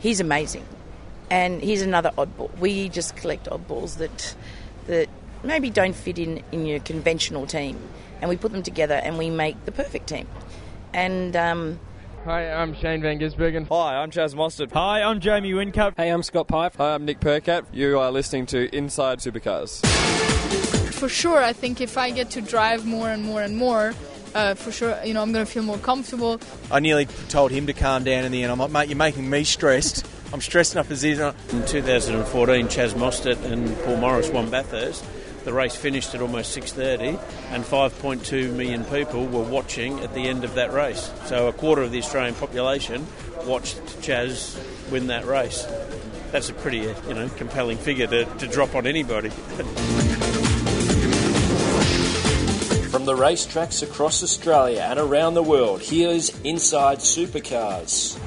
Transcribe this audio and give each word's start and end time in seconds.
he's 0.00 0.20
amazing, 0.20 0.64
and 1.30 1.60
he's 1.60 1.82
another 1.82 2.10
oddball. 2.16 2.56
We 2.58 2.88
just 2.88 3.16
collect 3.16 3.46
oddballs 3.46 3.98
that 3.98 4.34
that 4.86 5.08
maybe 5.42 5.70
don't 5.70 5.94
fit 5.94 6.18
in 6.18 6.42
in 6.52 6.66
your 6.66 6.80
conventional 6.80 7.46
team, 7.46 7.78
and 8.20 8.28
we 8.28 8.36
put 8.36 8.52
them 8.52 8.62
together 8.62 8.94
and 8.94 9.18
we 9.18 9.30
make 9.30 9.64
the 9.64 9.72
perfect 9.72 10.08
team. 10.08 10.26
And 10.92 11.36
um, 11.36 11.78
Hi, 12.24 12.50
I'm 12.50 12.74
Shane 12.74 13.00
Van 13.00 13.18
Gisbergen. 13.18 13.68
Hi, 13.68 14.02
I'm 14.02 14.10
Chaz 14.10 14.34
Mostert. 14.34 14.72
Hi, 14.72 15.02
I'm 15.02 15.20
Jamie 15.20 15.52
Whincup. 15.52 15.94
Hey, 15.96 16.10
I'm 16.10 16.22
Scott 16.22 16.48
Pye. 16.48 16.70
Hi, 16.76 16.94
I'm 16.94 17.04
Nick 17.04 17.20
Percat. 17.20 17.64
You 17.72 17.98
are 17.98 18.10
listening 18.10 18.46
to 18.46 18.74
Inside 18.76 19.20
Supercars. 19.20 19.84
For 20.92 21.08
sure, 21.08 21.42
I 21.42 21.52
think 21.52 21.80
if 21.80 21.96
I 21.96 22.10
get 22.10 22.30
to 22.30 22.40
drive 22.40 22.84
more 22.84 23.08
and 23.08 23.22
more 23.22 23.40
and 23.40 23.56
more, 23.56 23.94
uh, 24.34 24.54
for 24.54 24.72
sure, 24.72 24.98
you 25.04 25.14
know, 25.14 25.22
I'm 25.22 25.32
going 25.32 25.44
to 25.44 25.50
feel 25.50 25.62
more 25.62 25.78
comfortable. 25.78 26.40
I 26.70 26.80
nearly 26.80 27.06
told 27.28 27.50
him 27.50 27.66
to 27.66 27.72
calm 27.72 28.04
down 28.04 28.24
in 28.24 28.32
the 28.32 28.42
end. 28.42 28.52
I'm 28.52 28.58
like, 28.58 28.70
mate, 28.70 28.88
you're 28.88 28.96
making 28.96 29.28
me 29.28 29.44
stressed. 29.44 30.06
I'm 30.32 30.40
stressed 30.40 30.74
enough 30.74 30.90
as 30.90 31.04
is. 31.04 31.18
In 31.18 31.66
2014, 31.66 32.66
Chaz 32.66 32.92
Mostert 32.92 33.42
and 33.44 33.76
Paul 33.80 33.96
Morris 33.96 34.28
won 34.30 34.50
Bathurst. 34.50 35.04
The 35.44 35.52
race 35.54 35.74
finished 35.74 36.14
at 36.14 36.20
almost 36.20 36.54
6:30, 36.54 37.18
and 37.50 37.64
5.2 37.64 38.52
million 38.52 38.84
people 38.84 39.26
were 39.26 39.42
watching 39.42 40.00
at 40.00 40.12
the 40.12 40.28
end 40.28 40.44
of 40.44 40.54
that 40.56 40.74
race. 40.74 41.10
So 41.24 41.48
a 41.48 41.52
quarter 41.52 41.80
of 41.82 41.90
the 41.90 41.98
Australian 41.98 42.34
population 42.34 43.06
watched 43.46 43.78
Chaz 44.02 44.58
win 44.90 45.06
that 45.06 45.24
race. 45.24 45.66
That's 46.32 46.50
a 46.50 46.54
pretty, 46.54 46.80
you 46.80 47.14
know, 47.14 47.30
compelling 47.36 47.78
figure 47.78 48.06
to, 48.08 48.24
to 48.26 48.46
drop 48.46 48.74
on 48.74 48.86
anybody. 48.86 49.30
the 53.08 53.14
racetracks 53.14 53.82
across 53.82 54.22
Australia 54.22 54.86
and 54.86 54.98
around 54.98 55.32
the 55.32 55.42
world, 55.42 55.80
here's 55.80 56.28
Inside 56.40 56.98
Supercars. 56.98 58.18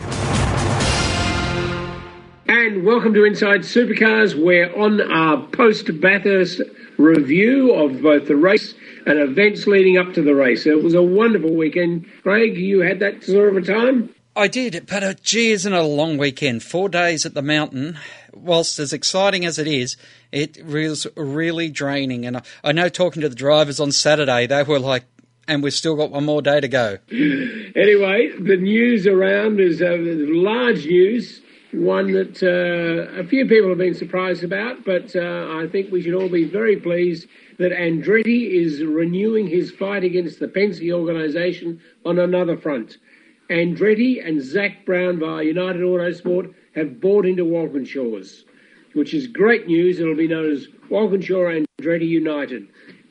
And 2.47 2.83
welcome 2.83 3.13
to 3.13 3.23
Inside 3.23 3.59
Supercars. 3.59 4.33
We're 4.33 4.75
on 4.75 4.99
our 4.99 5.45
post 5.49 6.01
Bathurst 6.01 6.61
review 6.97 7.73
of 7.73 8.01
both 8.01 8.27
the 8.27 8.35
race 8.35 8.73
and 9.05 9.19
events 9.19 9.67
leading 9.67 9.99
up 9.99 10.15
to 10.15 10.23
the 10.23 10.33
race. 10.33 10.65
It 10.65 10.81
was 10.81 10.95
a 10.95 11.03
wonderful 11.03 11.53
weekend. 11.53 12.07
Craig, 12.23 12.57
you 12.57 12.79
had 12.79 12.97
that 13.01 13.23
sort 13.23 13.49
of 13.49 13.57
a 13.57 13.61
time? 13.61 14.09
I 14.35 14.47
did, 14.47 14.87
but 14.89 15.03
uh, 15.03 15.13
gee, 15.21 15.51
isn't 15.51 15.71
it 15.71 15.77
a 15.77 15.83
long 15.83 16.17
weekend? 16.17 16.63
Four 16.63 16.89
days 16.89 17.23
at 17.27 17.35
the 17.35 17.43
mountain. 17.43 17.99
Whilst 18.33 18.79
as 18.79 18.93
exciting 18.93 19.45
as 19.45 19.59
it 19.59 19.67
is, 19.67 19.97
it 20.31 20.65
was 20.65 21.07
really 21.15 21.69
draining. 21.69 22.25
And 22.25 22.37
I, 22.37 22.41
I 22.63 22.71
know 22.71 22.89
talking 22.89 23.21
to 23.21 23.29
the 23.29 23.35
drivers 23.35 23.79
on 23.79 23.91
Saturday, 23.91 24.47
they 24.47 24.63
were 24.63 24.79
like, 24.79 25.05
and 25.47 25.63
we've 25.63 25.73
still 25.73 25.95
got 25.95 26.11
one 26.11 26.25
more 26.25 26.41
day 26.41 26.61
to 26.61 26.67
go. 26.67 26.97
anyway, 27.11 28.31
the 28.39 28.57
news 28.57 29.07
around 29.07 29.59
is 29.59 29.81
uh, 29.81 29.97
large 29.99 30.85
news 30.85 31.41
one 31.73 32.11
that 32.11 32.43
uh, 32.43 33.19
a 33.19 33.23
few 33.25 33.47
people 33.47 33.69
have 33.69 33.77
been 33.77 33.93
surprised 33.93 34.43
about, 34.43 34.83
but 34.83 35.15
uh, 35.15 35.47
I 35.57 35.67
think 35.71 35.91
we 35.91 36.01
should 36.01 36.13
all 36.13 36.29
be 36.29 36.43
very 36.43 36.75
pleased 36.77 37.27
that 37.59 37.71
Andretti 37.71 38.51
is 38.51 38.83
renewing 38.83 39.47
his 39.47 39.71
fight 39.71 40.03
against 40.03 40.39
the 40.39 40.47
Penske 40.47 40.91
organisation 40.91 41.79
on 42.05 42.19
another 42.19 42.57
front. 42.57 42.97
Andretti 43.49 44.25
and 44.25 44.41
Zak 44.41 44.85
Brown 44.85 45.19
via 45.19 45.43
United 45.43 45.81
Autosport 45.81 46.53
have 46.75 47.01
bought 47.01 47.25
into 47.25 47.43
Walkinshaws, 47.43 48.43
which 48.93 49.13
is 49.13 49.27
great 49.27 49.67
news. 49.67 49.99
It'll 49.99 50.15
be 50.15 50.27
known 50.27 50.51
as 50.51 50.67
Walkinshaw 50.89 51.55
and 51.55 51.67
Andretti 51.79 52.07
United. 52.07 52.67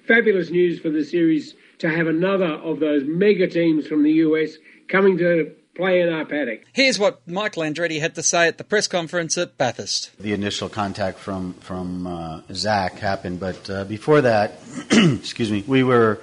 Fabulous 0.06 0.50
news 0.50 0.80
for 0.80 0.90
the 0.90 1.04
series 1.04 1.54
to 1.78 1.88
have 1.88 2.06
another 2.06 2.46
of 2.46 2.80
those 2.80 3.04
mega 3.06 3.46
teams 3.46 3.86
from 3.86 4.02
the 4.02 4.12
US 4.12 4.56
coming 4.88 5.18
to 5.18 5.52
play 5.74 6.00
in 6.00 6.12
our 6.12 6.24
paddock. 6.24 6.62
Here's 6.72 6.98
what 6.98 7.26
Michael 7.26 7.62
Andretti 7.62 8.00
had 8.00 8.14
to 8.16 8.22
say 8.22 8.48
at 8.48 8.58
the 8.58 8.64
press 8.64 8.86
conference 8.86 9.38
at 9.38 9.56
Bathurst. 9.56 10.10
The 10.18 10.32
initial 10.32 10.68
contact 10.68 11.18
from 11.18 11.54
from 11.54 12.06
uh, 12.06 12.42
Zak 12.52 12.98
happened, 12.98 13.40
but 13.40 13.70
uh, 13.70 13.84
before 13.84 14.20
that, 14.20 14.60
excuse 14.90 15.50
me, 15.50 15.64
we 15.66 15.82
were 15.82 16.20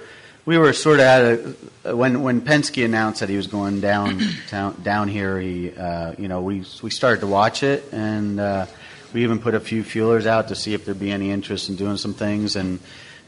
we 0.48 0.56
were 0.56 0.72
sort 0.72 0.98
of 0.98 1.04
at 1.04 1.22
a 1.84 1.94
when 1.94 2.22
when 2.22 2.40
Penske 2.40 2.82
announced 2.82 3.20
that 3.20 3.28
he 3.28 3.36
was 3.36 3.48
going 3.48 3.82
down 3.82 4.18
down, 4.50 4.80
down 4.82 5.08
here. 5.08 5.38
He 5.38 5.70
uh, 5.76 6.14
you 6.16 6.26
know 6.26 6.40
we 6.40 6.64
we 6.82 6.88
started 6.90 7.20
to 7.20 7.26
watch 7.26 7.62
it 7.62 7.92
and. 7.92 8.40
Uh, 8.40 8.66
we 9.14 9.22
even 9.22 9.38
put 9.38 9.54
a 9.54 9.60
few 9.60 9.82
feelers 9.84 10.26
out 10.26 10.48
to 10.48 10.54
see 10.54 10.74
if 10.74 10.84
there'd 10.84 11.00
be 11.00 11.10
any 11.10 11.30
interest 11.30 11.70
in 11.70 11.76
doing 11.76 11.96
some 11.96 12.12
things, 12.12 12.56
and 12.56 12.78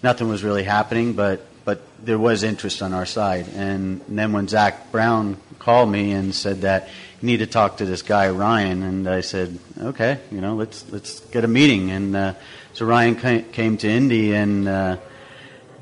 nothing 0.03 0.28
was 0.28 0.44
really 0.44 0.62
happening. 0.62 1.14
But 1.14 1.41
but 1.64 1.80
there 2.04 2.19
was 2.19 2.42
interest 2.42 2.82
on 2.82 2.92
our 2.92 3.06
side. 3.06 3.47
And 3.56 4.03
then 4.06 4.34
when 4.34 4.47
Zak 4.47 4.92
Brown 4.92 5.38
called 5.59 5.91
me 5.91 6.12
and 6.12 6.34
said 6.34 6.60
that 6.60 6.91
you 7.22 7.26
need 7.28 7.38
to 7.38 7.47
talk 7.47 7.78
to 7.78 7.86
this 7.86 8.03
guy 8.03 8.28
Ryan, 8.28 8.82
and 8.82 9.09
I 9.09 9.22
said, 9.22 9.59
okay, 9.78 10.19
you 10.30 10.42
know, 10.42 10.54
let's 10.54 10.84
let's 10.92 11.20
get 11.20 11.44
a 11.44 11.48
meeting. 11.48 11.91
And 11.91 12.14
uh, 12.14 12.34
so 12.75 12.84
Ryan 12.84 13.42
came 13.44 13.78
to 13.78 13.88
Indy, 13.88 14.34
and 14.34 14.69
uh, 14.69 14.97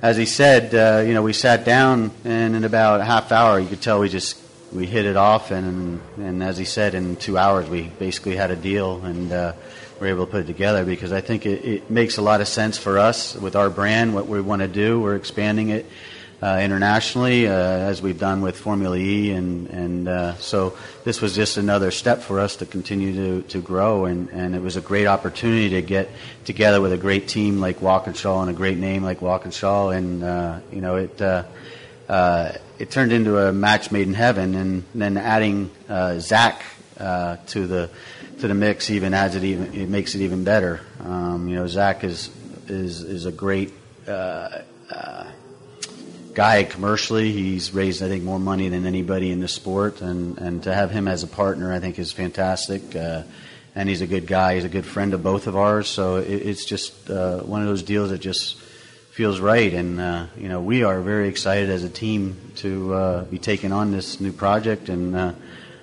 as 0.00 0.16
he 0.16 0.26
said, 0.26 0.74
uh, 0.74 1.02
you 1.06 1.14
know, 1.14 1.22
we 1.22 1.32
sat 1.32 1.64
down, 1.64 2.10
and 2.24 2.54
in 2.54 2.64
about 2.64 3.00
a 3.00 3.04
half 3.04 3.32
hour, 3.32 3.58
you 3.58 3.68
could 3.68 3.82
tell 3.82 4.00
we 4.00 4.08
just 4.08 4.40
we 4.72 4.86
hit 4.86 5.06
it 5.06 5.16
off, 5.16 5.50
and 5.50 6.00
and 6.16 6.42
as 6.42 6.56
he 6.56 6.64
said, 6.64 6.94
in 6.94 7.16
two 7.16 7.36
hours, 7.36 7.68
we 7.68 7.82
basically 7.98 8.36
had 8.36 8.50
a 8.50 8.56
deal, 8.56 9.04
and 9.04 9.32
uh, 9.32 9.52
we're 10.00 10.08
able 10.08 10.26
to 10.26 10.30
put 10.30 10.40
it 10.42 10.46
together 10.46 10.84
because 10.84 11.12
I 11.12 11.20
think 11.20 11.46
it, 11.46 11.64
it 11.64 11.90
makes 11.90 12.18
a 12.18 12.22
lot 12.22 12.40
of 12.40 12.46
sense 12.48 12.78
for 12.78 12.98
us 12.98 13.34
with 13.34 13.56
our 13.56 13.70
brand, 13.70 14.14
what 14.14 14.28
we 14.28 14.40
want 14.40 14.62
to 14.62 14.68
do. 14.68 15.00
We're 15.00 15.16
expanding 15.16 15.70
it 15.70 15.86
uh, 16.42 16.60
internationally, 16.62 17.48
uh, 17.48 17.52
as 17.52 18.00
we've 18.00 18.18
done 18.18 18.42
with 18.42 18.56
Formula 18.56 18.96
E, 18.96 19.32
and 19.32 19.68
and 19.68 20.08
uh, 20.08 20.34
so 20.36 20.76
this 21.04 21.20
was 21.20 21.34
just 21.34 21.56
another 21.56 21.90
step 21.90 22.22
for 22.22 22.38
us 22.38 22.56
to 22.56 22.66
continue 22.66 23.12
to, 23.12 23.48
to 23.48 23.60
grow, 23.60 24.04
and, 24.04 24.28
and 24.30 24.54
it 24.54 24.62
was 24.62 24.76
a 24.76 24.80
great 24.80 25.06
opportunity 25.06 25.70
to 25.70 25.82
get 25.82 26.08
together 26.44 26.80
with 26.80 26.92
a 26.92 26.96
great 26.96 27.26
team 27.26 27.58
like 27.58 27.82
Walkinshaw 27.82 28.42
and 28.42 28.50
a 28.50 28.54
great 28.54 28.78
name 28.78 29.02
like 29.02 29.20
Walkinshaw, 29.20 29.90
and 29.90 30.22
uh, 30.22 30.60
you 30.72 30.80
know 30.80 30.96
it. 30.96 31.20
Uh, 31.20 31.44
uh, 32.08 32.52
it 32.78 32.90
turned 32.90 33.12
into 33.12 33.36
a 33.36 33.52
match 33.52 33.90
made 33.90 34.06
in 34.06 34.14
heaven, 34.14 34.54
and 34.54 34.84
then 34.94 35.16
adding 35.16 35.70
Zak 36.20 36.62
to 36.96 37.66
the 37.66 37.90
to 38.38 38.48
the 38.48 38.54
mix 38.54 38.90
even 38.90 39.14
adds 39.14 39.34
it 39.34 39.44
even 39.44 39.74
it 39.74 39.88
makes 39.88 40.14
it 40.14 40.20
even 40.20 40.44
better. 40.44 40.80
Um, 41.00 41.48
you 41.48 41.56
know, 41.56 41.66
Zak 41.66 42.04
is 42.04 42.30
is 42.68 43.02
is 43.02 43.26
a 43.26 43.32
great 43.32 43.72
uh, 44.06 44.60
uh, 44.90 45.24
guy 46.38 46.62
commercially. 46.62 47.32
He's 47.32 47.74
raised 47.74 48.00
I 48.00 48.06
think 48.06 48.22
more 48.22 48.38
money 48.38 48.68
than 48.68 48.86
anybody 48.86 49.32
in 49.32 49.40
the 49.40 49.48
sport, 49.48 50.00
and 50.00 50.38
and 50.38 50.62
to 50.62 50.72
have 50.72 50.92
him 50.92 51.08
as 51.08 51.24
a 51.24 51.26
partner 51.26 51.72
I 51.72 51.80
think 51.80 51.98
is 51.98 52.12
fantastic. 52.12 52.94
Uh, 52.94 53.24
and 53.74 53.88
he's 53.88 54.02
a 54.02 54.06
good 54.06 54.28
guy. 54.28 54.54
He's 54.54 54.64
a 54.64 54.68
good 54.68 54.86
friend 54.86 55.14
of 55.14 55.22
both 55.24 55.48
of 55.48 55.56
ours. 55.56 55.88
So 55.88 56.16
it, 56.16 56.30
it's 56.30 56.64
just 56.64 57.10
uh, 57.10 57.40
one 57.40 57.60
of 57.60 57.66
those 57.66 57.82
deals 57.82 58.10
that 58.10 58.20
just 58.20 58.56
feels 59.10 59.40
right. 59.40 59.74
And 59.74 60.00
uh, 60.00 60.26
you 60.36 60.48
know, 60.48 60.60
we 60.60 60.84
are 60.84 61.00
very 61.00 61.26
excited 61.26 61.70
as 61.70 61.82
a 61.82 61.88
team 61.88 62.36
to 62.56 62.94
uh, 62.94 63.24
be 63.24 63.38
taking 63.38 63.72
on 63.72 63.90
this 63.90 64.20
new 64.20 64.32
project, 64.32 64.88
and 64.90 65.16
I 65.16 65.34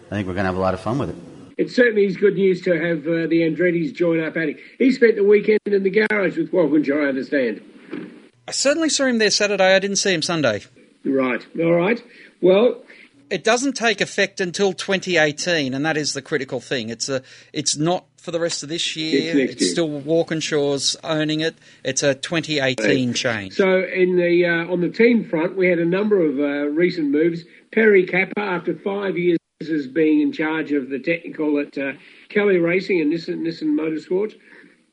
think 0.10 0.26
we're 0.26 0.40
going 0.40 0.48
to 0.48 0.52
have 0.54 0.56
a 0.56 0.68
lot 0.68 0.74
of 0.74 0.80
fun 0.80 1.00
with 1.00 1.10
it 1.10 1.18
it 1.58 1.72
certainly 1.72 2.06
is 2.06 2.18
good 2.18 2.36
news 2.36 2.62
to 2.64 2.72
have 2.74 3.08
uh, 3.08 3.28
the 3.28 3.40
Andretti's 3.48 3.94
join 3.94 4.20
our 4.20 4.30
paddock. 4.30 4.58
He 4.78 4.92
spent 4.92 5.16
the 5.16 5.24
weekend 5.24 5.62
in 5.66 5.84
the 5.84 5.90
garage 5.90 6.38
with 6.38 6.52
Walkinshaw, 6.52 7.06
I 7.06 7.08
understand. 7.08 7.62
I 8.48 8.52
certainly 8.52 8.90
saw 8.90 9.06
him 9.06 9.18
there 9.18 9.32
Saturday. 9.32 9.76
I 9.76 9.80
didn't 9.80 9.98
see 9.98 10.14
him 10.14 10.22
Sunday. 10.22 10.64
Right. 11.04 11.46
All 11.60 11.74
right. 11.74 12.04
Well, 12.42 12.84
it 13.30 13.44
doesn't 13.44 13.74
take 13.74 14.02
effect 14.02 14.40
until 14.40 14.74
2018, 14.74 15.74
and 15.74 15.86
that 15.86 15.98
is 15.98 16.14
the 16.14 16.22
critical 16.22 16.60
thing. 16.60 16.90
It's 16.90 17.10
a, 17.10 17.24
it's 17.54 17.76
not 17.76 18.06
for 18.18 18.32
the 18.32 18.40
rest 18.40 18.64
of 18.64 18.70
this 18.70 18.96
year. 18.96 19.38
It's, 19.40 19.54
it's 19.62 19.72
still 19.72 19.90
Walkinshaw's 20.02 20.96
owning 21.04 21.42
it. 21.42 21.56
It's 21.84 22.04
a 22.04 22.14
2018 22.14 23.14
change. 23.14 23.54
So, 23.54 23.84
in 23.84 24.16
the 24.18 24.46
uh, 24.46 24.72
on 24.72 24.82
the 24.82 24.90
team 24.90 25.28
front, 25.28 25.56
we 25.56 25.68
had 25.68 25.80
a 25.80 25.86
number 25.86 26.24
of 26.24 26.40
uh, 26.40 26.70
recent 26.70 27.10
moves. 27.10 27.44
Perry 27.72 28.06
Kappa, 28.06 28.40
after 28.40 28.76
five 28.76 29.18
years 29.18 29.40
as 29.62 29.88
being 29.88 30.22
in 30.22 30.32
charge 30.32 30.72
of 30.72 30.90
the 30.90 31.00
technical 31.00 31.60
at 31.60 31.78
uh, 31.78 31.94
Kelly 32.30 32.58
Racing 32.58 33.02
and 33.02 33.12
Nissan, 33.12 33.40
Nissan 33.40 33.70
Motorsport. 33.80 34.34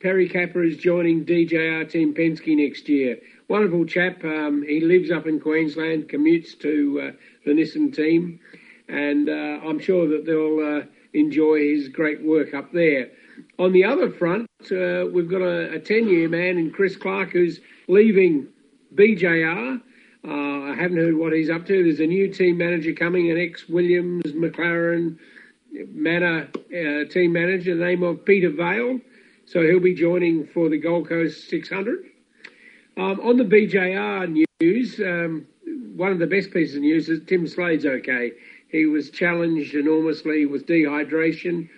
Perry 0.00 0.28
Kappa 0.28 0.60
is 0.62 0.76
joining 0.78 1.24
DJR 1.24 1.88
Team 1.88 2.14
Penske 2.14 2.56
next 2.56 2.88
year. 2.88 3.18
Wonderful 3.48 3.84
chap. 3.86 4.24
Um, 4.24 4.64
he 4.66 4.80
lives 4.80 5.10
up 5.10 5.26
in 5.26 5.40
Queensland, 5.40 6.08
commutes 6.08 6.58
to 6.60 7.00
uh, 7.00 7.16
the 7.44 7.52
Nissan 7.52 7.94
team, 7.94 8.40
and 8.88 9.28
uh, 9.28 9.66
I'm 9.66 9.78
sure 9.78 10.08
that 10.08 10.24
they'll 10.24 10.78
uh, 10.78 10.86
enjoy 11.12 11.58
his 11.74 11.88
great 11.88 12.22
work 12.22 12.54
up 12.54 12.72
there. 12.72 13.10
On 13.58 13.72
the 13.72 13.84
other 13.84 14.10
front, 14.10 14.48
uh, 14.70 15.06
we've 15.12 15.28
got 15.28 15.42
a 15.42 15.78
10 15.80 16.08
year 16.08 16.28
man 16.28 16.58
in 16.58 16.70
Chris 16.70 16.96
Clark 16.96 17.30
who's 17.30 17.60
leaving 17.88 18.48
BJR 18.94 19.80
uh, 20.26 20.70
I 20.70 20.74
haven't 20.78 20.98
heard 20.98 21.16
what 21.16 21.32
he's 21.32 21.50
up 21.50 21.66
to. 21.66 21.82
There's 21.82 21.98
a 21.98 22.06
new 22.06 22.32
team 22.32 22.58
manager 22.58 22.92
coming, 22.92 23.30
an 23.30 23.38
ex 23.38 23.68
Williams 23.68 24.24
McLaren 24.32 25.18
Manor 25.72 26.48
uh, 26.54 27.10
team 27.10 27.32
manager, 27.32 27.76
the 27.76 27.84
name 27.84 28.02
of 28.04 28.24
Peter 28.24 28.50
Vale. 28.50 29.00
So 29.46 29.62
he'll 29.62 29.80
be 29.80 29.94
joining 29.94 30.46
for 30.46 30.68
the 30.68 30.78
Gold 30.78 31.08
Coast 31.08 31.48
600. 31.48 32.04
Um, 32.96 33.20
on 33.20 33.36
the 33.38 33.44
BJR 33.44 34.46
news, 34.60 35.00
um, 35.00 35.46
one 35.96 36.12
of 36.12 36.18
the 36.18 36.26
best 36.26 36.52
pieces 36.52 36.76
of 36.76 36.82
news 36.82 37.08
is 37.08 37.20
Tim 37.26 37.46
Slade's 37.46 37.86
okay. 37.86 38.32
He 38.68 38.86
was 38.86 39.10
challenged 39.10 39.74
enormously 39.74 40.46
with 40.46 40.66
dehydration. 40.66 41.68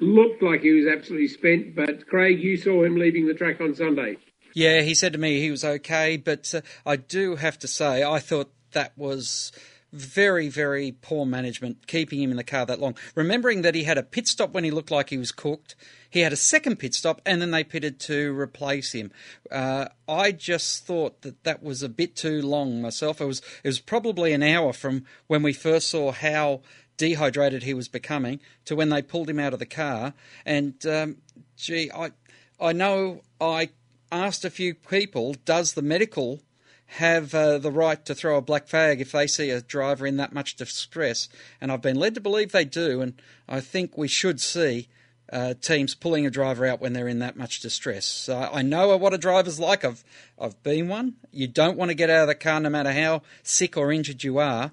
looked 0.00 0.42
like 0.42 0.62
he 0.62 0.72
was 0.72 0.86
absolutely 0.86 1.28
spent, 1.28 1.74
but 1.74 2.06
Craig, 2.08 2.40
you 2.40 2.56
saw 2.56 2.82
him 2.82 2.96
leaving 2.96 3.26
the 3.26 3.34
track 3.34 3.60
on 3.60 3.74
Sunday. 3.74 4.16
Yeah, 4.52 4.82
he 4.82 4.94
said 4.94 5.12
to 5.12 5.18
me 5.18 5.40
he 5.40 5.50
was 5.50 5.64
okay, 5.64 6.16
but 6.16 6.52
uh, 6.54 6.60
I 6.84 6.96
do 6.96 7.36
have 7.36 7.58
to 7.60 7.68
say 7.68 8.02
I 8.02 8.18
thought 8.18 8.52
that 8.72 8.92
was 8.96 9.52
very, 9.92 10.48
very 10.48 10.92
poor 10.92 11.24
management, 11.24 11.86
keeping 11.86 12.20
him 12.20 12.30
in 12.32 12.36
the 12.36 12.44
car 12.44 12.66
that 12.66 12.80
long. 12.80 12.96
Remembering 13.14 13.62
that 13.62 13.74
he 13.74 13.84
had 13.84 13.96
a 13.96 14.02
pit 14.02 14.26
stop 14.26 14.52
when 14.52 14.64
he 14.64 14.72
looked 14.72 14.90
like 14.90 15.10
he 15.10 15.18
was 15.18 15.30
cooked, 15.30 15.76
he 16.14 16.20
had 16.20 16.32
a 16.32 16.36
second 16.36 16.76
pit 16.76 16.94
stop, 16.94 17.20
and 17.26 17.42
then 17.42 17.50
they 17.50 17.64
pitted 17.64 17.98
to 17.98 18.38
replace 18.38 18.92
him. 18.92 19.10
Uh, 19.50 19.86
I 20.08 20.30
just 20.30 20.86
thought 20.86 21.22
that 21.22 21.42
that 21.42 21.60
was 21.60 21.82
a 21.82 21.88
bit 21.88 22.14
too 22.14 22.40
long 22.40 22.80
myself. 22.80 23.20
It 23.20 23.24
was 23.24 23.42
it 23.64 23.66
was 23.66 23.80
probably 23.80 24.32
an 24.32 24.44
hour 24.44 24.72
from 24.72 25.06
when 25.26 25.42
we 25.42 25.52
first 25.52 25.90
saw 25.90 26.12
how 26.12 26.60
dehydrated 26.96 27.64
he 27.64 27.74
was 27.74 27.88
becoming 27.88 28.38
to 28.64 28.76
when 28.76 28.90
they 28.90 29.02
pulled 29.02 29.28
him 29.28 29.40
out 29.40 29.54
of 29.54 29.58
the 29.58 29.66
car. 29.66 30.14
And 30.46 30.74
um, 30.86 31.16
gee, 31.56 31.90
I 31.92 32.12
I 32.60 32.72
know 32.72 33.22
I 33.40 33.70
asked 34.12 34.44
a 34.44 34.50
few 34.50 34.72
people, 34.72 35.34
does 35.44 35.74
the 35.74 35.82
medical 35.82 36.42
have 36.86 37.34
uh, 37.34 37.58
the 37.58 37.72
right 37.72 38.04
to 38.04 38.14
throw 38.14 38.36
a 38.36 38.40
black 38.40 38.68
flag 38.68 39.00
if 39.00 39.10
they 39.10 39.26
see 39.26 39.50
a 39.50 39.60
driver 39.60 40.06
in 40.06 40.16
that 40.18 40.32
much 40.32 40.54
distress? 40.54 41.28
And 41.60 41.72
I've 41.72 41.82
been 41.82 41.98
led 41.98 42.14
to 42.14 42.20
believe 42.20 42.52
they 42.52 42.64
do, 42.64 43.00
and 43.00 43.20
I 43.48 43.58
think 43.58 43.98
we 43.98 44.06
should 44.06 44.40
see. 44.40 44.86
Uh, 45.32 45.54
teams 45.54 45.94
pulling 45.94 46.26
a 46.26 46.30
driver 46.30 46.66
out 46.66 46.80
when 46.80 46.92
they're 46.92 47.08
in 47.08 47.20
that 47.20 47.36
much 47.36 47.60
distress. 47.60 48.28
I 48.28 48.60
know 48.62 48.94
what 48.96 49.14
a 49.14 49.18
driver's 49.18 49.58
like. 49.58 49.84
I've 49.84 50.04
I've 50.38 50.62
been 50.62 50.88
one. 50.88 51.14
You 51.32 51.48
don't 51.48 51.78
want 51.78 51.88
to 51.88 51.94
get 51.94 52.10
out 52.10 52.22
of 52.22 52.28
the 52.28 52.34
car 52.34 52.60
no 52.60 52.68
matter 52.68 52.92
how 52.92 53.22
sick 53.42 53.76
or 53.76 53.90
injured 53.90 54.22
you 54.22 54.38
are. 54.38 54.72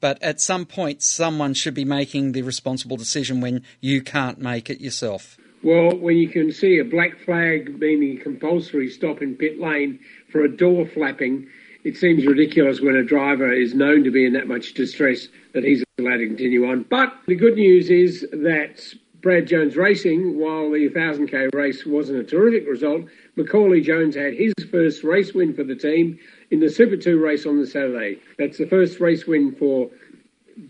But 0.00 0.22
at 0.22 0.40
some 0.40 0.64
point, 0.64 1.02
someone 1.02 1.52
should 1.54 1.74
be 1.74 1.84
making 1.84 2.32
the 2.32 2.42
responsible 2.42 2.96
decision 2.96 3.40
when 3.40 3.62
you 3.80 4.00
can't 4.00 4.38
make 4.38 4.70
it 4.70 4.80
yourself. 4.80 5.36
Well, 5.62 5.94
when 5.94 6.16
you 6.16 6.28
can 6.28 6.52
see 6.52 6.78
a 6.78 6.84
black 6.84 7.18
flag 7.18 7.78
meaning 7.78 8.18
compulsory 8.18 8.88
stop 8.88 9.20
in 9.20 9.34
pit 9.34 9.60
lane 9.60 10.00
for 10.32 10.42
a 10.42 10.48
door 10.48 10.86
flapping, 10.86 11.48
it 11.84 11.98
seems 11.98 12.26
ridiculous 12.26 12.80
when 12.80 12.96
a 12.96 13.04
driver 13.04 13.52
is 13.52 13.74
known 13.74 14.04
to 14.04 14.10
be 14.10 14.24
in 14.24 14.32
that 14.32 14.48
much 14.48 14.72
distress 14.72 15.28
that 15.52 15.64
he's 15.64 15.84
allowed 15.98 16.16
to 16.16 16.26
continue 16.26 16.66
on. 16.66 16.86
But 16.88 17.12
the 17.26 17.34
good 17.34 17.56
news 17.56 17.90
is 17.90 18.26
that 18.32 18.82
Brad 19.22 19.46
Jones 19.46 19.76
Racing, 19.76 20.38
while 20.38 20.70
the 20.70 20.88
1000k 20.88 21.54
race 21.54 21.84
wasn't 21.84 22.20
a 22.20 22.24
terrific 22.24 22.66
result, 22.66 23.02
Macaulay 23.36 23.82
Jones 23.82 24.14
had 24.14 24.32
his 24.32 24.54
first 24.70 25.04
race 25.04 25.34
win 25.34 25.52
for 25.52 25.62
the 25.62 25.74
team 25.74 26.18
in 26.50 26.60
the 26.60 26.70
Super 26.70 26.96
2 26.96 27.18
race 27.18 27.44
on 27.44 27.58
the 27.58 27.66
Saturday. 27.66 28.18
That's 28.38 28.56
the 28.56 28.66
first 28.66 28.98
race 28.98 29.26
win 29.26 29.54
for 29.54 29.90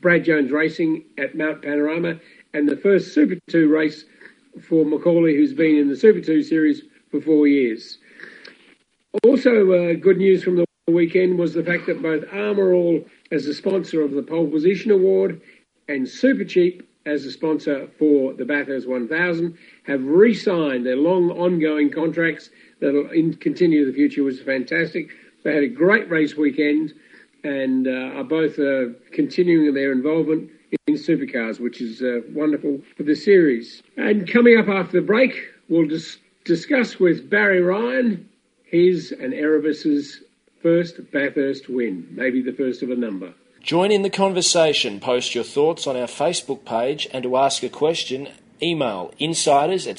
Brad 0.01 0.25
Jones 0.25 0.51
Racing 0.51 1.05
at 1.17 1.37
Mount 1.37 1.63
Panorama 1.63 2.19
and 2.53 2.69
the 2.69 2.77
first 2.77 3.15
Super 3.15 3.37
2 3.51 3.69
race 3.69 4.05
for 4.61 4.85
Macaulay, 4.85 5.37
who's 5.37 5.55
been 5.55 5.77
in 5.77 5.89
the 5.89 5.97
Super 5.97 6.21
2 6.21 6.43
series 6.43 6.83
for 7.11 7.21
four 7.21 7.47
years. 7.47 7.99
Also, 9.25 9.73
uh, 9.73 9.95
good 9.95 10.19
news 10.19 10.43
from 10.43 10.57
the 10.57 10.65
weekend 10.89 11.39
was 11.39 11.55
the 11.55 11.65
fact 11.65 11.87
that 11.87 12.03
both 12.03 12.25
Armor 12.33 12.73
All, 12.73 13.05
as 13.31 13.45
the 13.45 13.55
sponsor 13.55 14.03
of 14.03 14.11
the 14.11 14.23
Pole 14.23 14.49
Position 14.49 14.91
Award, 14.91 15.41
and 15.89 16.09
Super 16.09 16.45
Cheap, 16.45 16.89
as 17.07 17.25
a 17.25 17.31
sponsor 17.31 17.89
for 17.99 18.35
the 18.35 18.45
Bathurst 18.45 18.89
1000, 18.89 19.57
have 19.85 20.05
re 20.05 20.35
signed 20.35 20.87
their 20.87 20.97
long 20.97 21.31
ongoing 21.31 21.91
contracts 21.91 22.51
that 22.81 22.93
will 22.93 23.09
continue 23.37 23.83
in 23.83 23.89
the 23.89 23.95
future, 23.95 24.27
is 24.29 24.41
fantastic. 24.41 25.11
They 25.43 25.55
had 25.55 25.65
a 25.65 25.69
great 25.69 26.11
race 26.11 26.37
weekend 26.37 26.93
and 27.43 27.87
uh, 27.87 28.19
are 28.19 28.25
both 28.25 28.59
uh, 28.59 28.93
continuing 29.13 29.73
their 29.75 29.93
involvement 29.93 30.51
in 30.87 30.95
supercars, 30.95 31.59
which 31.59 31.81
is 31.81 32.03
uh, 32.03 32.21
wonderful 32.33 32.81
for 32.97 33.03
the 33.03 33.15
series. 33.15 33.83
And 33.97 34.31
coming 34.31 34.59
up 34.59 34.69
after 34.69 35.01
the 35.01 35.07
break, 35.07 35.49
we'll 35.69 35.89
dis- 35.89 36.19
discuss 36.45 36.99
with 36.99 37.31
Barry 37.31 37.63
Ryan 37.63 38.29
his 38.65 39.13
and 39.13 39.35
Erebus's 39.35 40.23
first 40.63 41.11
Bathurst 41.11 41.69
win, 41.69 42.07
maybe 42.11 42.43
the 42.43 42.53
first 42.53 42.83
of 42.83 42.91
a 42.91 42.97
number. 42.97 43.35
Join 43.63 43.93
in 43.93 44.03
the 44.03 44.11
conversation. 44.11 45.01
Post 45.01 45.35
your 45.35 45.45
thoughts 45.45 45.87
on 45.87 45.97
our 45.97 46.07
Facebook 46.07 46.65
page 46.65 47.07
and 47.13 47.23
to 47.25 47.37
ask 47.37 47.63
a 47.63 47.69
question, 47.69 48.29
email 48.63 49.13
insiders 49.19 49.87
at 49.87 49.99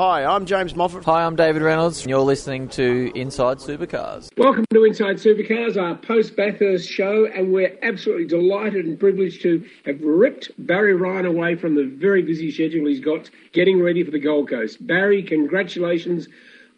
Hi, 0.00 0.24
I'm 0.24 0.46
James 0.46 0.74
Moffat. 0.74 1.04
Hi, 1.04 1.26
I'm 1.26 1.36
David 1.36 1.60
Reynolds. 1.60 2.06
You're 2.06 2.20
listening 2.20 2.68
to 2.70 3.12
Inside 3.14 3.58
Supercars. 3.58 4.30
Welcome 4.38 4.64
to 4.70 4.84
Inside 4.84 5.16
Supercars, 5.16 5.76
our 5.76 5.94
post 5.94 6.36
Bathurst 6.36 6.88
show, 6.88 7.26
and 7.26 7.52
we're 7.52 7.76
absolutely 7.82 8.24
delighted 8.24 8.86
and 8.86 8.98
privileged 8.98 9.42
to 9.42 9.62
have 9.84 10.00
ripped 10.00 10.52
Barry 10.56 10.94
Ryan 10.94 11.26
away 11.26 11.54
from 11.54 11.74
the 11.74 11.84
very 11.84 12.22
busy 12.22 12.50
schedule 12.50 12.86
he's 12.86 13.00
got 13.00 13.28
getting 13.52 13.82
ready 13.82 14.02
for 14.02 14.10
the 14.10 14.18
Gold 14.18 14.48
Coast. 14.48 14.86
Barry, 14.86 15.22
congratulations 15.22 16.28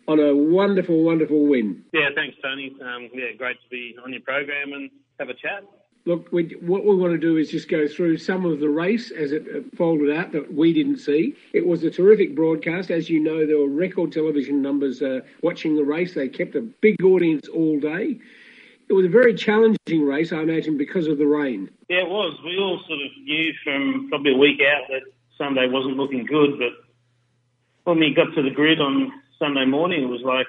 on 0.08 0.18
a 0.18 0.34
wonderful, 0.34 1.04
wonderful 1.04 1.46
win. 1.46 1.84
Yeah, 1.92 2.08
thanks, 2.16 2.36
Tony. 2.42 2.74
Um, 2.82 3.08
yeah, 3.14 3.36
great 3.38 3.62
to 3.62 3.68
be 3.70 3.94
on 4.04 4.12
your 4.12 4.22
program 4.22 4.72
and 4.72 4.90
have 5.20 5.28
a 5.28 5.34
chat. 5.34 5.62
Look, 6.04 6.32
we, 6.32 6.56
what 6.60 6.84
we 6.84 6.96
want 6.96 7.12
to 7.12 7.18
do 7.18 7.36
is 7.36 7.50
just 7.50 7.68
go 7.68 7.86
through 7.86 8.16
some 8.16 8.44
of 8.44 8.58
the 8.58 8.68
race 8.68 9.12
as 9.12 9.30
it 9.30 9.44
folded 9.76 10.10
out 10.10 10.32
that 10.32 10.52
we 10.52 10.72
didn't 10.72 10.98
see. 10.98 11.36
It 11.52 11.64
was 11.64 11.84
a 11.84 11.90
terrific 11.90 12.34
broadcast. 12.34 12.90
As 12.90 13.08
you 13.08 13.20
know, 13.20 13.46
there 13.46 13.58
were 13.58 13.68
record 13.68 14.10
television 14.10 14.60
numbers 14.60 15.00
uh, 15.00 15.20
watching 15.42 15.76
the 15.76 15.84
race. 15.84 16.14
They 16.14 16.28
kept 16.28 16.56
a 16.56 16.60
big 16.60 17.02
audience 17.04 17.48
all 17.48 17.78
day. 17.78 18.18
It 18.88 18.92
was 18.94 19.06
a 19.06 19.08
very 19.08 19.32
challenging 19.34 20.02
race, 20.04 20.32
I 20.32 20.40
imagine, 20.40 20.76
because 20.76 21.06
of 21.06 21.18
the 21.18 21.26
rain. 21.26 21.70
Yeah, 21.88 22.00
it 22.00 22.08
was. 22.08 22.36
We 22.44 22.58
all 22.58 22.82
sort 22.88 23.00
of 23.00 23.10
knew 23.22 23.52
from 23.62 24.08
probably 24.08 24.34
a 24.34 24.36
week 24.36 24.60
out 24.60 24.88
that 24.88 25.02
Sunday 25.38 25.68
wasn't 25.68 25.96
looking 25.96 26.26
good, 26.26 26.58
but 26.58 26.72
when 27.84 28.00
we 28.00 28.12
got 28.12 28.34
to 28.34 28.42
the 28.42 28.50
grid 28.50 28.80
on 28.80 29.12
Sunday 29.38 29.66
morning, 29.66 30.02
it 30.02 30.06
was 30.06 30.22
like, 30.22 30.46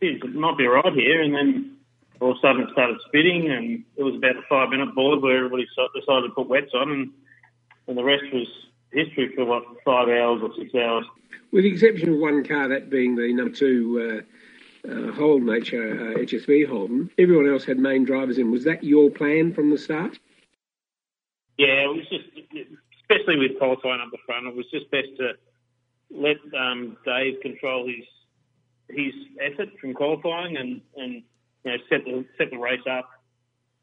it 0.00 0.34
might 0.34 0.56
be 0.56 0.66
right 0.66 0.92
here. 0.94 1.22
And 1.22 1.34
then 1.34 1.76
all 2.22 2.30
of 2.30 2.36
a 2.36 2.40
sudden 2.40 2.62
it 2.62 2.68
started 2.72 2.98
spitting, 3.08 3.50
and 3.50 3.84
it 3.96 4.02
was 4.02 4.14
about 4.14 4.36
the 4.36 4.42
five 4.48 4.70
minute 4.70 4.94
board 4.94 5.20
where 5.20 5.38
everybody 5.38 5.66
decided 5.66 6.28
to 6.28 6.34
put 6.34 6.48
wets 6.48 6.70
on, 6.72 6.90
and, 6.90 7.10
and 7.88 7.98
the 7.98 8.04
rest 8.04 8.22
was 8.32 8.46
history 8.92 9.32
for 9.34 9.44
what 9.44 9.64
five 9.84 10.08
hours 10.08 10.40
or 10.40 10.50
six 10.56 10.72
hours. 10.74 11.04
With 11.50 11.64
the 11.64 11.72
exception 11.72 12.14
of 12.14 12.18
one 12.20 12.44
car, 12.44 12.68
that 12.68 12.90
being 12.90 13.16
the 13.16 13.32
number 13.32 13.54
two 13.54 14.24
uh, 14.86 14.90
uh, 14.90 15.12
Holden 15.12 15.50
H- 15.50 15.74
uh, 15.74 16.18
HSV 16.18 16.68
Holden, 16.68 17.10
everyone 17.18 17.50
else 17.50 17.64
had 17.64 17.78
main 17.78 18.04
drivers 18.04 18.38
in. 18.38 18.52
Was 18.52 18.64
that 18.64 18.84
your 18.84 19.10
plan 19.10 19.52
from 19.52 19.70
the 19.70 19.78
start? 19.78 20.18
Yeah, 21.58 21.84
it 21.84 21.88
was 21.88 22.06
just, 22.08 22.24
especially 23.00 23.38
with 23.38 23.58
qualifying 23.58 24.00
up 24.00 24.10
the 24.12 24.18
front, 24.24 24.46
it 24.46 24.54
was 24.54 24.66
just 24.70 24.90
best 24.92 25.08
to 25.18 25.32
let 26.10 26.36
um, 26.56 26.96
Dave 27.04 27.40
control 27.40 27.88
his 27.88 28.04
his 28.88 29.14
effort 29.40 29.68
from 29.80 29.94
qualifying 29.94 30.56
and, 30.56 30.80
and 30.96 31.22
you 31.64 31.70
know, 31.70 31.76
set 31.88 32.04
the 32.04 32.24
set 32.38 32.50
the 32.50 32.58
race 32.58 32.86
up, 32.90 33.08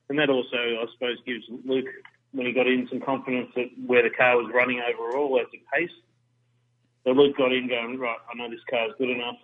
and 0.10 0.20
that 0.20 0.30
also, 0.30 0.58
I 0.58 0.86
suppose, 0.94 1.18
gives 1.26 1.46
Luke 1.66 1.88
when 2.32 2.46
he 2.46 2.54
got 2.54 2.68
in 2.68 2.88
some 2.90 3.00
confidence 3.00 3.50
that 3.56 3.68
where 3.86 4.04
the 4.04 4.10
car 4.16 4.38
was 4.38 4.52
running 4.54 4.82
overall 4.82 5.40
as 5.40 5.48
a 5.54 5.78
pace. 5.78 5.96
So 7.04 7.12
Luke 7.12 7.38
got 7.38 7.52
in 7.52 7.68
going 7.68 7.98
right. 7.98 8.18
I 8.30 8.38
know 8.38 8.50
this 8.50 8.60
car 8.70 8.88
is 8.88 8.94
good 8.98 9.10
enough. 9.10 9.38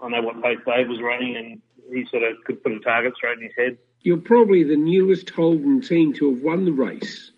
I 0.00 0.08
know 0.08 0.22
what 0.22 0.42
pace 0.42 0.58
Dave 0.66 0.88
was 0.88 1.00
running, 1.02 1.36
and 1.36 1.62
he 1.90 2.06
sort 2.10 2.22
of 2.22 2.36
could 2.44 2.62
put 2.62 2.72
a 2.72 2.80
target 2.80 3.14
straight 3.16 3.38
in 3.38 3.44
his 3.44 3.52
head. 3.56 3.78
You're 4.00 4.18
probably 4.18 4.64
the 4.64 4.76
newest 4.76 5.30
Holden 5.30 5.80
team 5.80 6.12
to 6.14 6.34
have 6.34 6.42
won 6.42 6.64
the 6.64 6.72
race, 6.72 7.30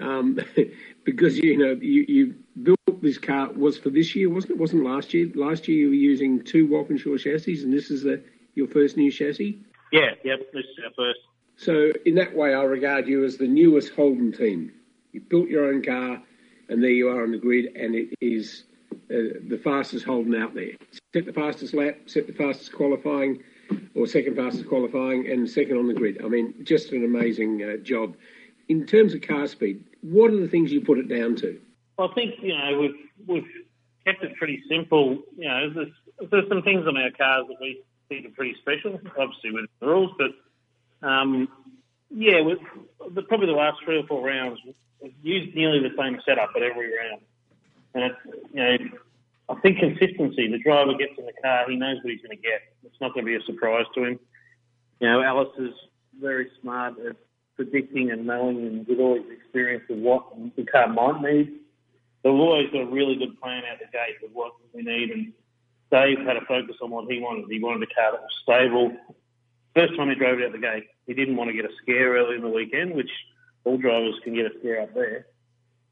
um, 0.00 0.38
because 1.04 1.38
you 1.38 1.58
know 1.58 1.76
you, 1.80 2.04
you 2.08 2.34
built 2.62 3.02
this 3.02 3.18
car 3.18 3.52
was 3.52 3.78
for 3.78 3.90
this 3.90 4.14
year, 4.14 4.30
wasn't 4.30 4.52
it? 4.52 4.58
Wasn't 4.58 4.84
last 4.84 5.14
year? 5.14 5.30
Last 5.34 5.68
year 5.68 5.78
you 5.78 5.88
were 5.88 5.94
using 5.94 6.42
two 6.42 6.66
Walkinshaw 6.66 7.18
chassis, 7.18 7.62
and 7.62 7.72
this 7.72 7.90
is 7.90 8.02
the 8.02 8.22
your 8.56 8.66
first 8.66 8.96
new 8.96 9.10
chassis? 9.10 9.62
Yeah, 9.92 10.10
yep, 10.24 10.40
this 10.52 10.64
is 10.64 10.84
our 10.84 10.92
first. 10.96 11.20
So 11.56 11.92
in 12.04 12.16
that 12.16 12.34
way, 12.34 12.54
I 12.54 12.62
regard 12.62 13.06
you 13.06 13.24
as 13.24 13.36
the 13.36 13.46
newest 13.46 13.94
Holden 13.94 14.32
team. 14.32 14.72
You 15.12 15.20
built 15.20 15.48
your 15.48 15.66
own 15.66 15.82
car, 15.82 16.20
and 16.68 16.82
there 16.82 16.90
you 16.90 17.08
are 17.08 17.22
on 17.22 17.30
the 17.30 17.38
grid, 17.38 17.76
and 17.76 17.94
it 17.94 18.08
is 18.20 18.64
uh, 18.92 19.38
the 19.48 19.60
fastest 19.62 20.04
Holden 20.04 20.34
out 20.34 20.54
there. 20.54 20.72
Set 21.14 21.24
the 21.24 21.32
fastest 21.32 21.74
lap, 21.74 21.96
set 22.06 22.26
the 22.26 22.32
fastest 22.32 22.72
qualifying, 22.72 23.42
or 23.94 24.06
second 24.06 24.36
fastest 24.36 24.68
qualifying, 24.68 25.30
and 25.30 25.48
second 25.48 25.78
on 25.78 25.86
the 25.86 25.94
grid. 25.94 26.20
I 26.22 26.28
mean, 26.28 26.54
just 26.64 26.92
an 26.92 27.04
amazing 27.04 27.62
uh, 27.62 27.76
job. 27.82 28.16
In 28.68 28.84
terms 28.84 29.14
of 29.14 29.22
car 29.22 29.46
speed, 29.46 29.84
What 30.02 30.32
are 30.32 30.40
the 30.40 30.48
things 30.48 30.72
you 30.72 30.80
put 30.80 30.98
it 30.98 31.08
down 31.08 31.36
to? 31.36 31.58
I 31.98 32.08
think 32.14 32.34
you 32.42 32.56
know 32.56 32.78
we've 32.78 33.08
we've 33.26 33.50
kept 34.04 34.22
it 34.22 34.36
pretty 34.36 34.62
simple. 34.68 35.22
You 35.36 35.48
know, 35.48 35.70
there's 35.72 36.30
there's 36.30 36.48
some 36.48 36.62
things 36.62 36.86
on 36.86 36.96
our 36.96 37.10
cars 37.10 37.46
that 37.48 37.56
we 37.60 37.82
think 38.08 38.26
are 38.26 38.30
pretty 38.30 38.56
special, 38.60 39.00
obviously 39.18 39.52
with 39.52 39.66
the 39.80 39.86
rules, 39.86 40.12
but 40.18 41.06
um, 41.06 41.48
yeah, 42.10 42.40
with 42.40 42.58
the, 43.14 43.22
probably 43.22 43.46
the 43.46 43.52
last 43.52 43.78
three 43.84 43.98
or 43.98 44.06
four 44.06 44.26
rounds, 44.26 44.60
we've 45.00 45.14
used 45.22 45.54
nearly 45.54 45.80
the 45.80 45.94
same 45.98 46.20
setup 46.24 46.50
at 46.56 46.62
every 46.62 46.90
round, 46.96 47.22
and 47.94 48.04
it's 48.04 48.46
you 48.52 48.62
know. 48.62 48.98
I 49.48 49.54
think 49.60 49.78
consistency. 49.78 50.50
The 50.50 50.58
driver 50.58 50.94
gets 50.94 51.12
in 51.18 51.24
the 51.24 51.32
car, 51.40 51.70
he 51.70 51.76
knows 51.76 51.98
what 52.02 52.10
he's 52.10 52.20
going 52.20 52.36
to 52.36 52.42
get. 52.42 52.62
It's 52.84 53.00
not 53.00 53.14
going 53.14 53.24
to 53.24 53.30
be 53.30 53.36
a 53.36 53.42
surprise 53.46 53.84
to 53.94 54.02
him. 54.02 54.18
You 54.98 55.08
know, 55.08 55.22
Alice 55.22 55.54
is 55.58 55.72
very 56.20 56.48
smart 56.60 56.94
at 56.98 57.16
predicting 57.54 58.10
and 58.10 58.26
knowing 58.26 58.58
and 58.66 58.86
with 58.86 58.98
all 58.98 59.14
his 59.14 59.30
experience 59.30 59.84
of 59.88 59.98
what 59.98 60.24
the 60.56 60.64
car 60.64 60.88
might 60.88 61.20
need. 61.22 61.60
So 62.22 62.32
we've 62.32 62.40
always 62.40 62.70
got 62.70 62.82
a 62.82 62.86
really 62.86 63.16
good 63.16 63.40
plan 63.40 63.62
out 63.70 63.78
the 63.78 63.86
gate 63.86 64.16
of 64.24 64.34
what 64.34 64.52
we 64.74 64.82
need. 64.82 65.10
And 65.10 65.32
Dave 65.96 66.18
had 66.26 66.36
a 66.36 66.44
focus 66.44 66.76
on 66.82 66.90
what 66.90 67.10
he 67.10 67.20
wanted. 67.20 67.46
He 67.48 67.58
wanted 67.58 67.88
a 67.88 67.94
car 67.94 68.12
that 68.12 68.20
was 68.20 68.36
stable. 68.42 68.92
First 69.74 69.96
time 69.96 70.10
he 70.10 70.14
drove 70.14 70.38
it 70.40 70.46
out 70.46 70.52
the 70.52 70.58
gate, 70.58 70.84
he 71.06 71.14
didn't 71.14 71.36
want 71.36 71.48
to 71.48 71.56
get 71.56 71.64
a 71.64 71.74
scare 71.82 72.16
early 72.16 72.36
in 72.36 72.42
the 72.42 72.48
weekend, 72.48 72.94
which 72.94 73.10
all 73.64 73.78
drivers 73.78 74.14
can 74.22 74.34
get 74.34 74.46
a 74.46 74.58
scare 74.58 74.82
up 74.82 74.92
there. 74.94 75.26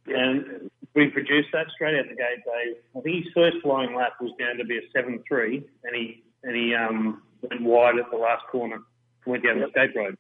And 0.07 0.71
we 0.95 1.09
produced 1.09 1.49
that 1.53 1.67
straight 1.75 1.99
out 1.99 2.05
the 2.09 2.17
gate, 2.17 2.45
Dave. 2.45 2.77
I 2.97 3.01
think 3.01 3.25
his 3.25 3.33
first 3.33 3.57
flying 3.63 3.95
lap 3.95 4.13
was 4.21 4.33
going 4.39 4.59
to 4.59 4.65
be 4.65 4.77
a 4.77 4.83
7 4.93 5.23
3, 5.27 5.65
and 5.85 5.97
he, 5.97 6.23
and 6.43 6.55
he 6.55 6.75
um, 6.75 7.23
went 7.43 7.63
wide 7.63 7.99
at 7.99 8.11
the 8.11 8.19
last 8.19 8.45
corner 8.53 8.77
and 8.77 9.27
went 9.27 9.45
down 9.45 9.61
the 9.61 9.67
escape 9.67 9.97
road. 9.97 10.19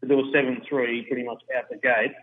To 0.00 0.08
do 0.08 0.20
a 0.20 0.32
7 0.32 0.62
3 0.66 1.04
pretty 1.04 1.24
much 1.24 1.42
out 1.56 1.68
the 1.68 1.76
gate, 1.76 2.16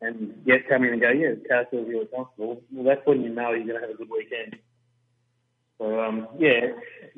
and 0.00 0.40
yet 0.44 0.68
come 0.68 0.84
in 0.84 0.92
and 0.92 1.00
go, 1.00 1.10
yeah, 1.10 1.34
the 1.34 1.48
car 1.48 1.66
feels 1.70 1.88
really 1.88 2.06
comfortable. 2.14 2.62
Well, 2.70 2.84
that's 2.84 3.06
when 3.06 3.22
you 3.22 3.30
know 3.30 3.50
you're 3.50 3.66
going 3.66 3.80
to 3.80 3.86
have 3.86 3.94
a 3.94 3.98
good 3.98 4.10
weekend. 4.10 4.56
So, 5.82 6.00
um, 6.00 6.28
yeah, 6.38 6.68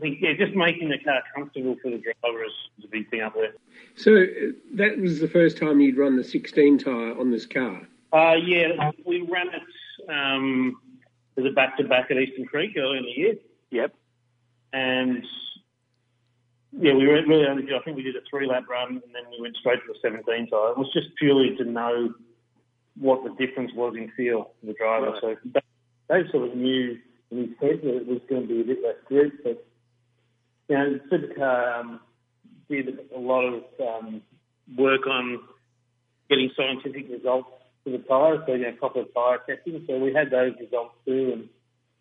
think, 0.01 0.19
yeah, 0.23 0.33
just 0.39 0.55
making 0.55 0.89
the 0.89 0.99
car 0.99 1.23
comfortable 1.35 1.77
for 1.83 1.91
the 1.91 1.99
driver 1.99 2.45
is, 2.45 2.53
is 2.79 2.85
a 2.87 2.89
big 2.89 3.11
thing 3.11 3.21
up 3.21 3.35
there. 3.35 3.53
So 3.95 4.23
uh, 4.23 4.53
that 4.77 4.99
was 4.99 5.21
the 5.21 5.29
first 5.29 5.59
time 5.59 5.81
you'd 5.81 5.99
run 5.99 6.17
the 6.17 6.25
16 6.25 6.79
tyre 6.79 7.19
on 7.19 7.31
this 7.31 7.45
car. 7.45 7.87
Uh, 8.13 8.37
yeah, 8.37 8.91
we 9.05 9.29
ran 9.31 9.49
it 9.49 10.11
um, 10.11 10.81
as 11.37 11.45
a 11.45 11.51
back 11.51 11.77
to 11.77 11.85
back 11.85 12.11
at 12.11 12.17
Eastern 12.17 12.47
Creek 12.47 12.75
early 12.79 12.99
in 12.99 13.05
the 13.05 13.11
year. 13.11 13.35
Yep. 13.71 13.95
And 14.73 15.27
yeah, 16.73 16.95
we 16.95 17.07
were 17.07 17.23
really 17.27 17.47
only. 17.47 17.65
did, 17.65 17.75
I 17.75 17.81
think 17.81 17.99
we 17.99 18.03
did 18.03 18.17
a 18.17 18.21
three 18.31 18.47
lap 18.47 18.65
run, 18.69 18.89
and 18.89 19.15
then 19.15 19.25
we 19.31 19.43
went 19.43 19.57
straight 19.57 19.81
to 19.81 19.93
the 19.93 19.99
17 20.01 20.25
tire. 20.49 20.71
It 20.71 20.79
was 20.79 20.91
just 20.93 21.09
purely 21.17 21.55
to 21.57 21.65
know 21.65 22.15
what 22.97 23.25
the 23.25 23.31
difference 23.45 23.73
was 23.75 23.95
in 23.97 24.11
feel 24.17 24.53
for 24.61 24.67
the 24.67 24.73
driver. 24.75 25.11
Right. 25.11 25.21
So 25.21 25.61
they 26.09 26.31
sort 26.31 26.49
of 26.49 26.57
knew 26.57 26.97
his 27.37 27.51
head 27.61 27.81
that 27.83 27.97
it 27.97 28.07
was 28.07 28.21
going 28.29 28.43
to 28.43 28.49
be 28.49 28.61
a 28.61 28.65
bit 28.65 28.83
less 28.83 28.97
grip, 29.07 29.33
but 29.43 29.67
you 30.69 30.77
know, 30.77 30.99
Supercar 31.11 31.81
um, 31.81 32.01
did 32.69 32.99
a 33.15 33.19
lot 33.19 33.45
of 33.45 33.63
um, 33.81 34.23
work 34.77 35.07
on 35.07 35.41
getting 36.29 36.51
scientific 36.57 37.11
results 37.11 37.49
for 37.83 37.91
the 37.91 37.99
tyre, 37.99 38.43
so 38.47 38.55
you 38.55 38.63
know, 38.63 38.73
proper 38.79 39.05
tyre 39.15 39.41
testing. 39.47 39.85
So 39.87 39.99
we 39.99 40.13
had 40.13 40.31
those 40.31 40.55
results 40.59 40.95
too, 41.05 41.31
and 41.35 41.49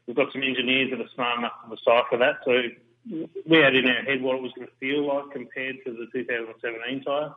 we've 0.07 0.15
got 0.15 0.31
some 0.31 0.43
engineers 0.43 0.91
that 0.91 1.01
are 1.01 1.09
smart 1.13 1.39
enough 1.39 1.53
to 1.63 1.75
decipher 1.75 2.17
that. 2.17 2.39
So 2.45 2.51
we 3.09 3.57
had 3.57 3.75
in 3.75 3.85
our 3.85 4.03
head 4.03 4.21
what 4.21 4.37
it 4.37 4.41
was 4.41 4.53
going 4.55 4.67
to 4.67 4.73
feel 4.79 5.07
like 5.07 5.31
compared 5.31 5.75
to 5.85 5.91
the 5.91 6.07
2017 6.13 7.03
tyre. 7.03 7.35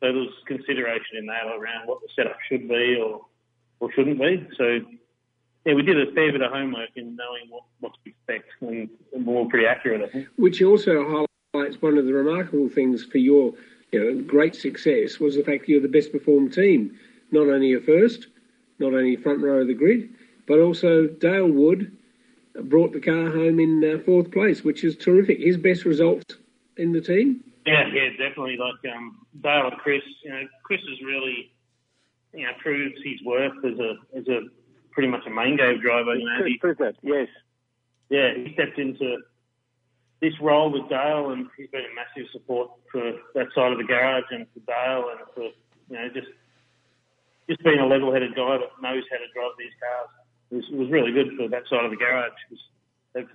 So 0.00 0.06
there 0.06 0.12
was 0.12 0.32
consideration 0.46 1.18
in 1.18 1.26
that 1.26 1.46
around 1.46 1.86
what 1.86 2.00
the 2.00 2.08
setup 2.16 2.38
should 2.48 2.68
be 2.68 2.98
or 2.98 3.22
or 3.78 3.92
shouldn't 3.92 4.18
be. 4.18 4.46
So 4.58 4.80
yeah, 5.64 5.74
we 5.74 5.82
did 5.82 6.00
a 6.00 6.12
fair 6.12 6.32
bit 6.32 6.40
of 6.40 6.52
homework 6.52 6.90
in 6.96 7.16
knowing 7.16 7.48
what, 7.48 7.64
what 7.80 7.92
to 7.92 8.10
expect, 8.10 8.50
and, 8.60 8.88
and 9.14 9.26
we 9.26 9.34
were 9.34 9.44
pretty 9.46 9.66
accurate, 9.66 10.02
I 10.02 10.10
think. 10.10 10.28
Which 10.36 10.62
also 10.62 11.26
highlights 11.54 11.82
one 11.82 11.98
of 11.98 12.06
the 12.06 12.12
remarkable 12.12 12.68
things 12.68 13.04
for 13.04 13.18
your 13.18 13.52
you 13.92 14.00
know, 14.00 14.22
great 14.22 14.54
success 14.54 15.18
was 15.18 15.36
the 15.36 15.42
fact 15.42 15.62
that 15.62 15.68
you're 15.68 15.80
the 15.80 15.88
best 15.88 16.12
performed 16.12 16.52
team. 16.52 16.96
Not 17.32 17.48
only 17.48 17.74
a 17.74 17.80
first, 17.80 18.28
not 18.78 18.94
only 18.94 19.16
front 19.16 19.42
row 19.42 19.60
of 19.60 19.66
the 19.66 19.74
grid, 19.74 20.10
but 20.46 20.60
also 20.60 21.06
Dale 21.06 21.48
Wood 21.48 21.96
brought 22.64 22.92
the 22.92 23.00
car 23.00 23.30
home 23.30 23.60
in 23.60 23.84
uh, 23.84 24.02
fourth 24.04 24.30
place, 24.30 24.64
which 24.64 24.84
is 24.84 24.96
terrific. 24.96 25.38
His 25.38 25.56
best 25.56 25.84
result 25.84 26.36
in 26.76 26.92
the 26.92 27.00
team. 27.00 27.44
Yeah, 27.66 27.86
yeah, 27.92 28.10
definitely. 28.10 28.56
Like 28.56 28.94
um, 28.94 29.18
Dale 29.42 29.68
and 29.68 29.78
Chris, 29.78 30.02
you 30.24 30.30
know, 30.30 30.42
Chris 30.64 30.80
has 30.88 31.00
really, 31.02 31.52
you 32.32 32.44
know, 32.44 32.52
proves 32.60 32.96
his 33.04 33.22
worth 33.24 33.64
as 33.64 33.78
a 33.78 33.94
as 34.16 34.26
a 34.28 34.40
pretty 34.92 35.08
much 35.08 35.26
a 35.26 35.30
main 35.30 35.56
game 35.56 35.80
driver. 35.80 36.14
You 36.14 36.24
know, 36.24 36.44
he, 36.44 36.58
that, 36.62 36.94
yes. 37.02 37.28
yeah, 38.08 38.34
he 38.34 38.52
stepped 38.54 38.78
into 38.78 39.18
this 40.20 40.34
role 40.40 40.70
with 40.70 40.88
Dale, 40.88 41.30
and 41.30 41.46
he's 41.56 41.70
been 41.70 41.80
a 41.80 41.94
massive 41.94 42.30
support 42.32 42.70
for 42.92 43.12
that 43.34 43.46
side 43.54 43.72
of 43.72 43.78
the 43.78 43.84
garage 43.84 44.24
and 44.30 44.46
for 44.52 44.60
Dale, 44.60 45.10
and 45.10 45.20
for 45.34 45.44
you 45.88 45.96
know 45.96 46.08
just 46.12 46.28
just 47.48 47.62
being 47.64 47.80
a 47.80 47.86
level-headed 47.86 48.34
guy 48.36 48.58
that 48.58 48.70
knows 48.80 49.02
how 49.10 49.18
to 49.18 49.26
drive 49.34 49.50
these 49.58 49.74
cars 49.82 50.08
was, 50.50 50.64
was 50.70 50.90
really 50.90 51.10
good 51.10 51.36
for 51.36 51.48
that 51.48 51.64
side 51.68 51.84
of 51.84 51.90
the 51.90 51.96
garage. 51.96 52.30
They've 53.12 53.26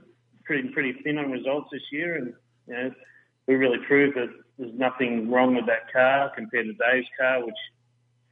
pretty 0.46 0.70
pretty 0.70 0.94
thin 1.04 1.18
on 1.18 1.32
results 1.32 1.70
this 1.72 1.82
year, 1.92 2.16
and 2.16 2.34
you 2.68 2.74
know 2.74 2.92
we 3.48 3.56
really 3.56 3.80
proved 3.88 4.16
that 4.16 4.30
there's 4.58 4.74
nothing 4.74 5.30
wrong 5.30 5.56
with 5.56 5.66
that 5.66 5.92
car 5.92 6.32
compared 6.36 6.68
to 6.68 6.74
Dave's 6.74 7.08
car, 7.20 7.46
which 7.46 7.56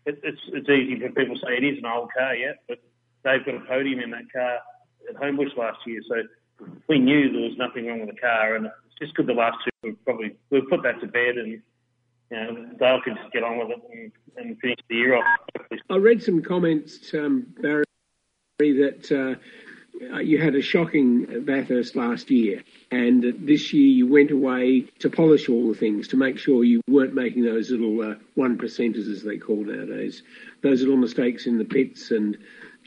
it, 0.06 0.20
it's 0.24 0.42
it's 0.54 0.70
easy 0.70 1.00
for 1.00 1.10
people 1.10 1.36
to 1.36 1.42
say 1.42 1.58
it 1.58 1.64
is 1.64 1.80
an 1.80 1.86
old 1.86 2.10
car, 2.16 2.36
yeah, 2.36 2.54
but 2.68 2.80
Dave 3.24 3.46
got 3.46 3.56
a 3.56 3.60
podium 3.62 4.00
in 4.00 4.12
that 4.12 4.32
car 4.32 4.60
at 5.10 5.16
Homebush 5.16 5.56
last 5.58 5.80
year, 5.86 6.02
so 6.08 6.24
we 6.88 7.00
knew 7.00 7.32
there 7.32 7.42
was 7.42 7.58
nothing 7.58 7.88
wrong 7.88 8.00
with 8.02 8.10
the 8.10 8.22
car, 8.22 8.56
and 8.56 8.66
it's 8.66 9.00
just 9.00 9.16
good 9.16 9.28
the 9.28 9.34
last 9.34 9.58
two 9.64 9.72
we've 9.84 10.06
probably 10.06 10.36
we've 10.50 10.68
put 10.70 10.84
that 10.84 11.00
to 11.02 11.08
bed, 11.08 11.38
and 11.38 11.52
you 11.52 11.62
know 12.32 12.70
Dale 12.80 13.02
can 13.02 13.16
just 13.16 13.32
get 13.32 13.44
on 13.44 13.58
with 13.60 13.70
it 13.70 13.82
and, 13.92 14.12
and 14.38 14.60
finish 14.60 14.80
the 14.90 14.96
year 14.96 15.16
off. 15.16 15.26
I 15.90 15.98
read 15.98 16.22
some 16.24 16.42
comments, 16.42 17.14
um, 17.14 17.46
Barry, 17.62 17.84
that 18.60 19.12
uh, 19.12 20.20
you 20.20 20.38
had 20.40 20.56
a 20.56 20.62
shocking 20.62 21.44
Bathurst 21.46 21.96
last 21.96 22.32
year, 22.32 22.64
and 22.92 23.34
this 23.40 23.74
year 23.74 23.88
you 23.88 24.08
went 24.08 24.32
away 24.32 24.82
to 25.00 25.10
polish 25.10 25.50
all 25.50 25.68
the 25.68 25.78
things 25.78 26.08
to 26.10 26.18
make 26.18 26.38
sure 26.38 26.64
you 26.64 26.82
weren't 26.88 27.14
making 27.14 27.44
those 27.44 27.72
little 27.72 28.02
uh, 28.02 28.16
one 28.36 28.58
percenters, 28.58 29.12
as 29.12 29.24
they 29.24 29.38
call 29.38 29.64
nowadays, 29.64 30.24
those 30.62 30.82
little 30.82 30.98
mistakes 30.98 31.46
in 31.46 31.58
the 31.58 31.66
pits 31.66 32.12
and 32.12 32.38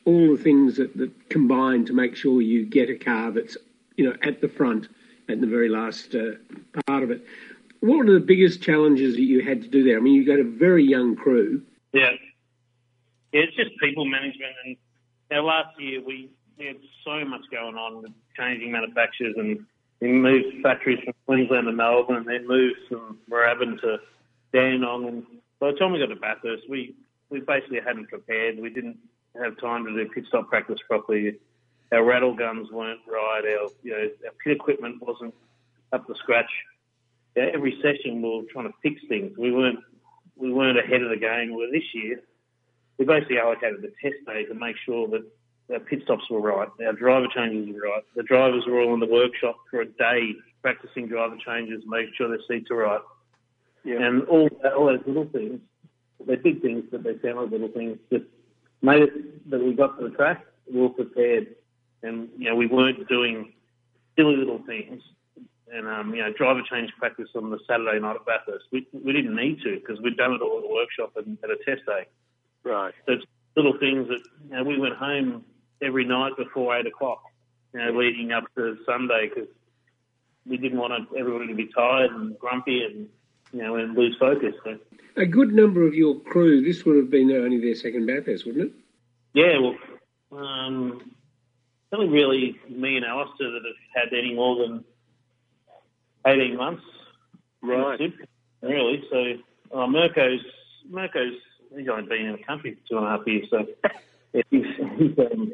all 0.06 0.34
the 0.36 0.42
things 0.42 0.76
that, 0.76 0.96
that 0.96 1.28
combine 1.28 1.84
to 1.84 1.92
make 1.92 2.16
sure 2.16 2.40
you 2.40 2.64
get 2.64 2.88
a 2.88 2.96
car 2.96 3.30
that's 3.32 3.56
you 3.96 4.08
know 4.08 4.16
at 4.22 4.40
the 4.40 4.48
front 4.48 4.88
at 5.28 5.40
the 5.40 5.46
very 5.46 5.68
last 5.68 6.14
uh, 6.14 6.32
part 6.86 7.02
of 7.02 7.10
it. 7.10 7.24
What 7.80 8.06
were 8.06 8.14
the 8.14 8.20
biggest 8.20 8.62
challenges 8.62 9.16
that 9.16 9.22
you 9.22 9.42
had 9.42 9.60
to 9.62 9.68
do 9.68 9.84
there? 9.84 9.98
I 9.98 10.00
mean, 10.00 10.14
you 10.14 10.24
got 10.24 10.38
a 10.38 10.44
very 10.44 10.84
young 10.84 11.14
crew. 11.14 11.62
Yeah, 11.92 12.12
yeah, 13.32 13.42
it's 13.42 13.56
just 13.56 13.70
people 13.78 14.06
management, 14.06 14.54
and 14.64 14.76
now 15.30 15.44
last 15.44 15.78
year 15.78 16.00
we, 16.02 16.30
we 16.58 16.66
had 16.66 16.76
so 17.04 17.24
much 17.24 17.42
going 17.50 17.76
on 17.76 18.02
with 18.02 18.12
changing 18.36 18.72
manufacturers, 18.72 19.34
and 19.36 19.66
we 20.00 20.08
moved 20.08 20.62
factories 20.62 21.00
from 21.04 21.14
Queensland 21.26 21.66
to 21.66 21.72
Melbourne, 21.72 22.16
and 22.16 22.26
then 22.26 22.46
moved 22.46 22.78
from 22.88 23.18
Moorabbin 23.30 23.80
to 23.80 23.98
Dandenong, 24.54 25.08
and 25.08 25.26
by 25.58 25.72
the 25.72 25.78
time 25.78 25.92
we 25.92 25.98
got 25.98 26.06
to 26.06 26.16
Bathurst, 26.16 26.68
we 26.68 26.94
we 27.28 27.40
basically 27.40 27.80
hadn't 27.84 28.08
prepared. 28.08 28.58
We 28.58 28.70
didn't 28.70 28.98
have 29.42 29.58
time 29.58 29.84
to 29.84 29.92
do 29.92 30.10
pit 30.10 30.24
stop 30.28 30.48
practice 30.48 30.78
properly. 30.88 31.38
Our 31.92 32.04
rattle 32.04 32.34
guns 32.34 32.70
weren't 32.70 33.00
right. 33.06 33.42
Our 33.44 33.68
you 33.82 33.92
know 33.92 34.08
our 34.26 34.32
pit 34.42 34.56
equipment 34.56 35.02
wasn't 35.02 35.34
up 35.92 36.06
to 36.06 36.14
scratch. 36.16 36.50
Yeah, 37.36 37.48
every 37.52 37.78
session 37.82 38.22
we 38.22 38.28
were 38.28 38.42
trying 38.52 38.68
to 38.68 38.74
fix 38.82 39.00
things. 39.08 39.36
We 39.38 39.52
weren't 39.52 39.80
we 40.36 40.52
weren't 40.52 40.78
ahead 40.78 41.02
of 41.02 41.10
the 41.10 41.16
game. 41.16 41.54
Well, 41.54 41.68
this 41.72 41.94
year 41.94 42.20
we 42.98 43.04
basically 43.04 43.38
allocated 43.38 43.82
the 43.82 43.92
test 44.02 44.24
day 44.26 44.44
to 44.44 44.54
make 44.54 44.76
sure 44.84 45.08
that 45.08 45.24
our 45.72 45.80
pit 45.80 46.00
stops 46.04 46.30
were 46.30 46.40
right, 46.40 46.68
our 46.86 46.92
driver 46.92 47.26
changes 47.34 47.74
were 47.74 47.88
right. 47.88 48.02
The 48.14 48.22
drivers 48.22 48.64
were 48.66 48.80
all 48.80 48.94
in 48.94 49.00
the 49.00 49.06
workshop 49.06 49.56
for 49.70 49.80
a 49.80 49.86
day 49.86 50.34
practicing 50.62 51.08
driver 51.08 51.36
changes, 51.44 51.82
making 51.86 52.12
sure 52.16 52.28
their 52.28 52.38
seats 52.48 52.70
are 52.70 52.76
right. 52.76 53.00
Yeah. 53.84 54.02
And 54.02 54.24
all 54.24 54.48
all 54.76 54.86
those 54.86 55.00
little 55.06 55.26
things, 55.26 55.60
they're 56.24 56.36
big 56.36 56.62
things, 56.62 56.84
but 56.90 57.02
they 57.02 57.18
sound 57.22 57.38
like 57.38 57.50
little 57.50 57.68
things. 57.68 57.98
Just 58.12 58.24
made 58.82 59.02
it 59.02 59.50
that 59.50 59.62
we 59.62 59.74
got 59.74 59.98
to 59.98 60.08
the 60.08 60.14
track, 60.14 60.44
we 60.72 60.80
were 60.80 60.88
prepared, 60.88 61.54
and 62.02 62.28
you 62.38 62.50
know 62.50 62.56
we 62.56 62.66
weren't 62.66 63.08
doing 63.08 63.52
silly 64.16 64.36
little 64.36 64.60
things. 64.66 65.02
And 65.72 65.88
um, 65.88 66.14
you 66.14 66.22
know, 66.22 66.32
driver 66.32 66.62
change 66.70 66.90
practice 66.98 67.28
on 67.34 67.50
the 67.50 67.58
Saturday 67.68 67.98
night 67.98 68.16
at 68.16 68.24
Bathurst, 68.24 68.66
we 68.70 68.86
we 68.92 69.12
didn't 69.12 69.34
need 69.34 69.60
to 69.62 69.76
because 69.80 70.00
we'd 70.00 70.16
done 70.16 70.32
it 70.32 70.40
all 70.40 70.58
at 70.58 70.62
the 70.62 70.72
workshop 70.72 71.12
and 71.16 71.38
at 71.42 71.50
a 71.50 71.56
test 71.64 71.84
day. 71.86 72.06
Right. 72.62 72.94
So 73.06 73.14
it's 73.14 73.24
little 73.56 73.76
things 73.78 74.08
that 74.08 74.20
you 74.48 74.56
know, 74.56 74.62
we 74.62 74.78
went 74.78 74.94
home 74.94 75.44
every 75.82 76.04
night 76.04 76.36
before 76.36 76.76
eight 76.76 76.86
o'clock, 76.86 77.22
you 77.72 77.80
know, 77.80 77.90
leading 77.98 78.32
up 78.32 78.44
to 78.56 78.76
Sunday 78.86 79.28
because 79.28 79.48
we 80.46 80.56
didn't 80.56 80.78
want 80.78 81.08
everybody 81.18 81.48
to 81.48 81.54
be 81.54 81.68
tired 81.74 82.12
and 82.12 82.38
grumpy 82.38 82.84
and 82.84 83.08
you 83.52 83.62
know, 83.62 83.76
and 83.76 83.96
lose 83.96 84.16
focus. 84.18 84.54
So. 84.64 84.78
A 85.16 85.26
good 85.26 85.52
number 85.52 85.86
of 85.86 85.94
your 85.94 86.20
crew, 86.20 86.62
this 86.62 86.84
would 86.84 86.96
have 86.96 87.10
been 87.10 87.30
only 87.30 87.60
their 87.60 87.74
second 87.74 88.06
Bathurst, 88.06 88.46
wouldn't 88.46 88.66
it? 88.66 88.72
Yeah, 89.32 89.58
well, 89.58 90.40
um, 90.40 91.00
it's 91.02 91.92
only 91.92 92.08
really 92.08 92.58
me 92.68 92.96
and 92.96 93.04
Alistair 93.04 93.50
that 93.50 93.62
have 93.64 94.04
had 94.10 94.16
any 94.16 94.34
more 94.34 94.56
than 94.56 94.84
18 96.26 96.56
months. 96.56 96.82
Right. 97.62 98.00
Really. 98.62 99.04
So 99.10 99.76
uh, 99.76 99.86
Mirko's, 99.86 100.40
Mirko's, 100.90 101.36
he's 101.76 101.88
only 101.88 102.06
been 102.06 102.26
in 102.26 102.32
the 102.32 102.44
country 102.44 102.74
for 102.74 102.88
two 102.88 102.98
and 102.98 103.06
a 103.06 103.10
half 103.10 103.26
years. 103.26 103.46
So 103.50 103.66
yeah, 104.34 104.42
he's, 104.50 104.66
he's, 104.98 105.18
um, 105.18 105.52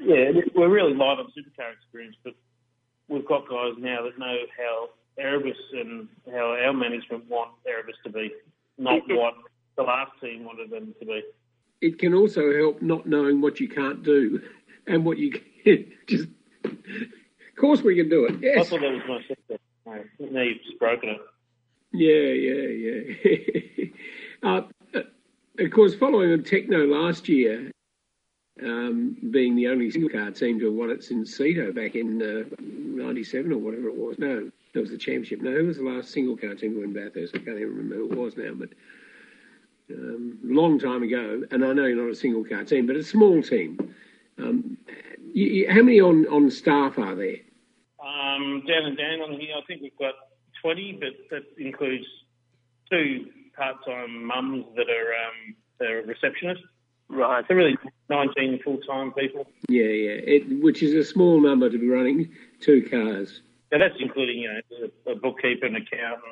yeah, 0.00 0.30
we're 0.54 0.68
really 0.68 0.94
light 0.94 1.18
on 1.18 1.32
supercar 1.36 1.72
experience, 1.72 2.16
but 2.22 2.34
we've 3.08 3.26
got 3.26 3.48
guys 3.48 3.72
now 3.78 4.02
that 4.04 4.18
know 4.18 4.36
how 4.56 4.88
Erebus 5.18 5.56
and 5.72 6.08
how 6.30 6.56
our 6.56 6.72
management 6.72 7.28
want 7.28 7.50
Erebus 7.66 7.96
to 8.04 8.10
be, 8.10 8.32
not 8.78 9.02
what 9.08 9.34
the 9.76 9.82
last 9.82 10.12
team 10.20 10.44
wanted 10.44 10.70
them 10.70 10.94
to 11.00 11.06
be. 11.06 11.22
It 11.80 11.98
can 11.98 12.14
also 12.14 12.52
help 12.56 12.80
not 12.82 13.06
knowing 13.06 13.40
what 13.40 13.60
you 13.60 13.68
can't 13.68 14.02
do 14.02 14.40
and 14.86 15.04
what 15.04 15.18
you 15.18 15.30
can. 15.32 15.92
Just, 16.08 16.28
of 16.64 16.72
course, 17.56 17.82
we 17.82 17.96
can 17.96 18.08
do 18.08 18.24
it. 18.26 18.34
I 18.34 18.38
Yes. 18.40 18.68
thought 18.68 18.80
that 18.80 18.92
was 18.92 19.02
my 19.08 19.20
sector. 19.28 19.58
No, 19.86 20.04
now 20.30 20.40
you've 20.42 20.62
just 20.62 20.78
broken 20.78 21.10
it. 21.10 21.20
Yeah, 21.92 22.32
yeah, 22.32 23.84
yeah. 23.84 23.86
uh, 24.42 25.02
of 25.58 25.70
course, 25.70 25.94
following 25.94 26.32
on 26.32 26.40
Tekno 26.42 26.88
last 26.88 27.28
year, 27.28 27.70
um, 28.62 29.16
being 29.30 29.54
the 29.56 29.68
only 29.68 29.90
single 29.90 30.10
car 30.10 30.30
team 30.30 30.58
to 30.60 30.66
have 30.66 30.74
won 30.74 30.90
it 30.90 31.02
since 31.04 31.36
Seton 31.36 31.72
back 31.72 31.94
in 31.94 32.22
uh, 32.22 32.44
97 32.60 33.52
or 33.52 33.58
whatever 33.58 33.88
it 33.88 33.96
was. 33.96 34.18
No, 34.18 34.50
that 34.72 34.80
was 34.80 34.90
the 34.90 34.98
championship. 34.98 35.42
No, 35.42 35.52
who 35.52 35.66
was 35.66 35.76
the 35.76 35.84
last 35.84 36.10
single 36.10 36.36
car 36.36 36.54
team 36.54 36.74
to 36.74 36.80
win 36.80 36.92
Bathurst? 36.92 37.34
I 37.34 37.38
can't 37.38 37.58
even 37.58 37.76
remember 37.76 37.96
who 37.96 38.12
it 38.12 38.18
was 38.18 38.36
now, 38.36 38.52
but 38.54 38.70
um, 39.90 40.38
long 40.42 40.78
time 40.78 41.02
ago. 41.02 41.42
And 41.50 41.64
I 41.64 41.72
know 41.72 41.86
you're 41.86 42.02
not 42.02 42.10
a 42.10 42.14
single 42.14 42.44
car 42.44 42.64
team, 42.64 42.86
but 42.86 42.96
a 42.96 43.02
small 43.02 43.42
team. 43.42 43.94
Um, 44.38 44.78
you, 45.32 45.46
you, 45.46 45.70
how 45.70 45.82
many 45.82 46.00
on, 46.00 46.26
on 46.28 46.50
staff 46.50 46.98
are 46.98 47.14
there? 47.14 47.36
Um, 48.02 48.62
down 48.66 48.86
and 48.86 48.96
down 48.96 49.20
on 49.20 49.38
here, 49.38 49.54
I 49.56 49.60
think 49.66 49.82
we've 49.82 49.98
got 49.98 50.14
20, 50.62 50.98
but 51.00 51.10
that 51.30 51.42
includes 51.62 52.06
two 52.90 53.26
part-time 53.56 54.26
mums 54.26 54.64
that 54.76 54.88
are 54.88 55.14
um, 55.14 55.56
that 55.78 55.90
are 55.90 56.02
receptionists. 56.02 56.62
Right. 57.08 57.44
So 57.46 57.54
really 57.54 57.76
19 58.08 58.60
full-time 58.64 59.12
people. 59.12 59.46
Yeah, 59.68 59.82
yeah. 59.82 60.10
It, 60.12 60.62
which 60.62 60.82
is 60.82 60.94
a 60.94 61.04
small 61.04 61.40
number 61.40 61.68
to 61.68 61.78
be 61.78 61.88
running 61.88 62.30
two 62.60 62.82
cars. 62.90 63.42
So 63.72 63.78
that's 63.78 63.94
including, 63.98 64.38
you 64.40 64.52
know, 64.52 65.12
a, 65.12 65.14
bookkeeper, 65.14 65.64
an 65.64 65.76
accountant, 65.76 66.22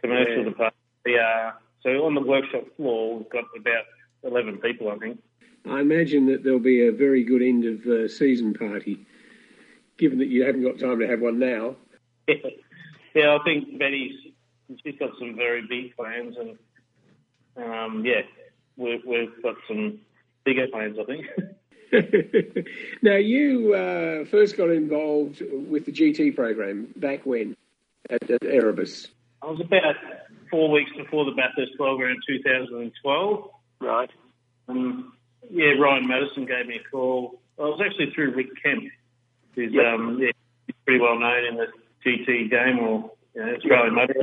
commercial 0.00 0.38
Yeah. 0.38 0.44
department, 0.44 0.74
PR. 1.04 1.58
So 1.82 2.06
on 2.06 2.14
the 2.14 2.22
workshop 2.22 2.64
floor, 2.76 3.18
we've 3.18 3.28
got 3.28 3.44
about 3.54 3.84
11 4.22 4.58
people, 4.58 4.88
I 4.90 4.96
think. 4.96 5.22
I 5.66 5.80
imagine 5.80 6.24
that 6.26 6.42
there'll 6.42 6.58
be 6.58 6.86
a 6.86 6.92
very 6.92 7.22
good 7.22 7.42
end 7.42 7.66
of 7.66 7.86
uh, 7.86 8.08
season 8.08 8.54
party, 8.54 9.04
given 9.98 10.18
that 10.20 10.28
you 10.28 10.44
haven't 10.44 10.62
got 10.62 10.78
time 10.78 10.98
to 11.00 11.06
have 11.06 11.20
one 11.20 11.38
now. 11.38 11.76
yeah, 13.14 13.36
I 13.36 13.44
think 13.44 13.78
Betty's 13.78 14.32
she's 14.82 14.98
got 14.98 15.10
some 15.18 15.36
very 15.36 15.66
big 15.68 15.94
plans, 15.96 16.36
and 16.38 16.58
um, 17.56 18.04
yeah, 18.06 18.22
we've, 18.78 19.04
we've 19.06 19.42
got 19.42 19.56
some 19.68 19.98
bigger 20.46 20.66
plans, 20.68 20.96
I 20.98 21.04
think. 21.04 21.26
now, 23.02 23.16
you 23.16 23.74
uh, 23.74 24.24
first 24.26 24.56
got 24.56 24.70
involved 24.70 25.42
with 25.52 25.86
the 25.86 25.92
GT 25.92 26.34
program 26.34 26.92
back 26.96 27.26
when 27.26 27.56
at, 28.08 28.30
at 28.30 28.44
Erebus. 28.44 29.08
I 29.42 29.46
was 29.46 29.60
about 29.60 29.96
four 30.50 30.70
weeks 30.70 30.90
before 30.96 31.24
the 31.24 31.32
Bathurst 31.32 31.72
program 31.76 32.16
in 32.28 32.36
2012. 32.36 33.50
Right. 33.80 34.10
Um, 34.68 35.12
yeah, 35.50 35.72
Ryan 35.80 36.06
Maddison 36.06 36.46
gave 36.46 36.66
me 36.66 36.76
a 36.76 36.90
call. 36.90 37.40
I 37.58 37.62
was 37.62 37.80
actually 37.84 38.12
through 38.14 38.34
Rick 38.34 38.48
Kemp, 38.62 38.84
who's 39.54 39.72
Yep. 39.72 39.84
um, 39.84 40.18
yeah, 40.20 40.30
pretty 40.84 41.00
well 41.00 41.18
known 41.18 41.44
in 41.44 41.56
the 41.56 41.66
GT 42.04 42.50
game 42.50 42.78
or 42.78 43.10
you 43.34 43.44
know, 43.44 43.54
Australian 43.54 43.94
motor. 43.94 44.14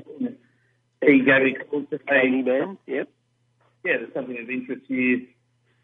He 1.02 1.20
gave 1.22 1.44
me 1.44 1.56
a 1.60 1.64
call 1.64 1.84
to 1.84 2.00
say, 2.10 2.30
man. 2.30 2.78
Yep. 2.88 3.10
yeah, 3.86 3.98
there's 3.98 4.14
something 4.14 4.38
of 4.42 4.50
interest 4.50 4.86
here. 4.88 5.22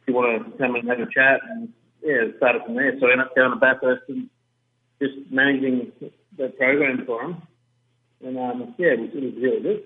You 0.07 0.13
want 0.13 0.51
to 0.51 0.57
come 0.57 0.75
and 0.75 0.87
have 0.89 0.99
a 0.99 1.07
chat? 1.13 1.41
And 1.49 1.69
yeah, 2.03 2.27
it 2.27 2.35
started 2.37 2.63
from 2.65 2.75
there. 2.75 2.93
So 2.99 3.07
I 3.07 3.11
ended 3.13 3.27
up 3.27 3.35
going 3.35 3.51
to 3.51 3.57
Bathurst 3.57 4.03
and 4.09 4.29
just 5.01 5.13
managing 5.31 5.91
the 6.37 6.49
program 6.49 7.05
for 7.05 7.23
him. 7.23 7.41
And 8.23 8.37
um, 8.37 8.75
yeah, 8.77 8.93
it 8.93 8.99
was, 8.99 9.09
it 9.13 9.23
was 9.23 9.33
really 9.41 9.61
good. 9.61 9.83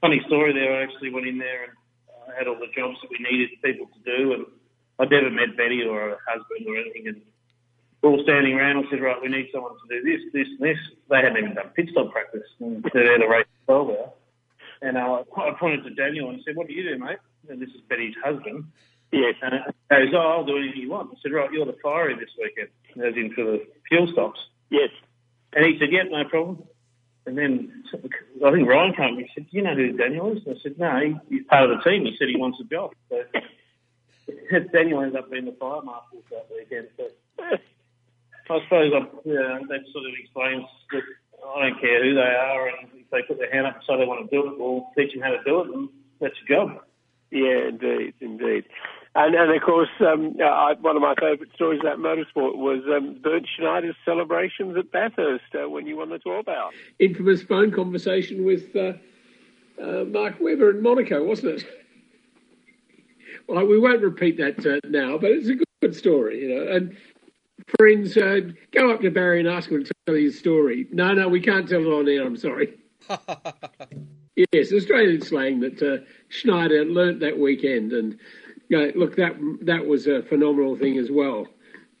Funny 0.00 0.20
story 0.26 0.52
there. 0.52 0.80
I 0.80 0.82
actually 0.82 1.10
went 1.10 1.26
in 1.26 1.38
there 1.38 1.64
and 1.64 1.72
I 2.28 2.38
had 2.38 2.48
all 2.48 2.58
the 2.58 2.70
jobs 2.74 2.98
that 3.02 3.10
we 3.10 3.18
needed 3.18 3.50
people 3.62 3.86
to 3.86 4.00
do, 4.04 4.32
and 4.32 4.46
I'd 4.98 5.10
never 5.10 5.30
met 5.30 5.56
Betty 5.56 5.82
or 5.82 6.00
her 6.00 6.18
husband 6.26 6.66
or 6.66 6.76
anything. 6.76 7.08
And 7.08 7.22
we're 8.00 8.10
all 8.10 8.22
standing 8.22 8.54
around. 8.54 8.84
I 8.84 8.90
said, 8.90 9.00
right, 9.00 9.20
we 9.20 9.28
need 9.28 9.48
someone 9.52 9.72
to 9.72 9.86
do 9.88 10.02
this, 10.02 10.20
this, 10.32 10.48
and 10.58 10.60
this. 10.60 10.78
They 11.10 11.16
hadn't 11.16 11.38
even 11.38 11.54
done 11.54 11.70
pit 11.74 11.88
stop 11.92 12.12
practice. 12.12 12.46
And 12.60 12.82
they're 12.92 13.04
there 13.04 13.18
to 13.18 13.28
race 13.28 13.46
12 13.66 13.90
hour. 13.90 14.12
And 14.82 14.96
uh, 14.96 15.22
I 15.36 15.50
pointed 15.58 15.84
to 15.84 15.90
Daniel 15.90 16.30
and 16.30 16.40
said, 16.44 16.56
what 16.56 16.66
do 16.66 16.74
you 16.74 16.82
do, 16.82 16.98
mate? 16.98 17.18
And 17.48 17.60
this 17.60 17.70
is 17.70 17.80
Betty's 17.88 18.14
husband. 18.24 18.64
Yes. 19.12 19.34
And 19.42 19.54
he 19.54 20.06
goes, 20.06 20.14
oh, 20.14 20.18
I'll 20.18 20.44
do 20.44 20.56
anything 20.56 20.80
you 20.80 20.90
want. 20.90 21.10
I 21.12 21.20
said, 21.22 21.32
right, 21.32 21.52
you're 21.52 21.66
the 21.66 21.76
fiery 21.82 22.14
this 22.14 22.30
weekend, 22.38 22.68
as 23.06 23.14
in 23.14 23.32
for 23.34 23.44
the 23.44 23.66
fuel 23.88 24.08
stops. 24.10 24.40
Yes. 24.70 24.88
And 25.52 25.66
he 25.66 25.78
said, 25.78 25.92
yep, 25.92 26.06
no 26.10 26.24
problem. 26.24 26.64
And 27.26 27.38
then 27.38 27.84
I 27.92 28.50
think 28.50 28.68
Ryan 28.68 28.94
came 28.94 29.14
and 29.14 29.20
he 29.20 29.30
said, 29.34 29.46
do 29.50 29.56
you 29.56 29.62
know 29.62 29.76
who 29.76 29.92
Daniel 29.92 30.32
is? 30.32 30.42
And 30.46 30.56
I 30.56 30.62
said, 30.62 30.78
no, 30.78 30.98
he, 30.98 31.36
he's 31.36 31.46
part 31.46 31.70
of 31.70 31.76
the 31.76 31.84
team. 31.88 32.04
He 32.04 32.16
said 32.18 32.28
he 32.28 32.36
wants 32.36 32.58
a 32.60 32.64
job. 32.64 32.92
So 33.10 33.22
Daniel 34.72 35.02
ends 35.02 35.14
up 35.14 35.30
being 35.30 35.44
the 35.44 35.52
fire 35.52 35.82
marshal 35.82 36.24
that 36.30 36.48
weekend. 36.50 36.88
So 36.96 37.04
I 37.38 38.60
suppose 38.64 38.92
I'm, 38.96 39.08
yeah, 39.24 39.60
that 39.68 39.80
sort 39.92 40.06
of 40.06 40.12
explains 40.18 40.64
that 40.92 41.02
I 41.46 41.68
don't 41.68 41.80
care 41.80 42.02
who 42.02 42.14
they 42.14 42.20
are, 42.20 42.68
and 42.68 42.88
if 42.94 43.10
they 43.10 43.22
put 43.22 43.38
their 43.38 43.52
hand 43.52 43.66
up 43.66 43.74
and 43.76 43.84
say 43.86 43.96
they 43.96 44.06
want 44.06 44.28
to 44.28 44.36
do 44.36 44.48
it, 44.48 44.58
we'll 44.58 44.86
teach 44.96 45.12
them 45.12 45.22
how 45.22 45.30
to 45.30 45.42
do 45.44 45.60
it, 45.60 45.74
and 45.74 45.88
that's 46.20 46.34
your 46.46 46.66
job. 46.66 46.82
Yeah, 47.30 47.68
indeed, 47.68 48.14
indeed. 48.20 48.64
And, 49.14 49.34
and 49.34 49.54
of 49.54 49.62
course, 49.62 49.90
um, 50.00 50.36
uh, 50.42 50.74
one 50.80 50.96
of 50.96 51.02
my 51.02 51.14
favourite 51.20 51.52
stories 51.54 51.80
about 51.80 51.98
motorsport 51.98 52.56
was 52.56 52.82
um, 52.88 53.18
Bernd 53.22 53.46
Schneider's 53.58 53.94
celebrations 54.06 54.76
at 54.78 54.90
Bathurst 54.90 55.44
uh, 55.54 55.68
when 55.68 55.86
you 55.86 55.98
won 55.98 56.08
the 56.08 56.18
12 56.18 56.48
hour. 56.48 56.70
Infamous 56.98 57.42
phone 57.42 57.70
conversation 57.70 58.44
with 58.44 58.74
uh, 58.74 58.94
uh, 59.82 60.04
Mark 60.04 60.36
Webber 60.40 60.70
in 60.70 60.82
Monaco, 60.82 61.24
wasn't 61.24 61.60
it? 61.60 61.66
Well, 63.48 63.66
we 63.66 63.78
won't 63.78 64.02
repeat 64.02 64.36
that 64.38 64.64
uh, 64.64 64.78
now, 64.88 65.18
but 65.18 65.30
it's 65.30 65.48
a 65.48 65.54
good, 65.54 65.66
good 65.80 65.96
story, 65.96 66.42
you 66.42 66.54
know. 66.54 66.72
And 66.72 66.96
friends, 67.78 68.16
uh, 68.16 68.40
go 68.72 68.92
up 68.92 69.00
to 69.00 69.10
Barry 69.10 69.40
and 69.40 69.48
ask 69.48 69.70
him 69.70 69.84
to 69.84 69.92
tell 70.06 70.14
his 70.14 70.38
story. 70.38 70.86
No, 70.92 71.12
no, 71.12 71.28
we 71.28 71.40
can't 71.40 71.68
tell 71.68 71.80
it 71.80 71.86
on 71.86 72.08
air. 72.08 72.24
I'm 72.24 72.36
sorry. 72.36 72.74
yes, 74.52 74.72
Australian 74.72 75.22
slang 75.22 75.60
that 75.60 75.82
uh, 75.82 76.04
Schneider 76.28 76.84
learnt 76.84 77.20
that 77.20 77.38
weekend, 77.38 77.92
and 77.92 78.18
look, 78.94 79.16
that 79.16 79.36
that 79.62 79.86
was 79.86 80.06
a 80.06 80.22
phenomenal 80.22 80.76
thing 80.76 80.98
as 80.98 81.10
well. 81.10 81.46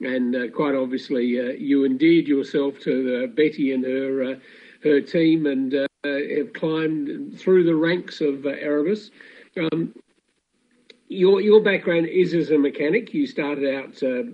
And 0.00 0.34
uh, 0.34 0.48
quite 0.48 0.74
obviously, 0.74 1.38
uh, 1.38 1.52
you 1.52 1.84
endeared 1.84 2.26
yourself 2.26 2.78
to 2.80 3.24
uh, 3.24 3.26
Betty 3.28 3.72
and 3.72 3.84
her 3.84 4.40
her 4.82 5.00
team, 5.00 5.46
and 5.46 5.72
have 6.04 6.52
climbed 6.54 7.38
through 7.38 7.64
the 7.64 7.74
ranks 7.74 8.20
of 8.20 8.44
Erebus. 8.44 9.10
Um, 9.56 9.94
your 11.08 11.40
your 11.40 11.62
background 11.62 12.06
is 12.06 12.34
as 12.34 12.50
a 12.50 12.58
mechanic. 12.58 13.12
You 13.14 13.26
started 13.26 13.74
out 13.74 14.02
uh, 14.02 14.24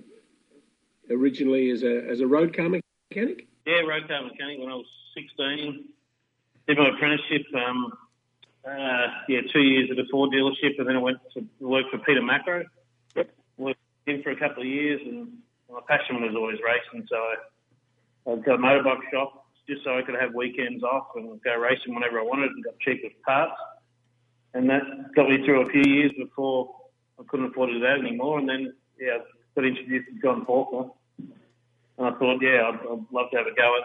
originally 1.11 1.71
as 1.71 1.83
a 1.83 2.09
as 2.09 2.21
a 2.21 2.27
road 2.27 2.57
car 2.57 2.69
mechanic. 2.69 3.47
Yeah, 3.67 3.81
road 3.81 4.09
car 4.09 4.23
mechanic 4.23 4.61
when 4.61 4.71
I 4.71 4.75
was 4.75 4.87
16. 5.15 5.85
Did 6.67 6.79
my 6.79 6.91
apprenticeship, 6.91 7.47
um, 7.55 7.93
uh, 8.67 9.07
yeah, 9.29 9.41
two 9.53 9.61
years 9.61 9.91
at 9.91 9.99
a 9.99 10.05
Ford 10.11 10.31
dealership, 10.31 10.79
and 10.79 10.89
then 10.89 10.97
I 10.97 11.01
went 11.01 11.19
to 11.35 11.47
work 11.61 11.87
for 11.91 11.99
Peter 11.99 12.23
Macro. 12.23 12.65
Yep. 13.17 13.31
Worked 13.57 13.79
with 14.07 14.17
him 14.17 14.23
for 14.23 14.31
a 14.31 14.37
couple 14.37 14.63
of 14.63 14.69
years, 14.69 15.01
and 15.05 15.29
my 15.71 15.81
passion 15.87 16.21
was 16.21 16.35
always 16.35 16.59
racing, 16.65 17.07
so 17.09 17.17
I, 17.17 18.33
I 18.33 18.37
got 18.37 18.55
a 18.55 18.59
motorbike 18.59 19.11
shop 19.13 19.47
just 19.69 19.85
so 19.85 19.99
I 19.99 20.03
could 20.03 20.15
have 20.19 20.35
weekends 20.35 20.83
off 20.83 21.09
and 21.15 21.41
go 21.43 21.57
racing 21.57 21.95
whenever 21.95 22.19
I 22.19 22.23
wanted 22.23 22.51
and 22.51 22.65
got 22.65 22.79
cheapest 22.81 23.21
parts. 23.23 23.53
And 24.55 24.69
that 24.71 24.83
got 25.15 25.29
me 25.29 25.45
through 25.45 25.69
a 25.69 25.71
few 25.71 25.83
years 25.83 26.11
before 26.19 26.75
I 27.21 27.23
couldn't 27.29 27.47
afford 27.47 27.69
to 27.69 27.75
do 27.75 27.81
that 27.81 27.99
anymore. 27.99 28.39
And 28.39 28.49
then, 28.49 28.73
yeah, 28.99 29.19
got 29.55 29.67
introduced 29.67 30.09
to 30.09 30.23
John 30.23 30.47
Faulkner. 30.47 30.91
And 31.99 32.07
I 32.07 32.11
thought, 32.19 32.41
yeah, 32.41 32.63
I'd, 32.65 32.81
I'd 32.81 33.05
love 33.13 33.31
to 33.31 33.37
have 33.37 33.47
a 33.47 33.55
go 33.55 33.75
at 33.77 33.85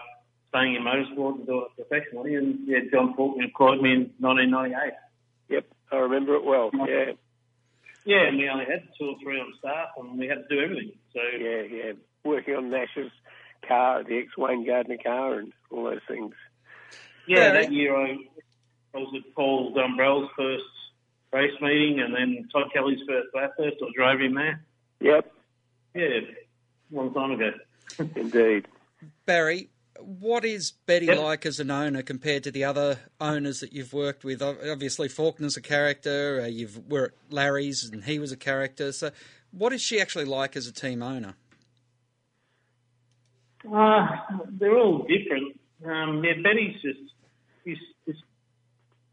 staying 0.54 0.76
in 0.76 0.82
motorsport 0.82 1.36
and 1.36 1.46
doing 1.46 1.66
it 1.66 1.88
professionally. 1.88 2.34
And 2.36 2.60
yeah, 2.66 2.78
John 2.92 3.14
Faulkner 3.14 3.44
employed 3.44 3.82
me 3.82 3.92
in 3.92 4.10
1998. 4.20 4.92
Yep, 5.48 5.66
I 5.92 5.96
remember 5.96 6.34
it 6.36 6.44
well. 6.44 6.70
Yeah, 6.72 7.12
Yeah, 8.04 8.28
and 8.28 8.38
we 8.38 8.48
only 8.48 8.64
had 8.64 8.88
two 8.98 9.06
or 9.06 9.16
three 9.22 9.40
on 9.40 9.52
staff, 9.58 9.88
and 9.98 10.18
we 10.18 10.26
had 10.26 10.48
to 10.48 10.54
do 10.54 10.62
everything. 10.62 10.92
So 11.12 11.20
yeah, 11.38 11.62
yeah. 11.62 11.92
Working 12.24 12.54
on 12.54 12.70
Nash's 12.70 13.10
car, 13.66 14.02
the 14.04 14.18
ex 14.18 14.36
Wayne 14.38 14.66
Gardner 14.66 14.96
car, 15.02 15.38
and 15.38 15.52
all 15.70 15.84
those 15.84 16.00
things. 16.08 16.34
yeah, 17.26 17.52
that 17.52 17.72
year 17.72 17.96
I 17.96 18.16
I 18.94 18.98
was 18.98 19.12
at 19.16 19.34
Paul 19.34 19.74
Dumbrell's 19.74 20.30
first 20.36 20.64
race 21.32 21.60
meeting, 21.60 22.00
and 22.00 22.14
then 22.14 22.48
Todd 22.52 22.72
Kelly's 22.72 23.00
first 23.06 23.28
Bathurst. 23.34 23.76
I 23.82 23.90
drove 23.94 24.20
him 24.20 24.34
there. 24.34 24.64
Yep. 25.00 25.32
Yeah, 25.94 26.20
long 26.90 27.12
time 27.12 27.32
ago. 27.32 27.50
Indeed. 28.16 28.66
Barry, 29.26 29.68
what 30.00 30.44
is 30.44 30.72
Betty 30.86 31.06
Yep. 31.06 31.18
like 31.18 31.46
as 31.46 31.60
an 31.60 31.70
owner 31.70 32.02
compared 32.02 32.44
to 32.44 32.50
the 32.50 32.64
other 32.64 32.98
owners 33.20 33.60
that 33.60 33.72
you've 33.72 33.92
worked 33.92 34.24
with? 34.24 34.42
Obviously, 34.42 35.08
Faulkner's 35.08 35.56
a 35.56 35.62
character. 35.62 36.42
Uh, 36.42 36.46
you've 36.46 36.90
were 36.90 37.06
at 37.06 37.12
Larry's, 37.30 37.88
and 37.90 38.04
he 38.04 38.18
was 38.18 38.32
a 38.32 38.36
character. 38.36 38.92
So, 38.92 39.10
what 39.52 39.72
is 39.72 39.80
she 39.82 40.00
actually 40.00 40.24
like 40.24 40.56
as 40.56 40.66
a 40.66 40.72
team 40.72 41.02
owner? 41.02 41.34
Uh, 43.72 44.06
they're 44.50 44.76
all 44.76 45.06
different. 45.06 45.58
Um, 45.84 46.22
yeah, 46.24 46.32
Betty's 46.42 46.80
just, 46.82 47.00
she's 47.64 47.78
just 48.06 48.22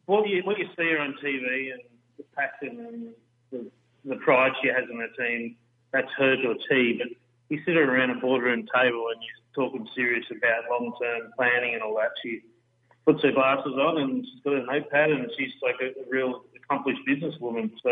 what 0.05 0.27
you 0.27 0.41
what 0.43 0.57
you 0.57 0.65
see 0.77 0.89
her 0.91 0.99
on 0.99 1.15
TV 1.23 1.71
and 1.71 1.81
the 2.17 2.23
passion 2.35 2.85
and 2.85 3.07
the, 3.51 3.71
the 4.05 4.15
pride 4.17 4.51
she 4.61 4.67
has 4.69 4.89
in 4.89 4.97
her 4.97 5.07
team. 5.17 5.55
That's 5.93 6.11
her 6.17 6.35
to 6.35 6.51
a 6.51 6.55
T. 6.69 6.97
But 6.97 7.07
you 7.49 7.61
sit 7.65 7.75
her 7.75 7.83
around 7.83 8.09
a 8.11 8.15
boardroom 8.15 8.65
table 8.73 9.07
and 9.13 9.21
you're 9.21 9.40
talking 9.55 9.87
serious 9.95 10.25
about 10.31 10.69
long 10.69 10.93
term 11.01 11.31
planning 11.37 11.73
and 11.73 11.83
all 11.83 11.95
that. 11.95 12.11
She 12.23 12.41
puts 13.05 13.23
her 13.23 13.31
glasses 13.31 13.73
on 13.73 14.01
and 14.01 14.25
she's 14.25 14.41
got 14.43 14.53
a 14.53 14.63
notepad 14.65 15.11
and 15.11 15.29
she's 15.37 15.51
like 15.61 15.75
a, 15.81 15.87
a 15.99 16.05
real 16.09 16.43
accomplished 16.55 17.01
businesswoman. 17.07 17.71
So 17.83 17.89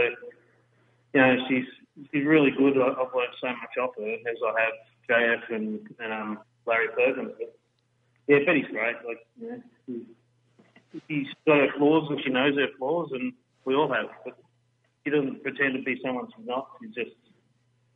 you 1.14 1.22
know 1.22 1.36
she's 1.48 1.66
she's 2.12 2.26
really 2.26 2.52
good. 2.52 2.78
I- 2.78 2.90
I've 3.02 3.14
learned 3.16 3.34
so 3.42 3.48
much 3.48 3.78
off 3.82 3.92
her 3.98 4.06
as 4.14 4.38
I 4.46 4.62
have 4.62 4.74
JF 5.10 5.56
and, 5.56 5.80
and 6.00 6.14
um, 6.14 6.40
Larry 6.66 6.88
Perkins. 6.96 7.32
But 7.38 7.56
yeah, 8.28 8.40
Betty's 8.46 8.66
great. 8.72 8.96
Like, 9.08 9.26
yeah, 9.42 9.58
she- 9.86 10.06
she's 11.08 11.28
got 11.48 11.58
her 11.58 11.70
flaws 11.78 12.08
and 12.10 12.20
she 12.24 12.30
knows 12.30 12.56
her 12.56 12.68
flaws, 12.78 13.10
and 13.12 13.34
we 13.66 13.76
all 13.76 13.92
have. 13.92 14.06
But 14.24 14.38
she 15.04 15.12
doesn't 15.12 15.42
pretend 15.44 15.74
to 15.76 15.82
be 15.82 16.00
someone 16.04 16.28
she's 16.36 16.46
not. 16.46 16.68
She 16.82 16.88
just 16.90 17.16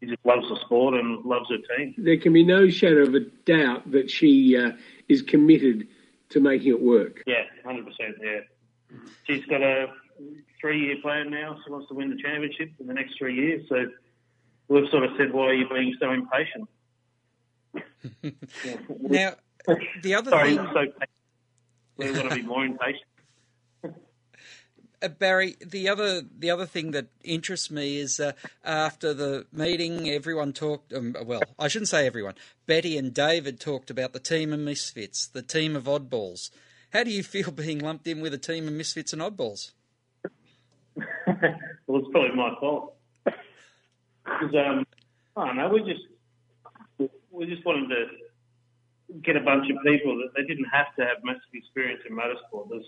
she 0.04 0.10
just 0.10 0.26
loves 0.26 0.48
the 0.50 0.60
sport 0.66 0.96
and 0.96 1.24
loves 1.24 1.50
her 1.50 1.58
team. 1.78 1.96
There 1.98 2.18
can 2.18 2.34
be 2.34 2.44
no 2.44 2.70
shadow 2.70 3.04
of 3.04 3.16
a 3.16 3.22
doubt 3.46 3.90
that 3.92 4.12
she 4.12 4.58
uh, 4.58 4.72
is 5.08 5.22
committed 5.22 5.88
to 6.30 6.40
making 6.40 6.70
it 6.70 6.82
work. 6.82 7.24
Yeah, 7.26 7.44
hundred 7.64 7.86
percent. 7.86 8.16
Yeah, 8.22 8.40
she's 9.26 9.46
got 9.46 9.62
a 9.62 9.88
three-year 10.60 10.98
plan 11.02 11.30
now. 11.30 11.58
She 11.64 11.72
wants 11.72 11.88
to 11.88 11.94
win 11.94 12.10
the 12.10 12.22
championship 12.22 12.72
in 12.80 12.88
the 12.88 12.94
next 12.94 13.18
three 13.18 13.36
years. 13.36 13.66
So 13.70 13.86
we've 14.68 14.90
sort 14.90 15.04
of 15.06 15.12
said, 15.18 15.32
"Why 15.32 15.46
are 15.46 15.54
you 15.54 15.70
being 15.70 15.96
so 16.00 16.12
impatient?" 16.12 16.70
Yeah. 18.22 18.76
Now, 19.66 19.78
the 20.02 20.16
other 20.16 20.32
Sorry, 20.32 20.58
thing, 20.58 20.68
so 20.74 20.86
we're 21.96 22.14
going 22.14 22.30
to 22.30 22.36
be 22.36 22.42
more 22.42 22.66
impatient. 22.66 23.06
Uh, 25.04 25.10
Barry, 25.10 25.56
the 25.60 25.90
other 25.90 26.22
the 26.22 26.50
other 26.50 26.66
thing 26.66 26.92
that 26.92 27.08
interests 27.24 27.70
me 27.70 27.98
is 27.98 28.20
uh, 28.20 28.32
after 28.64 29.14
the 29.14 29.46
meeting, 29.52 30.10
everyone 30.10 30.54
talked. 30.54 30.94
Um, 30.94 31.16
well, 31.26 31.42
I 31.60 31.68
shouldn't 31.68 31.90
say 31.90 32.08
everyone. 32.08 32.36
Betty 32.66 32.98
and 32.98 33.14
David 33.14 33.60
talked 33.60 33.90
about 33.90 34.14
the 34.14 34.20
team 34.20 34.54
of 34.54 34.60
misfits, 34.60 35.28
the 35.28 35.42
team 35.42 35.76
of 35.76 35.84
oddballs. 35.86 36.50
How 36.92 37.04
do 37.04 37.12
you 37.12 37.24
feel 37.24 37.52
being 37.66 37.80
lumped 37.80 38.08
in 38.08 38.22
with 38.22 38.34
a 38.34 38.38
team 38.38 38.68
of 38.68 38.74
misfits 38.74 39.14
and 39.14 39.22
oddballs? 39.22 39.72
well, 40.96 42.00
it's 42.00 42.08
probably 42.12 42.36
my 42.36 42.56
fault. 42.60 42.96
'Cause, 44.26 44.56
um, 44.56 44.86
I 45.36 45.48
don't 45.48 45.58
know. 45.58 45.70
We 45.70 45.82
just 45.84 47.10
we 47.30 47.46
just 47.46 47.66
wanted 47.66 47.90
to 47.90 48.06
get 49.22 49.36
a 49.36 49.42
bunch 49.42 49.70
of 49.70 49.78
people 49.86 50.16
that 50.18 50.30
they 50.36 50.44
didn't 50.48 50.70
have 50.72 50.96
to 50.96 51.04
have 51.04 51.18
massive 51.24 51.42
experience 51.54 52.02
in 52.10 52.16
motorsport. 52.16 52.70
There's, 52.70 52.86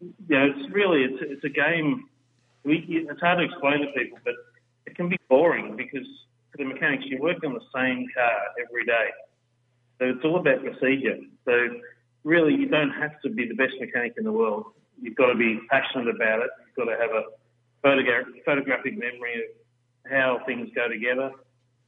know, 0.00 0.52
it's 0.54 0.72
really 0.72 1.04
it's 1.04 1.18
it's 1.20 1.44
a 1.44 1.48
game. 1.48 2.08
We 2.64 2.84
it's 2.88 3.20
hard 3.20 3.38
to 3.38 3.44
explain 3.44 3.80
to 3.80 3.86
people, 3.92 4.18
but 4.24 4.34
it 4.86 4.96
can 4.96 5.08
be 5.08 5.18
boring 5.28 5.76
because 5.76 6.06
for 6.50 6.58
the 6.58 6.64
mechanics 6.64 7.04
you 7.06 7.20
work 7.20 7.38
on 7.44 7.54
the 7.54 7.66
same 7.74 8.06
car 8.14 8.32
every 8.64 8.84
day, 8.84 9.08
so 9.98 10.06
it's 10.06 10.24
all 10.24 10.38
about 10.38 10.62
procedure. 10.62 11.18
So 11.44 11.52
really, 12.24 12.54
you 12.54 12.68
don't 12.68 12.90
have 12.90 13.20
to 13.22 13.30
be 13.30 13.46
the 13.46 13.54
best 13.54 13.74
mechanic 13.80 14.14
in 14.16 14.24
the 14.24 14.32
world. 14.32 14.64
You've 15.00 15.16
got 15.16 15.26
to 15.26 15.34
be 15.34 15.60
passionate 15.70 16.08
about 16.08 16.40
it. 16.40 16.50
You've 16.66 16.86
got 16.86 16.92
to 16.92 16.98
have 17.00 17.10
a 17.10 17.24
photogra- 17.84 18.44
photographic 18.44 18.94
memory 18.94 19.34
of 19.44 20.10
how 20.10 20.40
things 20.46 20.68
go 20.74 20.88
together, 20.88 21.30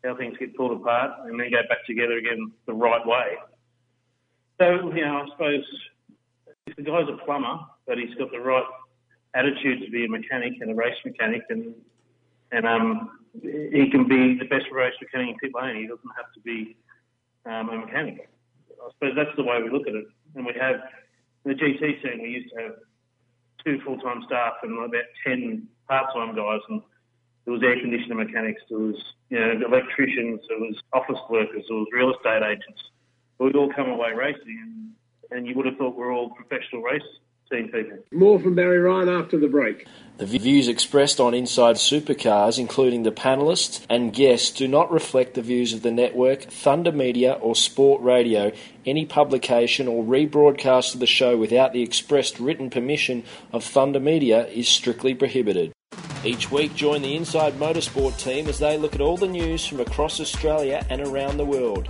how 0.04 0.16
things 0.16 0.36
get 0.38 0.56
pulled 0.56 0.80
apart, 0.80 1.12
and 1.24 1.38
then 1.38 1.50
go 1.50 1.62
back 1.68 1.86
together 1.86 2.18
again 2.18 2.52
the 2.66 2.72
right 2.72 3.04
way. 3.06 3.36
So, 4.60 4.92
you 4.94 5.04
know, 5.04 5.22
I 5.22 5.26
suppose 5.32 5.64
if 6.66 6.76
the 6.76 6.82
guy's 6.82 7.08
a 7.08 7.24
plumber, 7.24 7.58
but 7.86 7.98
he's 7.98 8.14
got 8.14 8.30
the 8.30 8.40
right 8.40 8.64
attitude 9.34 9.84
to 9.84 9.90
be 9.90 10.04
a 10.04 10.08
mechanic 10.08 10.54
and 10.60 10.70
a 10.70 10.74
race 10.74 10.96
mechanic, 11.04 11.42
and 11.50 11.74
and 12.52 12.66
um, 12.66 13.10
he 13.42 13.88
can 13.90 14.08
be 14.08 14.38
the 14.38 14.46
best 14.46 14.66
race 14.72 14.94
mechanic 15.00 15.30
in 15.30 15.36
pit 15.38 15.52
lane. 15.54 15.76
He 15.76 15.86
doesn't 15.86 16.16
have 16.16 16.32
to 16.34 16.40
be 16.40 16.76
um, 17.44 17.68
a 17.70 17.78
mechanic. 17.86 18.28
I 18.70 18.90
suppose 18.92 19.14
that's 19.16 19.36
the 19.36 19.44
way 19.44 19.62
we 19.62 19.70
look 19.70 19.86
at 19.86 19.94
it. 19.94 20.06
And 20.34 20.46
we 20.46 20.54
have 20.60 20.76
in 21.44 21.52
the 21.52 21.54
GT 21.54 22.02
scene, 22.02 22.22
we 22.22 22.28
used 22.28 22.54
to 22.54 22.62
have 22.62 22.72
two 23.64 23.80
full-time 23.84 24.22
staff 24.26 24.54
and 24.62 24.78
about 24.78 25.04
ten 25.24 25.68
part-time 25.88 26.34
guys, 26.34 26.60
and 26.68 26.82
there 27.44 27.54
was 27.54 27.62
air 27.62 27.78
conditioner 27.78 28.16
mechanics, 28.16 28.62
there 28.68 28.78
was 28.78 28.96
you 29.30 29.38
know 29.38 29.66
electricians, 29.66 30.40
there 30.48 30.58
was 30.58 30.76
office 30.92 31.20
workers, 31.30 31.64
there 31.68 31.78
was 31.78 31.86
real 31.92 32.12
estate 32.14 32.42
agents. 32.42 32.82
We'd 33.38 33.56
all 33.56 33.72
come 33.72 33.88
away 33.88 34.12
racing, 34.12 34.58
and, 35.30 35.38
and 35.38 35.46
you 35.46 35.54
would 35.56 35.66
have 35.66 35.76
thought 35.76 35.94
we're 35.94 36.12
all 36.12 36.30
professional 36.30 36.82
race 36.82 37.02
team 37.50 37.68
people. 37.68 37.98
More 38.12 38.38
from 38.38 38.54
Barry 38.54 38.78
Ryan 38.78 39.08
after 39.08 39.38
the 39.38 39.48
break. 39.48 39.86
The 40.18 40.24
views 40.24 40.66
expressed 40.66 41.20
on 41.20 41.34
Inside 41.34 41.76
Supercars, 41.76 42.58
including 42.58 43.02
the 43.02 43.12
panelists 43.12 43.84
and 43.90 44.14
guests, 44.14 44.50
do 44.50 44.66
not 44.66 44.90
reflect 44.90 45.34
the 45.34 45.42
views 45.42 45.74
of 45.74 45.82
the 45.82 45.90
network, 45.90 46.44
Thunder 46.44 46.90
Media, 46.90 47.32
or 47.34 47.54
Sport 47.54 48.00
Radio. 48.02 48.50
Any 48.86 49.04
publication 49.04 49.88
or 49.88 50.02
rebroadcast 50.02 50.94
of 50.94 51.00
the 51.00 51.06
show 51.06 51.36
without 51.36 51.74
the 51.74 51.82
expressed 51.82 52.40
written 52.40 52.70
permission 52.70 53.24
of 53.52 53.62
Thunder 53.62 54.00
Media 54.00 54.46
is 54.46 54.68
strictly 54.68 55.14
prohibited. 55.14 55.72
Each 56.24 56.50
week, 56.50 56.74
join 56.74 57.02
the 57.02 57.14
Inside 57.14 57.52
Motorsport 57.54 58.18
team 58.18 58.48
as 58.48 58.58
they 58.58 58.78
look 58.78 58.94
at 58.94 59.02
all 59.02 59.18
the 59.18 59.28
news 59.28 59.66
from 59.66 59.80
across 59.80 60.18
Australia 60.18 60.84
and 60.88 61.02
around 61.02 61.36
the 61.36 61.44
world. 61.44 61.88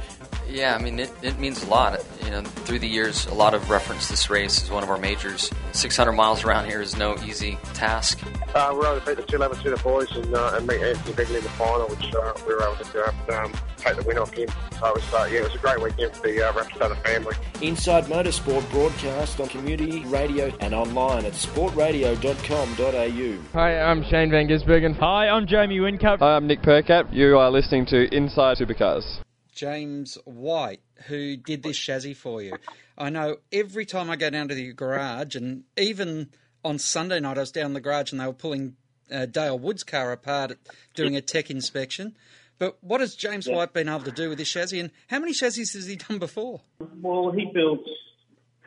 Yeah, 0.50 0.74
I 0.74 0.82
mean, 0.82 0.98
it, 0.98 1.10
it 1.22 1.38
means 1.38 1.62
a 1.62 1.68
lot. 1.68 2.04
You 2.36 2.42
know, 2.42 2.48
through 2.48 2.80
the 2.80 2.88
years, 2.88 3.24
a 3.28 3.34
lot 3.34 3.54
of 3.54 3.70
reference 3.70 4.08
this 4.08 4.28
race 4.28 4.62
as 4.62 4.70
one 4.70 4.82
of 4.82 4.90
our 4.90 4.98
majors. 4.98 5.50
600 5.72 6.12
miles 6.12 6.44
around 6.44 6.66
here 6.66 6.82
is 6.82 6.94
no 6.94 7.16
easy 7.24 7.58
task. 7.72 8.20
Uh, 8.54 8.68
we 8.72 8.78
were 8.78 8.88
able 8.88 9.00
to 9.00 9.06
beat 9.06 9.16
the 9.16 9.22
two 9.22 9.38
level 9.38 9.56
the 9.56 9.74
boys 9.82 10.14
and, 10.14 10.34
uh, 10.34 10.52
and 10.54 10.66
meet 10.66 10.82
Anthony 10.82 11.14
Bigley 11.14 11.38
in 11.38 11.44
the 11.44 11.48
final, 11.50 11.88
which 11.88 12.14
uh, 12.14 12.34
we 12.46 12.52
were 12.52 12.62
able 12.62 12.76
to 12.84 13.08
um, 13.40 13.54
take 13.78 13.96
the 13.96 14.02
win 14.02 14.18
off 14.18 14.34
him. 14.34 14.50
So 14.78 14.88
it 14.88 14.96
was, 14.96 15.14
uh, 15.14 15.26
yeah, 15.32 15.38
it 15.38 15.44
was 15.44 15.54
a 15.54 15.58
great 15.58 15.80
weekend 15.80 16.14
for 16.14 16.28
the 16.28 16.46
uh, 16.46 16.52
Rapstada 16.52 17.02
family. 17.02 17.34
Inside 17.62 18.04
Motorsport 18.04 18.70
broadcast 18.70 19.40
on 19.40 19.48
community 19.48 20.04
radio 20.04 20.52
and 20.60 20.74
online 20.74 21.24
at 21.24 21.32
sportradio.com.au. 21.32 23.42
Hi, 23.54 23.80
I'm 23.80 24.04
Shane 24.04 24.30
Van 24.30 24.46
Gisbergen. 24.46 24.94
Hi, 24.96 25.30
I'm 25.30 25.46
Jamie 25.46 25.78
Whincup. 25.78 26.18
Hi, 26.18 26.36
I'm 26.36 26.46
Nick 26.46 26.60
Percat. 26.60 27.14
You 27.14 27.38
are 27.38 27.50
listening 27.50 27.86
to 27.86 28.14
Inside 28.14 28.58
Supercars. 28.58 29.22
James 29.56 30.18
White, 30.26 30.82
who 31.06 31.36
did 31.36 31.62
this 31.62 31.78
chassis 31.78 32.14
for 32.14 32.42
you. 32.42 32.56
I 32.96 33.08
know 33.10 33.38
every 33.50 33.86
time 33.86 34.10
I 34.10 34.16
go 34.16 34.28
down 34.30 34.48
to 34.48 34.54
the 34.54 34.72
garage, 34.74 35.34
and 35.34 35.64
even 35.78 36.28
on 36.62 36.78
Sunday 36.78 37.18
night, 37.18 37.38
I 37.38 37.40
was 37.40 37.50
down 37.52 37.66
in 37.66 37.72
the 37.72 37.80
garage 37.80 38.12
and 38.12 38.20
they 38.20 38.26
were 38.26 38.32
pulling 38.34 38.76
uh, 39.10 39.24
Dale 39.26 39.58
Wood's 39.58 39.82
car 39.82 40.12
apart, 40.12 40.58
doing 40.94 41.16
a 41.16 41.22
tech 41.22 41.50
inspection. 41.50 42.14
But 42.58 42.76
what 42.82 43.00
has 43.00 43.14
James 43.14 43.46
Yeah. 43.46 43.56
White 43.56 43.72
been 43.72 43.88
able 43.88 44.00
to 44.04 44.10
do 44.10 44.28
with 44.28 44.38
this 44.38 44.50
chassis, 44.52 44.78
and 44.78 44.90
how 45.08 45.18
many 45.18 45.32
chassis 45.32 45.60
has 45.62 45.86
he 45.86 45.96
done 45.96 46.18
before? 46.18 46.60
Well, 47.00 47.30
he 47.32 47.46
built 47.52 47.80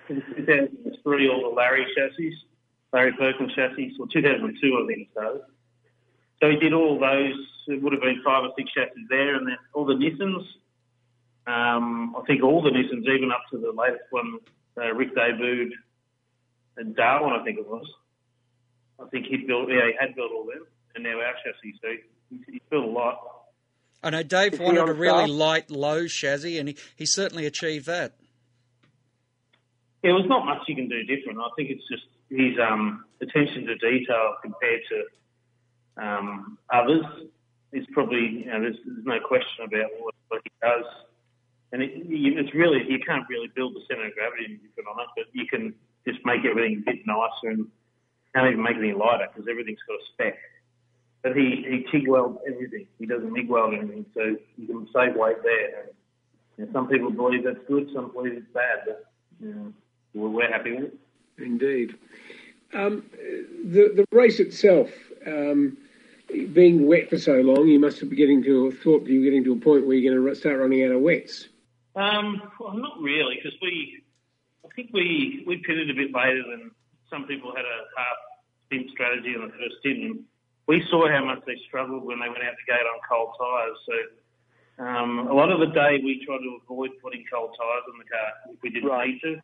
in 0.10 0.24
2003 0.38 1.30
all 1.30 1.50
the 1.50 1.56
Larry 1.56 1.86
chassis, 1.96 2.36
Larry 2.94 3.14
Perkins 3.14 3.54
chassis, 3.54 3.96
or 4.00 4.08
2002 4.12 4.84
I 4.84 4.88
think 4.88 5.10
started. 5.12 5.42
So 6.42 6.50
he 6.50 6.56
did 6.58 6.74
all 6.74 7.00
those. 7.00 7.36
It 7.68 7.84
would 7.84 7.94
have 7.94 8.02
been 8.02 8.22
five 8.26 8.44
or 8.44 8.52
six 8.58 8.72
chassis 8.72 9.06
there, 9.10 9.36
and 9.36 9.46
then 9.48 9.58
all 9.74 9.86
the 9.86 9.94
Nissans. 9.94 10.46
Um, 11.48 12.16
I 12.16 12.22
think 12.28 12.44
all 12.44 12.62
the 12.62 12.70
Nissans, 12.70 13.08
even 13.08 13.32
up 13.32 13.44
to 13.52 13.58
the 13.58 13.72
latest 13.72 14.04
one, 14.12 14.40
uh, 14.78 14.94
Rick 14.94 15.16
debuted 15.16 15.72
in 16.78 16.94
Darwin, 16.94 17.40
I 17.40 17.44
think 17.44 17.58
it 17.58 17.68
was. 17.68 17.86
I 19.02 19.08
think 19.10 19.26
he 19.26 19.38
built, 19.38 19.70
yeah, 19.70 19.88
he 19.88 19.94
had 20.00 20.16
built 20.16 20.32
all 20.32 20.46
them, 20.46 20.66
and 20.96 21.04
now 21.04 21.20
our 21.20 21.34
chassis. 21.44 21.76
So 21.82 21.88
he, 22.30 22.40
he 22.52 22.62
built 22.70 22.86
a 22.86 22.88
lot. 22.88 23.20
I 24.04 24.12
know 24.12 24.24
Dave 24.24 24.54
Is 24.54 24.60
wanted 24.60 24.88
a 24.88 24.94
really 24.94 25.26
staff? 25.26 25.30
light, 25.30 25.72
low 25.72 26.08
chassis, 26.08 26.58
and 26.58 26.70
he, 26.70 26.78
he 26.96 27.06
certainly 27.06 27.46
achieved 27.46 27.86
that. 27.88 28.14
Yeah, 30.04 30.12
there's 30.14 30.30
not 30.30 30.46
much 30.46 30.60
you 30.68 30.76
can 30.76 30.88
do 30.88 31.04
different. 31.04 31.40
I 31.40 31.50
think 31.58 31.70
it's 31.72 31.84
just 31.92 32.04
his 32.30 32.58
um, 32.60 33.04
attention 33.22 33.66
to 33.66 33.76
detail 33.76 34.36
compared 34.42 34.82
to 34.90 36.04
um, 36.04 36.58
others 36.72 37.04
is 37.74 37.86
probably, 37.92 38.44
you 38.44 38.46
know, 38.46 38.62
there's, 38.62 38.78
there's 38.86 39.06
no 39.06 39.20
question 39.20 39.66
about 39.66 39.90
what, 40.00 40.16
what 40.30 40.42
he 40.44 40.52
does. 40.62 40.86
And 41.72 41.84
it, 41.84 41.92
it's 41.94 42.54
really, 42.54 42.84
you 42.88 43.00
can't 43.00 43.26
really 43.30 43.50
build 43.56 43.76
the 43.76 43.82
centre 43.88 44.08
of 44.08 44.14
gravity 44.16 44.60
on 44.80 45.00
it, 45.02 45.08
but 45.16 45.26
you 45.34 45.46
can 45.46 45.74
just 46.08 46.20
make 46.26 46.44
everything 46.46 46.84
a 46.88 46.92
bit 46.92 47.06
nicer 47.06 47.50
and 47.50 47.68
can't 48.34 48.52
even 48.52 48.64
make 48.64 48.76
it 48.76 48.80
any 48.80 48.94
lighter 48.94 49.28
because 49.32 49.48
everything's 49.50 49.80
got 49.88 49.96
a 49.96 50.06
spec. 50.14 50.40
But 51.22 51.36
he, 51.36 51.66
he 51.68 51.86
TIG 51.92 52.08
welds 52.08 52.40
everything. 52.48 52.88
He 52.98 53.06
doesn't 53.06 53.32
MIG 53.32 53.50
weld 53.50 53.74
anything, 53.74 54.06
so 54.14 54.38
you 54.58 54.68
can 54.68 54.88
save 54.94 55.16
weight 55.16 55.38
there. 55.44 55.86
And, 56.58 56.70
some 56.74 56.90
people 56.90 57.10
believe 57.10 57.46
that's 57.46 57.60
good, 57.70 57.90
some 57.94 58.12
believe 58.12 58.34
it's 58.34 58.54
bad, 58.54 58.80
but 58.86 59.06
you 59.40 59.54
know, 59.54 59.74
we're, 60.14 60.52
happy 60.52 60.74
with 60.74 60.84
it. 60.86 60.94
Indeed. 61.38 61.96
Um, 62.74 63.06
the 63.64 63.94
the 63.96 64.06
race 64.12 64.42
itself, 64.42 64.90
um, 65.26 65.78
being 66.28 66.86
wet 66.86 67.10
for 67.10 67.18
so 67.18 67.36
long, 67.36 67.68
you 67.70 67.80
must 67.80 68.02
have 68.02 68.10
been 68.10 68.18
getting 68.18 68.44
to 68.44 68.68
a 68.68 68.72
thought 68.72 69.08
you 69.08 69.20
were 69.20 69.24
getting 69.24 69.46
to 69.46 69.54
a 69.54 69.56
point 69.56 69.88
where 69.88 69.96
you're 69.96 70.14
going 70.14 70.34
to 70.34 70.36
start 70.38 70.60
running 70.60 70.84
out 70.84 70.92
of 70.92 71.02
wets. 71.02 71.48
Um, 72.00 72.42
well, 72.60 72.78
not 72.78 73.02
really, 73.02 73.36
because 73.36 73.60
we, 73.62 74.02
I 74.64 74.70
think 74.74 74.92
we 74.94 75.44
we 75.46 75.58
pitted 75.58 75.90
a 75.90 75.94
bit 75.94 76.16
later 76.16 76.44
than 76.50 76.72
some 77.10 77.26
people 77.26 77.52
had 77.54 77.66
a 77.66 77.80
half 78.00 78.18
stint 78.68 78.90
strategy 78.92 79.36
on 79.36 79.48
the 79.48 79.54
first 79.60 79.76
stint. 79.82 80.22
We 80.68 80.86
saw 80.90 81.10
how 81.10 81.26
much 81.26 81.44
they 81.46 81.60
struggled 81.68 82.06
when 82.06 82.20
they 82.20 82.30
went 82.30 82.44
out 82.48 82.56
the 82.56 82.72
gate 82.72 82.88
on 82.88 83.00
cold 83.04 83.36
tyres. 83.36 83.78
So 83.84 84.86
um, 84.86 85.28
a 85.28 85.34
lot 85.34 85.52
of 85.52 85.60
the 85.60 85.74
day 85.76 86.00
we 86.02 86.24
tried 86.26 86.40
to 86.40 86.60
avoid 86.64 86.92
putting 87.04 87.26
cold 87.28 87.52
tyres 87.60 87.84
on 87.92 88.00
the 88.00 88.08
car 88.08 88.54
if 88.54 88.64
we 88.64 88.70
didn't 88.70 88.96
need 89.04 89.20
to. 89.24 89.42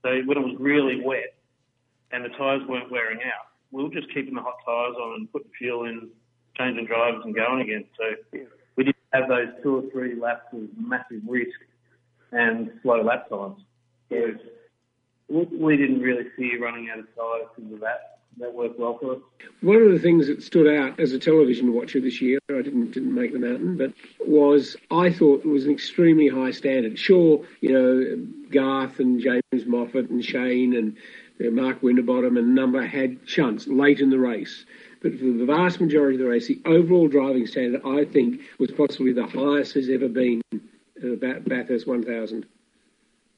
So 0.00 0.08
when 0.24 0.38
it 0.38 0.46
was 0.48 0.56
really 0.58 1.04
wet 1.04 1.36
and 2.12 2.24
the 2.24 2.30
tyres 2.38 2.62
weren't 2.66 2.90
wearing 2.90 3.18
out, 3.20 3.52
we 3.70 3.82
were 3.82 3.90
just 3.90 4.08
keeping 4.14 4.34
the 4.34 4.40
hot 4.40 4.56
tyres 4.64 4.96
on 4.96 5.14
and 5.20 5.32
putting 5.32 5.50
fuel 5.58 5.84
in, 5.84 6.08
changing 6.56 6.86
drivers 6.86 7.20
and 7.24 7.34
going 7.34 7.60
again. 7.60 7.84
So 7.98 8.38
we 8.76 8.84
didn't 8.84 8.96
have 9.12 9.28
those 9.28 9.48
two 9.62 9.76
or 9.76 9.90
three 9.90 10.14
laps 10.18 10.46
of 10.54 10.62
massive 10.78 11.20
risk 11.28 11.58
and 12.32 12.70
slow 12.82 13.02
lap 13.02 13.28
times. 13.28 13.60
We, 15.28 15.76
didn't 15.76 16.00
really 16.00 16.24
fear 16.36 16.58
running 16.60 16.88
out 16.90 17.00
of 17.00 17.14
tyres 17.14 17.48
because 17.54 17.72
of 17.72 17.80
that. 17.80 18.14
That 18.38 18.54
worked 18.54 18.78
well 18.78 18.96
for 18.98 19.16
us. 19.16 19.18
One 19.62 19.82
of 19.82 19.90
the 19.90 19.98
things 19.98 20.28
that 20.28 20.42
stood 20.42 20.68
out 20.68 21.00
as 21.00 21.12
a 21.12 21.18
television 21.18 21.72
watcher 21.72 22.00
this 22.00 22.22
year, 22.22 22.38
I 22.48 22.62
didn't 22.62 22.92
didn't 22.92 23.12
make 23.12 23.32
the 23.32 23.40
mountain, 23.40 23.76
but 23.76 23.92
was 24.26 24.76
I 24.92 25.10
thought 25.10 25.44
it 25.44 25.48
was 25.48 25.64
an 25.64 25.72
extremely 25.72 26.28
high 26.28 26.52
standard. 26.52 26.98
Sure, 26.98 27.44
you 27.60 27.72
know 27.72 28.26
Garth 28.50 29.00
and 29.00 29.20
James 29.20 29.66
Moffat 29.66 30.08
and 30.08 30.24
Shane 30.24 30.76
and 30.76 30.96
you 31.38 31.50
know, 31.50 31.62
Mark 31.62 31.82
Winterbottom 31.82 32.36
and 32.36 32.54
number 32.54 32.86
had 32.86 33.18
shunts 33.24 33.66
late 33.66 33.98
in 33.98 34.10
the 34.10 34.18
race. 34.18 34.64
But 35.02 35.18
for 35.18 35.24
the 35.24 35.44
vast 35.44 35.80
majority 35.80 36.16
of 36.16 36.22
the 36.22 36.28
race, 36.28 36.48
the 36.48 36.60
overall 36.64 37.08
driving 37.08 37.46
standard, 37.46 37.82
I 37.84 38.04
think, 38.04 38.40
was 38.58 38.70
possibly 38.70 39.12
the 39.12 39.26
highest 39.26 39.74
has 39.74 39.88
ever 39.88 40.08
been 40.08 40.42
Uh, 41.02 41.26
at 41.26 41.48
Bathurst 41.48 41.86
1000. 41.86 42.46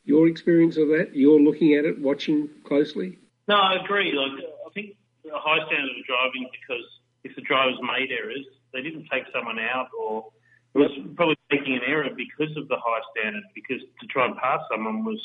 Your 0.05 0.29
experience 0.29 0.77
of 0.77 0.89
that? 0.89 1.11
You're 1.15 1.41
looking 1.41 1.75
at 1.75 1.85
it, 1.85 2.01
watching 2.01 2.49
closely? 2.65 3.19
No, 3.49 3.57
I 3.57 3.83
agree. 3.83 4.13
Like, 4.13 4.45
I 4.67 4.71
think 4.73 4.97
a 5.27 5.39
high 5.39 5.65
standard 5.67 5.99
of 5.99 6.05
driving 6.07 6.49
because 6.53 6.85
if 7.25 7.35
the 7.37 7.43
drivers 7.43 7.79
made 7.83 8.11
errors, 8.11 8.47
they 8.73 8.81
didn't 8.81 9.07
take 9.13 9.25
someone 9.33 9.59
out 9.59 9.89
or 9.99 10.33
it 10.75 10.79
was 10.79 10.91
probably 11.17 11.37
making 11.51 11.75
an 11.75 11.83
error 11.87 12.09
because 12.17 12.57
of 12.57 12.69
the 12.69 12.77
high 12.79 13.03
standard. 13.13 13.43
Because 13.55 13.83
to 14.01 14.07
try 14.07 14.27
and 14.27 14.37
pass 14.37 14.61
someone 14.71 15.05
was 15.05 15.21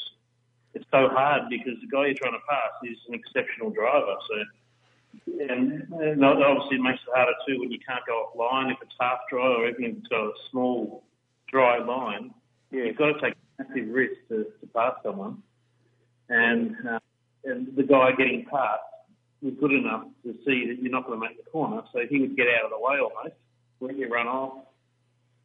it's 0.73 0.85
so 0.91 1.07
hard 1.07 1.47
because 1.49 1.79
the 1.79 1.87
guy 1.87 2.07
you're 2.07 2.19
trying 2.19 2.33
to 2.33 2.45
pass 2.49 2.73
is 2.83 2.97
an 3.07 3.15
exceptional 3.15 3.69
driver. 3.69 4.15
So 4.27 4.35
and, 5.49 5.87
and 5.93 6.25
obviously 6.25 6.77
it 6.77 6.81
makes 6.81 6.99
it 7.07 7.13
harder 7.15 7.31
too 7.47 7.59
when 7.59 7.71
you 7.71 7.79
can't 7.79 8.03
go 8.05 8.27
offline 8.27 8.71
if 8.71 8.77
it's 8.81 8.93
half 8.99 9.19
dry 9.29 9.47
or 9.47 9.69
even 9.69 9.85
if 9.85 9.97
it's 9.97 10.11
a 10.11 10.29
small 10.51 11.03
dry 11.55 11.77
line. 11.79 12.33
Yeah. 12.69 12.83
You've 12.83 12.97
got 12.97 13.13
to 13.13 13.21
take 13.21 13.33
a 13.33 13.63
massive 13.63 13.87
risk 13.93 14.15
to, 14.27 14.43
to 14.59 14.67
pass 14.73 14.95
someone. 15.03 15.41
And, 16.27 16.75
uh, 16.85 16.99
and 17.45 17.73
the 17.77 17.83
guy 17.83 18.11
getting 18.17 18.45
past 18.51 18.81
was 19.41 19.53
good 19.57 19.71
enough 19.71 20.03
to 20.23 20.33
see 20.45 20.67
that 20.67 20.81
you're 20.81 20.91
not 20.91 21.07
going 21.07 21.17
to 21.17 21.25
make 21.25 21.37
the 21.41 21.49
corner, 21.49 21.81
so 21.93 21.99
he 22.09 22.19
would 22.19 22.35
get 22.35 22.47
out 22.47 22.65
of 22.65 22.71
the 22.71 22.77
way 22.77 22.97
almost, 22.99 23.35
let 23.79 23.97
you 23.97 24.09
run 24.09 24.27
off, 24.27 24.65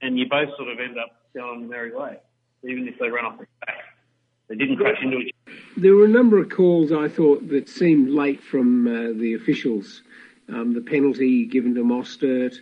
and 0.03 0.19
you 0.19 0.27
both 0.29 0.49
sort 0.57 0.69
of 0.71 0.81
end 0.81 0.99
up 0.99 1.11
going 1.33 1.63
the 1.63 1.69
merry 1.69 1.95
way, 1.95 2.17
even 2.65 2.89
if 2.89 2.99
they 2.99 3.09
run 3.09 3.27
off 3.27 3.39
the 3.39 3.47
track. 3.63 3.85
They 4.49 4.57
didn't 4.57 4.79
crash 4.79 4.99
into 5.03 5.19
each 5.19 5.35
other. 5.47 5.57
There 5.77 5.95
were 5.95 6.07
a 6.07 6.09
number 6.09 6.41
of 6.41 6.49
calls 6.49 6.91
I 6.91 7.09
thought 7.09 7.49
that 7.51 7.69
seemed 7.69 8.11
late 8.11 8.43
from 8.43 8.87
uh, 8.89 9.13
the 9.17 9.35
officials. 9.35 10.03
Um, 10.49 10.75
the 10.75 10.81
penalty 10.81 11.45
given 11.45 11.75
to 11.77 11.83
Mostert. 11.83 12.57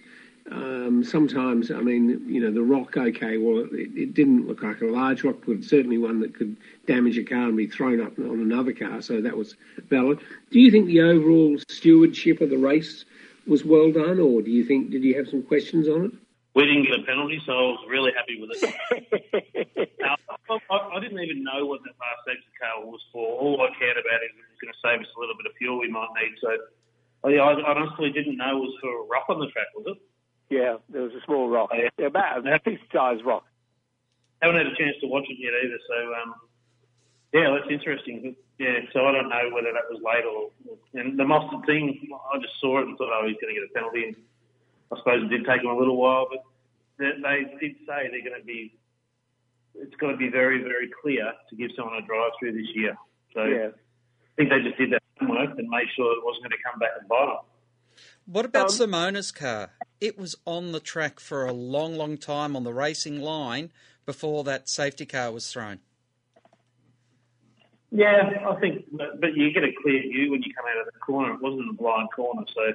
Um, 0.51 1.05
sometimes, 1.05 1.71
I 1.71 1.81
mean, 1.81 2.25
you 2.27 2.41
know, 2.41 2.51
the 2.51 2.63
rock, 2.63 2.97
okay, 2.97 3.37
well, 3.37 3.67
it, 3.73 3.91
it, 3.95 4.15
didn't 4.15 4.47
look 4.47 4.63
like 4.63 4.81
a 4.81 4.87
large 4.87 5.23
rock, 5.23 5.37
but 5.47 5.63
certainly 5.63 5.99
one 5.99 6.21
that 6.21 6.35
could 6.35 6.57
damage 6.87 7.19
a 7.19 7.25
car 7.25 7.49
and 7.49 7.57
be 7.57 7.67
thrown 7.67 8.01
up 8.01 8.19
on 8.19 8.41
another 8.41 8.73
car, 8.73 9.03
so 9.03 9.21
that 9.21 9.37
was 9.37 9.57
valid. 9.91 10.21
Do 10.51 10.61
you 10.61 10.71
think 10.71 10.87
the 10.87 11.03
overall 11.03 11.57
stewardship 11.69 12.41
of 12.41 12.49
the 12.49 12.57
race 12.57 13.05
was 13.47 13.65
well 13.65 13.93
done, 13.93 14.21
or 14.21 14.41
do 14.41 14.51
you 14.51 14.65
think, 14.65 14.91
did 14.91 15.05
you 15.05 15.17
have 15.17 15.29
some 15.29 15.43
questions 15.43 15.87
on 15.87 16.07
it? 16.07 16.13
We 16.55 16.65
didn't 16.65 16.85
get 16.85 17.01
a 17.01 17.03
penalty, 17.05 17.41
so 17.45 17.53
I 17.53 17.63
was 17.77 17.85
really 17.89 18.13
happy 18.17 18.41
with 18.41 18.51
it. 18.57 19.91
now, 20.01 20.17
I, 20.49 20.97
I, 20.97 21.01
didn't 21.01 21.21
even 21.21 21.45
know 21.45 21.67
what 21.67 21.81
that 21.85 21.95
last 22.01 22.25
exit 22.27 22.51
car 22.59 22.85
was 22.85 23.01
for. 23.13 23.39
All 23.39 23.61
I 23.61 23.69
cared 23.79 23.97
about 24.01 24.25
is 24.25 24.33
it 24.33 24.49
was 24.49 24.59
going 24.65 24.73
to 24.73 24.81
save 24.81 25.01
us 25.05 25.13
a 25.15 25.21
little 25.21 25.37
bit 25.37 25.47
of 25.47 25.53
fuel 25.59 25.79
we 25.79 25.93
might 25.93 26.09
need. 26.17 26.35
So 26.41 26.51
I, 27.23 27.37
I 27.37 27.53
honestly 27.63 28.11
didn't 28.11 28.39
know 28.39 28.57
it 28.57 28.65
was 28.65 28.75
for 28.81 28.91
a 28.91 29.07
rock 29.07 29.27
on 29.29 29.41
the 29.41 29.47
track, 29.53 29.69
was 29.77 29.87
it? 29.93 29.99
Yeah, 30.51 30.77
there 30.89 31.03
was 31.03 31.13
a 31.13 31.21
small 31.27 31.49
rock. 31.49 31.71
Yeah, 31.73 32.07
about 32.07 32.47
a 32.47 32.59
fist-sized 32.65 33.25
rock. 33.25 33.45
Haven't 34.41 34.57
had 34.57 34.67
a 34.67 34.77
chance 34.77 34.97
to 35.01 35.07
watch 35.07 35.25
it 35.29 35.37
yet 35.39 35.53
either, 35.53 35.79
so 35.89 35.97
um, 36.23 36.35
yeah, 37.33 37.51
that's 37.53 37.71
interesting. 37.71 38.21
But, 38.23 38.35
yeah, 38.65 38.81
so 38.93 39.05
I 39.05 39.13
don't 39.13 39.29
know 39.29 39.51
whether 39.53 39.73
that 39.73 39.87
was 39.91 40.01
late 40.03 40.25
or. 40.25 40.51
And 40.95 41.19
the 41.19 41.25
Mostert 41.25 41.67
thing, 41.67 42.09
I 42.33 42.39
just 42.39 42.55
saw 42.61 42.81
it 42.81 42.89
and 42.89 42.97
thought, 42.97 43.13
oh, 43.13 43.27
he's 43.29 43.37
going 43.41 43.55
to 43.55 43.61
get 43.61 43.69
a 43.69 43.75
penalty. 43.75 44.05
And 44.09 44.17
I 44.91 44.97
suppose 44.99 45.23
it 45.23 45.29
did 45.29 45.45
take 45.45 45.63
him 45.63 45.71
a 45.71 45.77
little 45.77 45.97
while, 45.97 46.27
but 46.31 46.43
they, 46.99 47.13
they 47.21 47.39
did 47.61 47.77
say 47.87 48.09
they're 48.11 48.25
going 48.25 48.41
to 48.41 48.47
be. 48.47 48.75
It's 49.75 49.95
got 49.97 50.11
to 50.11 50.17
be 50.17 50.29
very, 50.29 50.63
very 50.63 50.91
clear 51.03 51.31
to 51.51 51.57
give 51.57 51.71
someone 51.77 52.03
a 52.03 52.07
drive 52.07 52.33
through 52.41 52.53
this 52.53 52.67
year. 52.75 52.97
So 53.35 53.45
yeah. 53.45 53.69
I 53.69 54.35
think 54.37 54.51
they 54.51 54.63
just 54.63 54.79
did 54.79 54.93
that 54.93 55.03
homework 55.21 55.57
and 55.59 55.69
made 55.69 55.87
sure 55.95 56.11
it 56.17 56.25
wasn't 56.25 56.45
going 56.45 56.57
to 56.57 56.63
come 56.65 56.79
back 56.81 56.91
and 56.99 57.07
bite 57.07 57.27
them. 57.27 57.45
What 58.27 58.45
about 58.45 58.71
um, 58.71 58.91
Simona's 58.91 59.31
car? 59.31 59.71
It 60.01 60.19
was 60.19 60.37
on 60.45 60.73
the 60.73 60.81
track 60.81 61.19
for 61.21 61.45
a 61.45 61.53
long, 61.53 61.97
long 61.97 62.17
time 62.19 62.55
on 62.55 62.65
the 62.65 62.73
racing 62.73 63.21
line 63.21 63.71
before 64.07 64.45
that 64.45 64.69
safety 64.69 65.07
car 65.07 65.33
was 65.33 65.53
thrown. 65.53 65.81
Yeah, 67.91 68.45
I 68.47 68.55
think, 68.61 68.85
but 68.93 69.35
you 69.35 69.53
get 69.53 69.65
a 69.65 69.73
clear 69.83 70.03
view 70.03 70.31
when 70.31 70.43
you 70.43 70.53
come 70.55 70.67
out 70.71 70.87
of 70.87 70.93
the 70.93 70.99
corner. 71.01 71.33
It 71.35 71.41
wasn't 71.41 71.71
a 71.71 71.73
blind 71.73 72.09
corner, 72.15 72.45
so 72.55 72.73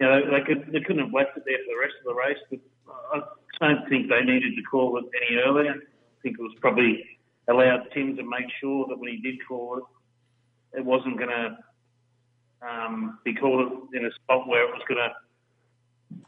you 0.00 0.06
know 0.06 0.20
they 0.30 0.40
could 0.44 0.72
they 0.72 0.80
couldn't 0.80 1.04
have 1.04 1.14
left 1.14 1.36
it 1.36 1.44
there 1.46 1.58
for 1.58 1.74
the 1.74 1.80
rest 1.80 1.94
of 2.00 2.06
the 2.06 2.14
race. 2.14 2.38
But 2.50 3.22
I 3.62 3.68
don't 3.68 3.88
think 3.88 4.08
they 4.08 4.22
needed 4.22 4.56
to 4.56 4.62
call 4.62 4.98
it 4.98 5.04
any 5.14 5.36
earlier. 5.36 5.74
I 5.74 6.22
think 6.22 6.38
it 6.38 6.42
was 6.42 6.56
probably 6.60 7.04
allowed 7.48 7.86
Tim 7.94 8.16
to 8.16 8.22
make 8.24 8.46
sure 8.60 8.86
that 8.88 8.98
when 8.98 9.10
he 9.10 9.20
did 9.20 9.36
call 9.46 9.78
it, 9.78 10.78
it 10.78 10.84
wasn't 10.84 11.18
going 11.18 11.30
to 11.30 11.58
um, 12.66 13.18
be 13.24 13.34
called 13.34 13.88
in 13.94 14.06
a 14.06 14.12
spot 14.12 14.48
where 14.48 14.64
it 14.64 14.72
was 14.72 14.82
going 14.88 14.98
to 14.98 15.10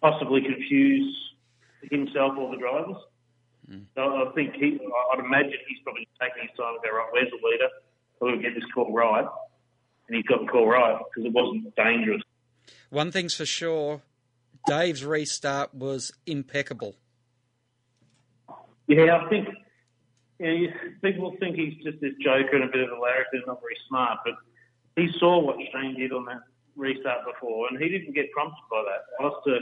possibly 0.01 0.43
confuse 0.43 1.17
himself 1.91 2.35
or 2.39 2.51
the 2.51 2.59
drivers. 2.59 2.97
Mm. 3.71 3.85
So 3.95 4.03
I 4.03 4.33
think 4.35 4.55
he, 4.55 4.79
I'd 5.13 5.21
imagine 5.21 5.59
he's 5.69 5.79
probably 5.85 6.09
taking 6.21 6.43
his 6.43 6.57
time 6.57 6.75
to 6.75 6.89
go, 6.89 6.97
right, 6.97 7.09
where's 7.13 7.31
the 7.31 7.39
leader? 7.47 7.69
We'll 8.21 8.41
get 8.41 8.55
this 8.55 8.65
call 8.75 8.93
right. 8.93 9.27
And 10.09 10.17
he's 10.17 10.27
got 10.27 10.41
the 10.41 10.47
call 10.47 10.69
right 10.69 10.99
because 10.99 11.27
it 11.27 11.33
wasn't 11.33 11.75
dangerous. 11.77 12.23
One 12.91 13.11
thing's 13.11 13.35
for 13.35 13.47
sure 13.47 14.03
Dave's 14.67 15.05
restart 15.05 15.75
was 15.75 16.13
impeccable. 16.27 16.95
Yeah, 18.87 19.17
I 19.17 19.29
think 19.29 19.49
you 20.39 20.69
know, 20.69 20.73
people 21.03 21.37
think 21.41 21.57
he's 21.57 21.75
just 21.83 22.01
this 22.01 22.13
joker 22.23 22.57
and 22.57 22.65
a 22.65 22.73
bit 22.73 22.83
of 22.83 22.97
a 22.97 23.01
larrikin, 23.01 23.43
not 23.47 23.61
very 23.61 23.77
smart, 23.89 24.19
but 24.25 24.35
he 24.97 25.09
saw 25.19 25.41
what 25.41 25.57
Shane 25.73 25.97
did 25.97 26.13
on 26.13 26.27
that 26.27 26.43
restart 26.77 27.25
before, 27.25 27.69
and 27.69 27.81
he 27.81 27.89
didn't 27.89 28.15
get 28.15 28.31
prompted 28.33 28.63
by 28.71 28.83
that. 28.83 29.25
Alistair 29.25 29.61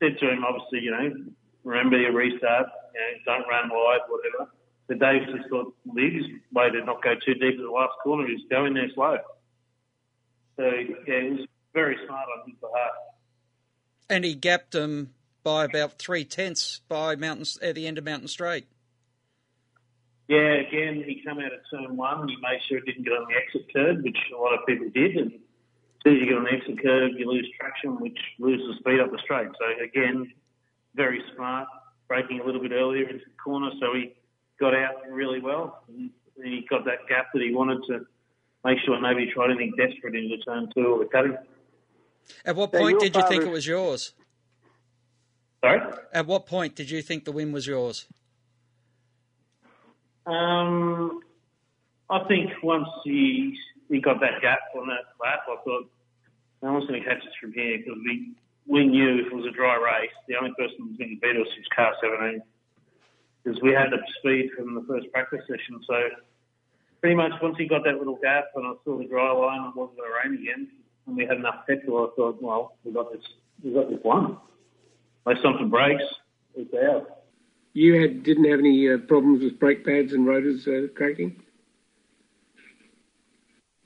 said 0.00 0.18
to 0.18 0.30
him, 0.30 0.44
obviously, 0.44 0.80
you 0.80 0.90
know, 0.90 1.32
remember 1.64 1.98
your 1.98 2.12
restart, 2.12 2.66
you 2.94 3.00
know, 3.00 3.38
don't 3.38 3.48
run 3.48 3.70
wide, 3.70 4.00
whatever. 4.08 4.50
But 4.88 4.98
Dave 4.98 5.22
just 5.34 5.48
thought, 5.48 5.74
the 5.86 6.00
easiest 6.00 6.30
way 6.52 6.70
to 6.70 6.84
not 6.84 7.02
go 7.02 7.14
too 7.14 7.34
deep 7.34 7.54
at 7.54 7.64
the 7.64 7.70
last 7.70 7.94
corner 8.02 8.28
is 8.28 8.40
go 8.50 8.64
in 8.66 8.74
there 8.74 8.90
slow. 8.94 9.18
So, 10.56 10.64
yeah, 10.64 11.14
it 11.14 11.32
was 11.32 11.46
very 11.72 11.96
smart 12.06 12.26
on 12.38 12.50
his 12.50 12.58
behalf. 12.60 12.92
And 14.10 14.24
he 14.24 14.34
gapped 14.34 14.74
him 14.74 15.14
by 15.42 15.64
about 15.64 15.98
three 15.98 16.24
tenths 16.24 16.80
by 16.88 17.16
Mountain 17.16 17.46
at 17.62 17.74
the 17.74 17.86
end 17.86 17.98
of 17.98 18.04
Mountain 18.04 18.28
Straight. 18.28 18.66
Yeah, 20.28 20.54
again, 20.66 21.02
he 21.06 21.22
came 21.24 21.38
out 21.38 21.52
of 21.52 21.60
turn 21.70 21.96
one. 21.96 22.28
He 22.28 22.36
made 22.36 22.60
sure 22.68 22.78
it 22.78 22.86
didn't 22.86 23.04
get 23.04 23.12
on 23.12 23.26
the 23.28 23.34
exit 23.34 23.72
curve, 23.74 24.02
which 24.02 24.16
a 24.34 24.40
lot 24.40 24.54
of 24.54 24.66
people 24.66 24.88
did. 24.94 25.16
And 25.16 25.32
soon 26.04 26.16
as 26.16 26.20
you 26.20 26.26
get 26.26 26.36
on 26.36 26.44
the 26.44 26.52
exit 26.52 26.82
curve, 26.82 27.12
you 27.16 27.30
lose 27.30 27.48
traction, 27.58 28.00
which 28.00 28.18
loses 28.38 28.78
speed 28.78 29.00
up 29.00 29.10
the 29.10 29.18
straight. 29.22 29.48
So 29.58 29.84
again, 29.84 30.32
very 30.94 31.22
smart, 31.34 31.68
braking 32.08 32.40
a 32.40 32.44
little 32.44 32.60
bit 32.60 32.72
earlier 32.72 33.08
into 33.08 33.24
the 33.24 33.36
corner, 33.42 33.70
so 33.80 33.94
he 33.94 34.14
got 34.58 34.74
out 34.74 34.94
really 35.10 35.40
well. 35.40 35.84
And 35.88 36.10
he 36.42 36.66
got 36.68 36.84
that 36.84 37.06
gap 37.08 37.26
that 37.32 37.42
he 37.42 37.54
wanted 37.54 37.82
to 37.88 38.06
make 38.64 38.78
sure 38.84 39.00
nobody 39.00 39.30
tried 39.32 39.50
anything 39.50 39.72
desperate 39.76 40.14
into 40.14 40.36
turn 40.38 40.70
two 40.74 40.86
or 40.86 40.98
the 41.00 41.10
cutting. 41.10 41.36
At 42.44 42.56
what 42.56 42.72
point 42.72 42.92
your 42.92 43.00
did 43.00 43.16
you 43.16 43.22
think 43.22 43.42
father- 43.42 43.46
it 43.46 43.52
was 43.52 43.66
yours? 43.66 44.12
Sorry? 45.60 45.80
At 46.12 46.26
what 46.26 46.46
point 46.46 46.74
did 46.74 46.90
you 46.90 47.02
think 47.02 47.24
the 47.24 47.32
win 47.32 47.52
was 47.52 47.66
yours? 47.66 48.06
Um, 50.26 51.20
I 52.10 52.24
think 52.28 52.50
once 52.62 52.88
he 53.04 53.56
he 53.88 54.00
got 54.00 54.20
that 54.20 54.40
gap 54.40 54.60
on 54.76 54.88
that 54.88 55.14
lap, 55.22 55.40
I 55.48 55.56
thought 55.64 55.90
no 56.62 56.72
one's 56.72 56.86
going 56.86 57.02
to 57.02 57.08
catch 57.08 57.22
us 57.22 57.34
from 57.40 57.52
here 57.52 57.78
because 57.78 57.98
we 58.04 58.32
we 58.66 58.86
knew 58.86 59.18
if 59.18 59.26
it 59.26 59.34
was 59.34 59.46
a 59.46 59.50
dry 59.50 59.74
race, 59.74 60.14
the 60.28 60.36
only 60.36 60.52
person 60.56 60.76
who 60.78 60.88
was 60.88 60.96
going 60.96 61.10
to 61.10 61.20
beat 61.20 61.34
us 61.34 61.50
was 61.50 61.66
car 61.74 61.94
17 62.00 62.42
because 63.42 63.60
we 63.60 63.72
had 63.72 63.90
the 63.90 63.98
speed 64.18 64.50
from 64.56 64.74
the 64.74 64.84
first 64.86 65.10
practice 65.12 65.40
session. 65.48 65.80
So 65.86 65.94
pretty 67.00 67.16
much 67.16 67.32
once 67.42 67.56
he 67.58 67.66
got 67.66 67.82
that 67.84 67.98
little 67.98 68.18
gap 68.22 68.46
and 68.54 68.66
I 68.66 68.72
saw 68.84 68.98
the 68.98 69.04
dry 69.04 69.32
line, 69.32 69.68
it 69.68 69.76
wasn't 69.76 69.98
going 69.98 70.10
to 70.10 70.28
rain 70.28 70.40
again, 70.40 70.68
and 71.06 71.16
we 71.16 71.26
had 71.26 71.38
enough 71.38 71.66
petrol. 71.66 72.06
I 72.06 72.16
thought, 72.16 72.42
well, 72.42 72.76
we 72.84 72.92
got 72.92 73.12
this, 73.12 73.22
we 73.64 73.72
got 73.72 73.90
this 73.90 73.98
one. 74.02 74.36
Unless 75.26 75.42
something 75.42 75.68
breaks, 75.68 76.02
it's 76.54 76.72
out. 76.74 77.22
You 77.74 78.00
had 78.00 78.22
didn't 78.22 78.48
have 78.50 78.58
any 78.58 78.92
uh, 78.92 78.98
problems 78.98 79.42
with 79.42 79.58
brake 79.58 79.84
pads 79.84 80.12
and 80.12 80.26
rotors 80.26 80.66
uh, 80.66 80.88
cracking. 80.94 81.42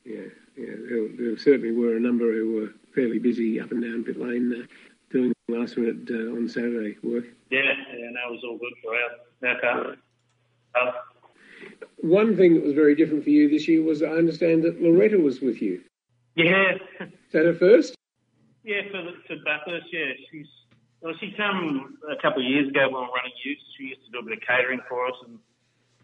Yeah, 0.07 0.21
yeah. 0.57 0.75
There, 0.88 1.09
there 1.19 1.38
certainly 1.38 1.73
were 1.73 1.97
a 1.97 2.01
number 2.01 2.33
who 2.33 2.55
were 2.55 2.69
fairly 2.95 3.19
busy 3.19 3.61
up 3.61 3.73
and 3.73 3.83
down 3.83 4.05
pit 4.05 4.16
lane 4.19 4.53
uh, 4.62 4.66
doing 5.11 5.33
last 5.49 5.77
minute 5.77 6.09
uh, 6.11 6.37
on 6.37 6.49
Saturday 6.49 6.97
work. 7.03 7.25
Yeah, 7.51 7.61
yeah, 7.62 8.07
and 8.07 8.14
that 8.16 8.31
was 8.31 8.40
all 8.45 8.57
good 8.57 8.73
for 8.83 8.95
our, 8.95 9.51
our 9.51 9.61
car. 9.61 9.97
Uh, 10.75 10.92
One 11.99 12.37
thing 12.37 12.55
that 12.55 12.62
was 12.62 12.75
very 12.75 12.95
different 12.95 13.25
for 13.25 13.31
you 13.31 13.49
this 13.51 13.66
year 13.66 13.83
was 13.83 14.03
I 14.03 14.07
understand 14.07 14.62
that 14.62 14.81
Loretta 14.81 15.19
was 15.19 15.40
with 15.40 15.61
you. 15.61 15.83
yeah, 16.37 16.75
Is 17.01 17.33
that 17.33 17.45
her 17.47 17.55
first? 17.55 17.95
yeah, 18.64 18.83
for 18.90 19.03
the, 19.03 19.12
for 19.27 19.37
Bathurst, 19.45 19.87
yeah, 19.92 20.12
she's 20.31 20.47
well, 21.01 21.14
she 21.21 21.33
come 21.37 21.99
a 22.11 22.21
couple 22.23 22.42
of 22.42 22.49
years 22.49 22.69
ago 22.69 22.85
when 22.88 22.95
we 22.95 23.07
were 23.07 23.14
running 23.14 23.33
youth. 23.45 23.59
She 23.77 23.85
used 23.85 24.05
to 24.07 24.11
do 24.12 24.19
a 24.19 24.23
bit 24.23 24.38
of 24.38 24.40
catering 24.47 24.81
for 24.88 25.07
us, 25.07 25.14
and 25.27 25.38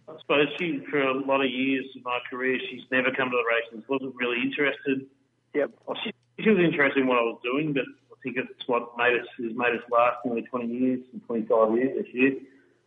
I 0.09 0.19
suppose 0.21 0.49
she, 0.59 0.81
for 0.91 1.01
a 1.01 1.15
lot 1.15 1.45
of 1.45 1.51
years 1.51 1.87
of 1.97 2.05
my 2.05 2.19
career, 2.29 2.59
she's 2.71 2.83
never 2.91 3.11
come 3.11 3.31
to 3.31 3.37
the 3.37 3.45
races. 3.45 3.89
wasn't 3.89 4.15
really 4.17 4.41
interested. 4.43 5.07
Yep. 5.55 5.71
Well, 5.87 5.97
she, 6.03 6.13
she 6.43 6.51
was 6.51 6.59
interested 6.59 7.01
in 7.01 7.07
what 7.07 7.19
I 7.19 7.23
was 7.23 7.41
doing, 7.43 7.73
but 7.73 7.85
I 7.85 8.17
think 8.23 8.37
it's 8.37 8.67
what 8.67 8.97
made 8.97 9.15
us 9.15 9.27
has 9.39 9.57
made 9.57 9.75
us 9.75 9.83
last 9.91 10.17
nearly 10.25 10.43
20 10.43 10.67
years, 10.67 11.01
and 11.13 11.25
25 11.27 11.77
years 11.77 12.05
this 12.05 12.15
year. 12.15 12.33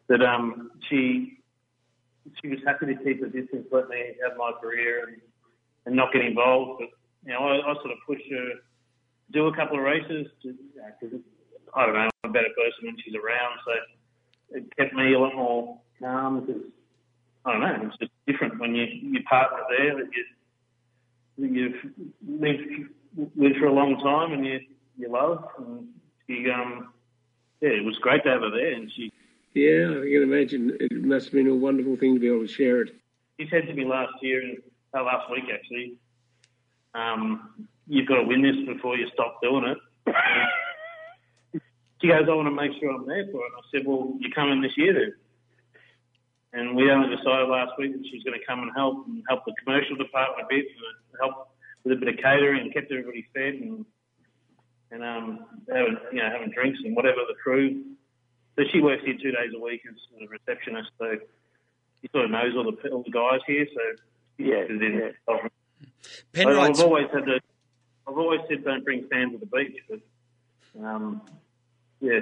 That 0.08 0.22
um, 0.22 0.72
she 0.90 1.40
she 2.42 2.50
was 2.50 2.60
happy 2.66 2.88
to 2.88 2.96
keep 3.04 3.22
a 3.24 3.28
distance, 3.28 3.68
let 3.72 3.90
me 3.90 4.16
have 4.24 4.38
my 4.38 4.52
career 4.62 5.08
and, 5.08 5.22
and 5.86 5.96
not 5.96 6.14
get 6.14 6.26
involved. 6.26 6.80
But 6.80 6.90
you 7.26 7.34
know, 7.34 7.48
I, 7.48 7.72
I 7.72 7.74
sort 7.76 7.92
of 7.92 7.98
pushed 8.06 8.30
her 8.30 8.38
to 8.38 8.56
do 9.32 9.48
a 9.48 9.56
couple 9.56 9.78
of 9.78 9.84
races 9.84 10.28
because 10.44 11.20
I 11.76 11.86
don't 11.86 11.96
know, 11.96 12.10
I'm 12.24 12.30
a 12.30 12.34
better 12.34 12.54
person 12.56 12.86
when 12.86 12.98
she's 13.04 13.16
around. 13.16 13.60
So 13.66 14.58
it 14.58 14.76
kept 14.78 14.94
me 14.94 15.14
a 15.14 15.20
lot 15.20 15.36
more 15.36 15.80
calm 16.00 16.46
because 16.46 16.62
I 17.46 17.52
don't 17.52 17.62
know, 17.62 17.88
it's 17.88 17.98
just 17.98 18.12
different 18.28 18.60
when 18.60 18.76
you 18.76 18.86
your 18.86 19.24
partner 19.24 19.60
there 19.78 19.96
that 19.98 20.08
you 20.14 20.24
you've 21.38 21.76
lived 22.28 22.90
with 23.36 23.58
for 23.58 23.68
a 23.68 23.74
long 23.74 24.00
time 24.00 24.34
and 24.34 24.46
you 24.46 24.60
you 24.98 25.10
love 25.12 25.46
and 25.58 25.88
you 26.28 26.52
um 26.52 26.94
yeah, 27.62 27.70
it 27.70 27.86
was 27.86 27.98
great 28.00 28.24
to 28.24 28.30
have 28.30 28.42
her 28.42 28.50
there 28.52 28.74
and 28.74 28.92
she 28.92 29.12
Yeah, 29.54 29.90
I 29.90 30.10
can 30.12 30.24
imagine 30.24 30.78
it 30.80 30.92
must 30.92 31.28
have 31.28 31.34
been 31.34 31.48
a 31.48 31.56
wonderful 31.56 31.96
thing 31.96 32.14
to 32.16 32.20
be 32.20 32.28
able 32.28 32.42
to 32.42 32.48
share 32.48 32.82
it. 32.82 32.96
He 33.38 33.48
said 33.50 33.68
to 33.68 33.74
me 33.74 33.86
last 33.86 34.14
year, 34.22 34.42
and 34.42 34.58
uh, 34.94 35.04
last 35.04 35.30
week 35.32 35.46
actually, 35.54 35.98
um, 36.94 37.68
you've 37.88 38.08
got 38.08 38.18
to 38.18 38.24
win 38.24 38.42
this 38.42 38.56
before 38.66 38.98
you 38.98 39.08
stop 39.14 39.42
doing 39.42 39.66
it. 39.66 39.78
she 42.02 42.08
goes, 42.08 42.26
I 42.30 42.34
want 42.34 42.48
to 42.48 42.52
make 42.52 42.72
sure 42.80 42.92
I'm 42.92 43.08
there 43.08 43.26
for 43.32 43.42
it. 43.46 43.52
And 43.52 43.58
I 43.58 43.64
said, 43.72 43.88
well, 43.88 44.14
you're 44.20 44.32
coming 44.32 44.62
this 44.62 44.78
year 44.78 44.94
then. 44.94 45.14
And 46.56 46.74
we 46.76 46.90
only 46.90 47.14
decided 47.14 47.50
last 47.50 47.74
week 47.78 47.92
that 47.92 48.06
she 48.08 48.16
was 48.16 48.24
going 48.24 48.40
to 48.40 48.46
come 48.48 48.64
and 48.64 48.72
help 48.74 49.06
and 49.08 49.22
help 49.28 49.44
the 49.44 49.54
commercial 49.62 49.98
department 49.98 50.48
a 50.48 50.48
bit 50.48 50.64
and 50.64 51.20
help 51.20 51.50
with 51.84 51.94
a 51.94 52.00
bit 52.00 52.08
of 52.08 52.16
catering 52.24 52.62
and 52.62 52.74
kept 52.74 52.90
everybody 52.92 53.28
fed 53.36 53.56
and 53.56 53.86
and 54.92 55.04
um, 55.04 55.46
having 55.70 55.98
you 56.14 56.20
know 56.24 56.30
having 56.32 56.52
drinks 56.52 56.80
and 56.86 56.96
whatever 56.96 57.18
the 57.28 57.36
crew. 57.44 57.84
So 58.56 58.64
she 58.72 58.80
works 58.80 59.04
here 59.04 59.16
two 59.22 59.32
days 59.32 59.52
a 59.54 59.60
week 59.60 59.82
as 59.90 59.96
a 60.24 60.28
receptionist. 60.28 60.92
So 60.98 61.18
she 62.02 62.08
sort 62.14 62.24
of 62.26 62.32
knows 62.32 62.56
all 62.56 62.64
the 62.72 62.90
all 62.90 63.04
the 63.04 63.12
guys 63.12 63.42
here. 63.46 63.68
So 63.76 63.82
yeah, 64.38 64.64
yeah. 64.70 65.10
Penrite's- 66.32 66.80
I've 66.80 66.86
always 66.86 67.08
had 67.14 67.26
the, 67.26 67.42
I've 68.08 68.18
always 68.18 68.40
said 68.48 68.64
don't 68.64 68.86
bring 68.86 69.06
sand 69.12 69.34
to 69.34 69.40
the 69.40 69.46
beach, 69.48 69.78
but 69.90 70.00
um, 70.82 71.22
yeah, 72.00 72.20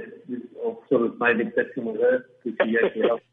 I've 0.65 0.77
sort 0.89 1.01
of 1.05 1.19
made 1.19 1.35
an 1.39 1.47
exception 1.49 1.85
with 1.85 2.01
her 2.01 2.25
because 2.43 2.67
she 2.67 2.77
actually 2.83 3.01
helped. 3.07 3.25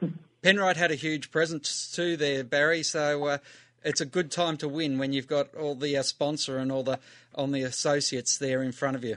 Penrite 0.42 0.76
had 0.76 0.90
a 0.90 0.96
huge 0.96 1.30
presence 1.30 1.90
too 1.94 2.16
there, 2.16 2.44
Barry. 2.44 2.82
So 2.82 3.24
uh, 3.26 3.38
it's 3.84 4.00
a 4.00 4.06
good 4.06 4.30
time 4.30 4.56
to 4.58 4.68
win 4.68 4.98
when 4.98 5.12
you've 5.12 5.26
got 5.26 5.54
all 5.54 5.74
the 5.74 5.96
uh, 5.96 6.02
sponsor 6.02 6.58
and 6.58 6.72
all 6.72 6.82
the 6.82 6.98
on 7.34 7.52
the 7.52 7.62
associates 7.62 8.38
there 8.38 8.62
in 8.62 8.72
front 8.72 8.96
of 8.96 9.04
you. 9.04 9.16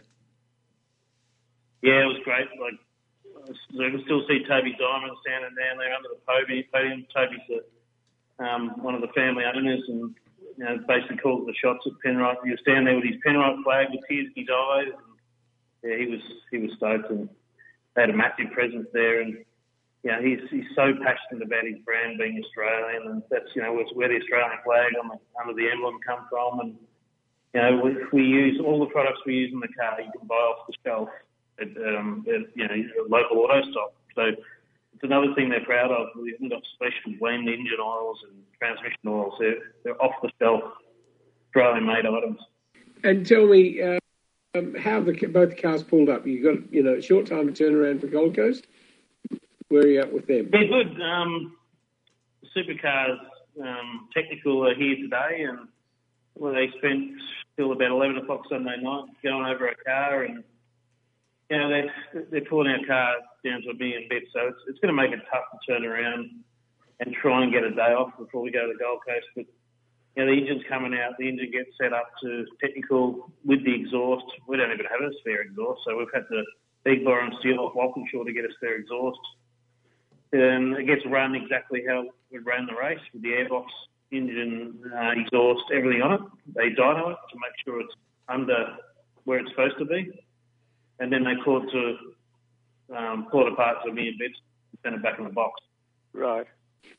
Yeah, 1.82 2.04
it 2.04 2.08
was 2.08 2.20
great. 2.24 2.48
Like 2.60 2.80
I 3.50 3.90
can 3.92 4.02
still 4.06 4.22
see 4.28 4.44
Toby 4.48 4.76
Diamond 4.80 5.18
standing 5.22 5.56
down 5.56 5.78
there 5.78 5.94
under 5.94 6.10
the 6.10 6.22
podium. 6.26 7.06
Toby's 7.14 7.40
the, 7.50 8.46
um, 8.46 8.82
one 8.82 8.96
of 8.96 9.02
the 9.02 9.10
family 9.10 9.44
owners, 9.44 9.84
and 9.88 10.16
you 10.58 10.64
know, 10.64 10.78
basically 10.88 11.18
calls 11.18 11.46
the 11.46 11.54
shots 11.54 11.86
at 11.86 11.94
Penrite. 12.06 12.38
He 12.44 12.52
was 12.52 12.60
standing 12.62 12.86
there 12.86 12.96
with 12.96 13.06
his 13.06 13.22
Penrite 13.26 13.64
flag 13.64 13.88
with 13.92 14.02
tears 14.08 14.28
in 14.36 14.42
his 14.44 14.50
eyes. 14.50 14.88
And, 14.88 15.92
yeah, 15.92 15.98
he 15.98 16.06
was 16.12 16.22
he 16.52 16.58
was 16.60 16.72
stoked, 16.78 17.10
and 17.10 17.30
they 17.96 18.02
had 18.02 18.10
a 18.10 18.14
massive 18.14 18.52
presence 18.52 18.88
there. 18.94 19.22
And 19.22 19.44
you 20.04 20.12
know, 20.12 20.22
he's 20.22 20.40
he's 20.52 20.68
so 20.76 20.94
passionate 21.00 21.44
about 21.44 21.64
his 21.66 21.80
brand 21.86 22.18
being 22.18 22.42
Australian, 22.44 23.08
and 23.08 23.24
that's 23.32 23.48
you 23.56 23.62
know 23.62 23.74
where 23.94 24.10
the 24.10 24.20
Australian 24.20 24.60
flag 24.66 24.92
on 25.02 25.08
the, 25.08 25.18
under 25.40 25.54
the 25.54 25.72
emblem 25.72 26.00
come 26.06 26.28
from. 26.30 26.60
And 26.60 26.76
you 27.54 27.62
know, 27.62 27.82
we, 27.84 27.96
we 28.12 28.28
use 28.28 28.60
all 28.64 28.80
the 28.80 28.92
products 28.92 29.20
we 29.26 29.36
use 29.36 29.52
in 29.54 29.62
the 29.62 29.70
car. 29.70 30.02
You 30.02 30.12
can 30.12 30.28
buy 30.28 30.36
off 30.36 30.68
the 30.68 30.74
shelf 30.84 31.10
at, 31.62 31.70
um, 31.96 32.26
at 32.28 32.52
you 32.54 32.68
know 32.68 32.76
local 33.08 33.38
auto 33.40 33.62
stock. 33.72 33.94
So 34.16 34.24
it's 34.24 35.04
another 35.04 35.34
thing 35.36 35.50
they're 35.50 35.64
proud 35.64 35.92
of. 35.92 36.08
We 36.22 36.34
haven't 36.34 36.50
got 36.50 36.64
special 36.76 37.18
blend 37.20 37.48
engine 37.48 37.80
oils 37.82 38.18
and 38.30 38.44
transmission 38.60 39.08
oils. 39.08 39.34
They're, 39.40 39.56
they're 39.84 40.02
off 40.02 40.16
the 40.22 40.30
shelf 40.38 40.64
Australian 41.48 41.86
made 41.86 42.06
items. 42.06 42.40
And 43.04 43.26
tell 43.26 43.48
me 43.48 43.82
uh, 43.82 44.00
um, 44.56 44.76
how 44.76 45.00
the 45.00 45.14
both 45.28 45.62
cars 45.62 45.84
pulled 45.84 46.10
up. 46.10 46.28
You 46.28 46.44
got 46.44 46.74
you 46.74 46.84
know 46.84 46.96
a 46.96 47.02
short 47.02 47.26
time 47.26 47.48
to 47.48 47.54
turn 47.54 47.74
around 47.74 48.02
for 48.02 48.08
Gold 48.08 48.36
Coast. 48.36 48.68
Where 49.74 49.82
are 49.82 49.88
you 49.88 50.02
at 50.02 50.14
with 50.14 50.28
them? 50.28 50.50
They're 50.52 50.70
good. 50.70 51.02
Um, 51.02 51.58
supercars 52.56 53.18
um, 53.60 54.08
technical 54.14 54.68
are 54.68 54.76
here 54.76 54.98
today, 54.98 55.50
and 55.50 55.68
well, 56.36 56.54
they 56.54 56.70
spent 56.78 57.18
till 57.58 57.72
about 57.72 57.90
eleven 57.90 58.18
o'clock 58.18 58.42
Sunday 58.52 58.78
night 58.78 59.06
going 59.24 59.50
over 59.50 59.70
a 59.70 59.76
car, 59.84 60.26
and 60.26 60.44
you 61.50 61.58
know 61.58 61.70
they're 61.70 62.26
they're 62.30 62.46
pulling 62.48 62.70
our 62.70 62.86
car 62.86 63.16
down 63.44 63.64
to 63.64 63.72
a 63.72 63.74
million 63.74 64.06
bits, 64.12 64.28
so 64.32 64.46
it's 64.46 64.62
it's 64.70 64.78
going 64.78 64.94
to 64.94 65.02
make 65.02 65.12
it 65.12 65.26
tough 65.34 65.50
to 65.50 65.58
turn 65.66 65.84
around 65.90 66.30
and 67.00 67.16
try 67.20 67.42
and 67.42 67.52
get 67.52 67.64
a 67.64 67.72
day 67.72 67.98
off 67.98 68.14
before 68.20 68.44
we 68.44 68.52
go 68.52 68.68
to 68.68 68.74
the 68.74 68.78
Gold 68.78 69.00
Coast. 69.10 69.26
But 69.36 69.46
you 70.14 70.22
know 70.22 70.30
the 70.30 70.38
engine's 70.40 70.70
coming 70.70 70.94
out, 70.94 71.18
the 71.18 71.28
engine 71.28 71.50
gets 71.50 71.74
set 71.82 71.94
up 71.94 72.14
to 72.22 72.46
technical 72.62 73.34
with 73.44 73.66
the 73.66 73.74
exhaust. 73.74 74.30
We 74.48 74.56
don't 74.56 74.72
even 74.72 74.86
have 74.86 75.02
a 75.02 75.10
spare 75.22 75.42
exhaust, 75.42 75.82
so 75.84 75.98
we've 75.98 76.14
had 76.14 76.30
to 76.30 76.44
big 76.86 77.04
borrow, 77.04 77.26
and 77.26 77.34
steal 77.40 77.58
off 77.58 77.74
Walkinshaw 77.74 78.24
to 78.24 78.34
get 78.34 78.46
a 78.46 78.54
spare 78.62 78.76
exhaust. 78.76 79.18
And 80.34 80.76
it 80.78 80.88
gets 80.88 81.06
run 81.06 81.36
exactly 81.36 81.84
how 81.88 82.06
we 82.32 82.40
ran 82.40 82.66
the 82.66 82.74
race 82.74 83.00
with 83.14 83.22
the 83.22 83.30
airbox, 83.30 83.68
engine, 84.12 84.82
uh, 84.92 85.12
exhaust, 85.16 85.64
everything 85.74 86.02
on 86.02 86.14
it. 86.14 86.22
They 86.56 86.70
dyno 86.72 87.12
it 87.12 87.18
to 87.32 87.38
make 87.38 87.54
sure 87.64 87.80
it's 87.80 87.94
under 88.28 88.76
where 89.26 89.40
it's 89.40 89.50
supposed 89.52 89.78
to 89.78 89.86
be. 89.86 90.12
And 91.00 91.14
then 91.14 91.24
they 91.24 91.34
pull 91.46 91.64
it 91.64 91.72
to 91.72 92.98
um, 92.98 93.28
pull 93.32 93.48
it 93.48 93.54
apart 93.54 93.78
to 93.84 93.92
a 93.92 93.94
million 93.94 94.16
bits 94.18 94.40
and 94.72 94.80
send 94.84 94.96
it 94.96 95.04
back 95.04 95.20
in 95.20 95.26
the 95.26 95.32
box. 95.32 95.62
Right. 96.14 96.48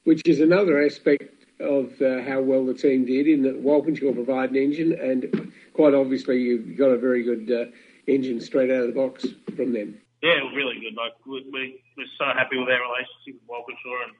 Which 0.04 0.22
is 0.26 0.40
another 0.40 0.84
aspect 0.84 1.44
of 1.60 2.00
uh, 2.00 2.22
how 2.22 2.40
well 2.40 2.64
the 2.64 2.74
team 2.74 3.04
did 3.04 3.26
in 3.26 3.42
that 3.42 3.60
Walkinshaw 3.60 4.12
provide 4.12 4.50
an 4.50 4.56
engine, 4.56 4.92
and 4.92 5.52
quite 5.72 5.94
obviously 5.94 6.40
you've 6.40 6.76
got 6.76 6.90
a 6.90 6.98
very 6.98 7.22
good 7.22 7.50
uh, 7.50 7.70
engine 8.06 8.40
straight 8.40 8.70
out 8.70 8.82
of 8.82 8.86
the 8.88 8.92
box 8.92 9.26
from 9.56 9.72
them. 9.72 9.98
Yeah, 10.24 10.40
really 10.56 10.80
good. 10.80 10.96
Like 10.96 11.12
we, 11.26 11.44
we, 11.52 11.84
we're 11.98 12.08
so 12.16 12.24
happy 12.32 12.56
with 12.56 12.72
our 12.72 12.80
relationship 12.80 13.36
with 13.36 13.44
Walkinshaw, 13.44 14.08
and 14.08 14.16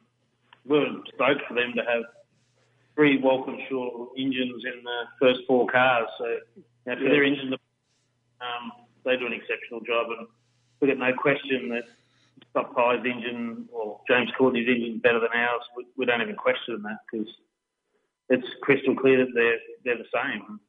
we're 0.69 1.01
stoked 1.15 1.49
for 1.49 1.55
them 1.55 1.73
to 1.77 1.81
have 1.81 2.05
three 2.95 3.17
Walkinshaw 3.17 4.13
engines 4.13 4.65
in 4.69 4.85
the 4.85 4.99
first 5.19 5.41
four 5.49 5.67
cars. 5.67 6.05
So 6.19 6.27
you 6.57 6.63
know, 6.85 6.97
for 6.97 7.09
their 7.09 7.25
engine, 7.25 7.55
um, 7.55 8.73
they 9.07 9.17
do 9.17 9.25
an 9.25 9.33
exceptional 9.33 9.81
job, 9.81 10.09
and 10.13 10.29
we 10.83 10.89
get 10.89 10.99
no 10.99 11.15
question 11.15 11.71
that 11.71 11.85
Scott 12.51 12.77
Pye's 12.77 13.01
engine 13.01 13.67
or 13.73 13.99
James 14.07 14.29
Courtney's 14.37 14.69
engine 14.69 14.97
is 14.97 15.01
better 15.01 15.21
than 15.21 15.33
ours. 15.33 15.63
We, 15.75 15.87
we 15.97 16.05
don't 16.05 16.21
even 16.21 16.37
question 16.37 16.83
that 16.83 16.99
because 17.11 17.33
it's 18.29 18.47
crystal 18.61 18.95
clear 18.95 19.25
that 19.25 19.33
they're 19.33 19.57
they're 19.87 20.05
the 20.05 20.13
same. 20.13 20.61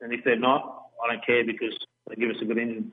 And 0.00 0.12
if 0.12 0.24
they're 0.24 0.34
not, 0.34 0.90
I 1.04 1.14
don't 1.14 1.24
care 1.24 1.44
because 1.46 1.78
they 2.08 2.16
give 2.16 2.30
us 2.30 2.36
a 2.42 2.44
good 2.44 2.58
engine. 2.58 2.92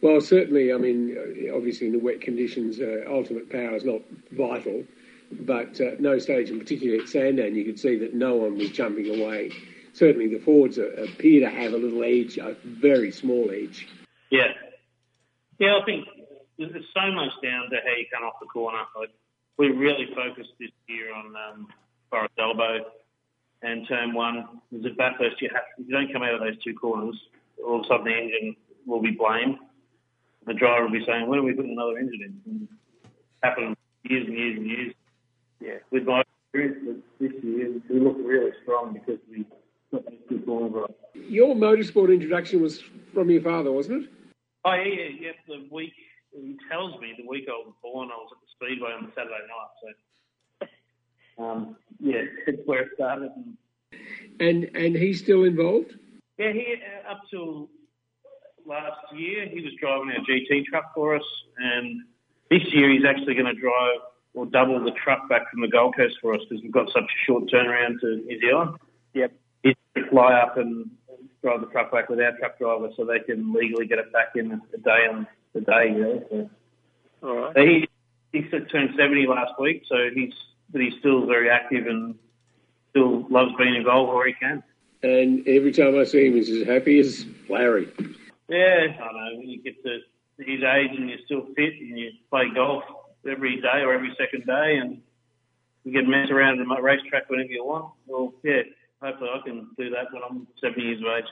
Well, 0.00 0.20
certainly, 0.20 0.72
I 0.72 0.76
mean, 0.78 1.16
obviously 1.54 1.88
in 1.88 1.92
the 1.92 1.98
wet 1.98 2.20
conditions, 2.20 2.80
uh, 2.80 3.04
ultimate 3.08 3.50
power 3.50 3.76
is 3.76 3.84
not 3.84 4.00
vital, 4.32 4.84
but 5.32 5.80
uh, 5.80 5.92
no 5.98 6.18
stage, 6.18 6.50
and 6.50 6.60
particularly 6.60 7.02
at 7.02 7.08
Sandown, 7.08 7.54
you 7.54 7.64
could 7.64 7.78
see 7.78 7.96
that 7.98 8.14
no 8.14 8.36
one 8.36 8.56
was 8.56 8.70
jumping 8.70 9.20
away. 9.20 9.50
Certainly, 9.92 10.28
the 10.28 10.38
Fords 10.38 10.78
uh, 10.78 10.88
appear 10.92 11.40
to 11.40 11.50
have 11.50 11.72
a 11.72 11.76
little 11.76 12.04
edge, 12.04 12.38
a 12.38 12.56
very 12.64 13.10
small 13.10 13.50
edge. 13.50 13.88
Yeah, 14.30 14.52
yeah, 15.58 15.78
I 15.80 15.84
think 15.84 16.06
it's 16.58 16.86
so 16.94 17.12
much 17.12 17.32
down 17.42 17.70
to 17.70 17.76
how 17.76 17.96
you 17.96 18.06
come 18.12 18.24
off 18.24 18.34
the 18.40 18.46
corner. 18.46 18.78
Like, 18.98 19.10
we 19.58 19.68
really 19.68 20.06
focused 20.14 20.52
this 20.60 20.70
year 20.88 21.14
on 21.14 21.34
um, 21.36 21.68
Forrest 22.10 22.34
Elbow 22.38 22.84
and 23.62 23.86
turn 23.88 24.12
one. 24.12 24.60
There's 24.70 24.92
a 24.92 24.94
Bathurst, 24.96 25.40
you, 25.40 25.48
have, 25.52 25.62
you 25.78 25.92
don't 25.92 26.12
come 26.12 26.22
out 26.22 26.34
of 26.34 26.40
those 26.40 26.62
two 26.62 26.74
corners, 26.74 27.18
all 27.64 27.80
of 27.80 27.84
a 27.84 27.88
sudden 27.88 28.04
the 28.04 28.12
engine 28.12 28.56
will 28.86 29.02
be 29.02 29.10
blamed. 29.12 29.58
The 30.46 30.54
driver 30.54 30.84
will 30.84 30.92
be 30.92 31.04
saying, 31.04 31.28
when 31.28 31.40
are 31.40 31.42
we 31.42 31.54
putting 31.54 31.72
another 31.72 31.98
engine 31.98 32.20
in? 32.22 32.52
And 32.52 32.68
it's 33.04 33.12
happened 33.42 33.76
years 34.04 34.26
and 34.26 34.36
years 34.36 34.56
and 34.58 34.66
years. 34.66 34.94
Yeah. 35.60 35.78
With 35.90 36.04
my 36.04 36.22
experience 36.54 37.02
this 37.20 37.32
year, 37.42 37.72
we 37.88 38.00
look 38.00 38.16
really 38.20 38.52
strong 38.62 38.92
because 38.92 39.18
we 39.30 39.44
got 39.90 40.04
those 40.04 40.14
two 40.28 40.38
corners 40.40 40.72
right. 40.74 41.24
Your 41.28 41.54
motorsport 41.54 42.12
introduction 42.12 42.62
was 42.62 42.82
from 43.12 43.30
your 43.30 43.42
father, 43.42 43.72
wasn't 43.72 44.04
it? 44.04 44.10
Oh, 44.64 44.72
yeah, 44.74 44.84
yeah, 44.84 45.08
yeah. 45.20 45.30
The 45.48 45.66
week, 45.70 45.92
he 46.32 46.56
tells 46.70 47.00
me 47.00 47.14
the 47.16 47.26
week 47.26 47.46
I 47.48 47.52
was 47.52 47.72
born, 47.82 48.10
I 48.12 48.16
was 48.16 48.30
at 48.32 48.38
the 48.40 48.66
Speedway 48.66 48.90
on 48.92 49.06
the 49.06 49.12
Saturday 49.14 49.34
night. 49.48 50.68
So, 51.38 51.42
um, 51.44 51.76
yeah, 52.00 52.22
it's 52.46 52.62
where 52.66 52.82
it 52.82 52.88
started. 52.94 53.30
And, 53.36 53.56
And 54.38 54.76
and 54.76 54.96
he's 54.96 55.20
still 55.20 55.44
involved. 55.44 55.94
Yeah, 56.38 56.52
he 56.52 56.76
uh, 56.76 57.12
up 57.12 57.20
till 57.30 57.68
last 58.66 59.00
year 59.14 59.48
he 59.48 59.60
was 59.60 59.72
driving 59.80 60.10
our 60.10 60.24
GT 60.24 60.66
truck 60.66 60.94
for 60.94 61.16
us, 61.16 61.24
and 61.56 62.02
this 62.50 62.62
year 62.72 62.90
he's 62.90 63.04
actually 63.08 63.34
going 63.34 63.46
to 63.46 63.60
drive 63.60 64.00
or 64.34 64.46
double 64.46 64.82
the 64.84 64.92
truck 65.02 65.28
back 65.28 65.50
from 65.50 65.62
the 65.62 65.68
Gold 65.68 65.96
Coast 65.96 66.16
for 66.20 66.34
us 66.34 66.40
because 66.48 66.62
we've 66.62 66.72
got 66.72 66.88
such 66.92 67.04
a 67.04 67.18
short 67.26 67.44
turnaround 67.50 68.00
to 68.00 68.16
New 68.26 68.38
Zealand. 68.40 68.76
Yep. 69.14 69.32
He's 69.62 69.74
going 69.94 70.04
to 70.04 70.10
fly 70.10 70.34
up 70.34 70.58
and 70.58 70.90
drive 71.42 71.60
the 71.62 71.68
truck 71.68 71.90
back 71.90 72.10
with 72.10 72.20
our 72.20 72.36
truck 72.38 72.58
driver 72.58 72.90
so 72.96 73.04
they 73.04 73.20
can 73.20 73.52
legally 73.54 73.86
get 73.86 73.98
it 73.98 74.12
back 74.12 74.32
in 74.34 74.52
a 74.52 74.78
day 74.78 75.06
on 75.10 75.26
the 75.54 75.60
day. 75.62 75.94
Yeah. 75.96 76.20
So, 76.30 76.50
All 77.22 77.36
right. 77.36 77.54
so 77.56 77.62
he 77.62 77.88
he 78.32 78.42
turned 78.42 78.90
seventy 78.98 79.26
last 79.26 79.52
week, 79.58 79.82
so 79.88 79.96
he's 80.14 80.34
but 80.70 80.82
he's 80.82 80.94
still 80.98 81.26
very 81.26 81.48
active 81.48 81.86
and 81.86 82.16
still 82.90 83.26
loves 83.30 83.52
being 83.56 83.74
involved 83.74 84.12
where 84.12 84.26
he 84.26 84.34
can. 84.34 84.62
And 85.06 85.46
every 85.46 85.70
time 85.70 85.96
I 85.96 86.02
see 86.02 86.26
him, 86.26 86.34
he's 86.34 86.50
as 86.50 86.66
happy 86.66 86.98
as 86.98 87.24
Larry. 87.48 87.92
Yeah, 88.48 88.86
I 89.00 89.12
know. 89.12 89.38
When 89.38 89.48
you 89.48 89.62
get 89.62 89.80
to 89.84 90.00
his 90.38 90.64
age 90.64 90.90
and 90.98 91.08
you're 91.08 91.20
still 91.24 91.46
fit 91.54 91.74
and 91.78 91.96
you 91.96 92.10
play 92.28 92.46
golf 92.52 92.82
every 93.24 93.60
day 93.60 93.82
or 93.82 93.94
every 93.94 94.12
second 94.18 94.46
day 94.46 94.78
and 94.80 95.00
you 95.84 95.92
can 95.92 96.10
mess 96.10 96.28
around 96.28 96.60
at 96.60 96.66
a 96.66 96.82
racetrack 96.82 97.30
whenever 97.30 97.52
you 97.52 97.64
want, 97.64 97.92
well, 98.08 98.34
yeah, 98.42 98.62
hopefully 99.00 99.30
I 99.32 99.46
can 99.46 99.68
do 99.78 99.90
that 99.90 100.12
when 100.12 100.22
I'm 100.28 100.48
70 100.60 100.82
years 100.82 101.00
of 101.00 101.06
age. 101.06 101.30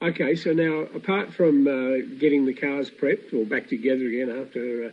Okay, 0.00 0.36
so 0.36 0.52
now 0.52 0.86
apart 0.96 1.34
from 1.34 1.66
uh, 1.66 2.06
getting 2.20 2.46
the 2.46 2.54
cars 2.54 2.88
prepped 2.88 3.34
or 3.34 3.44
back 3.44 3.66
together 3.66 4.06
again 4.06 4.30
after 4.30 4.84
uh, 4.84 4.90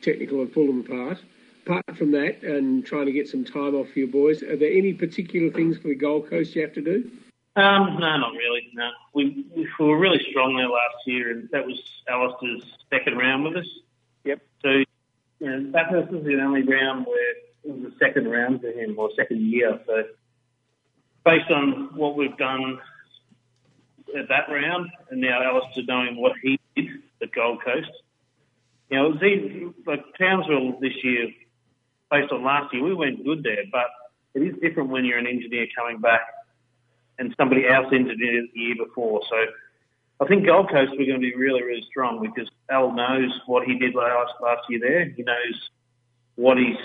technical 0.00 0.40
and 0.40 0.50
pulled 0.50 0.70
them 0.70 0.80
apart, 0.80 1.18
apart 1.66 1.98
from 1.98 2.10
that 2.12 2.42
and 2.42 2.86
trying 2.86 3.04
to 3.04 3.12
get 3.12 3.28
some 3.28 3.44
time 3.44 3.74
off 3.74 3.90
for 3.90 3.98
your 3.98 4.08
boys, 4.08 4.42
are 4.42 4.56
there 4.56 4.72
any 4.72 4.94
particular 4.94 5.52
things 5.52 5.76
for 5.76 5.88
the 5.88 5.94
Gold 5.94 6.30
Coast 6.30 6.56
you 6.56 6.62
have 6.62 6.72
to 6.72 6.80
do? 6.80 7.10
Um, 7.56 7.96
no, 7.98 8.18
not 8.18 8.32
really. 8.32 8.68
No, 8.74 8.90
we, 9.14 9.46
we 9.56 9.66
were 9.80 9.98
really 9.98 10.22
strong 10.30 10.56
there 10.56 10.68
last 10.68 11.06
year, 11.06 11.30
and 11.30 11.48
that 11.52 11.66
was 11.66 11.80
Alistair's 12.06 12.62
second 12.90 13.16
round 13.16 13.44
with 13.44 13.56
us. 13.56 13.66
Yep. 14.24 14.42
So, 14.62 14.68
you 14.68 14.86
know, 15.40 15.72
Bathurst 15.72 16.12
was 16.12 16.24
the 16.24 16.38
only 16.38 16.62
round 16.64 17.06
where 17.06 17.30
it 17.30 17.46
was 17.64 17.90
the 17.90 17.98
second 17.98 18.30
round 18.30 18.60
for 18.60 18.68
him, 18.68 18.98
or 18.98 19.08
second 19.16 19.40
year. 19.40 19.80
So, 19.86 20.04
based 21.24 21.50
on 21.50 21.96
what 21.96 22.14
we've 22.14 22.36
done 22.36 22.78
at 24.14 24.28
that 24.28 24.52
round, 24.52 24.90
and 25.10 25.22
now 25.22 25.42
Alistair 25.42 25.84
knowing 25.88 26.20
what 26.20 26.32
he 26.42 26.60
did 26.76 26.88
at 27.22 27.32
Gold 27.32 27.64
Coast, 27.64 27.90
you 28.90 28.98
know, 28.98 29.06
it 29.06 29.12
was 29.14 29.22
easy, 29.22 29.72
like 29.86 30.04
Townsville 30.18 30.78
this 30.80 31.02
year, 31.02 31.30
based 32.10 32.30
on 32.32 32.44
last 32.44 32.74
year, 32.74 32.84
we 32.84 32.94
went 32.94 33.24
good 33.24 33.42
there, 33.42 33.64
but 33.72 33.86
it 34.34 34.42
is 34.42 34.54
different 34.60 34.90
when 34.90 35.06
you're 35.06 35.18
an 35.18 35.26
engineer 35.26 35.66
coming 35.74 36.00
back 36.02 36.20
and 37.18 37.34
somebody 37.38 37.66
else 37.66 37.86
engineered 37.92 38.44
it 38.44 38.50
the 38.54 38.60
year 38.60 38.76
before. 38.76 39.22
So 39.28 39.36
I 40.20 40.26
think 40.26 40.46
Gold 40.46 40.70
Coast 40.70 40.92
we're 40.92 41.06
going 41.06 41.20
to 41.20 41.26
be 41.26 41.34
really, 41.34 41.62
really 41.62 41.84
strong 41.88 42.20
because 42.20 42.50
Al 42.70 42.92
knows 42.92 43.30
what 43.46 43.66
he 43.66 43.78
did 43.78 43.94
last 43.94 44.32
last 44.40 44.62
year 44.68 44.80
there. 44.80 45.04
He 45.10 45.22
knows 45.22 45.70
what 46.36 46.56
his 46.56 46.76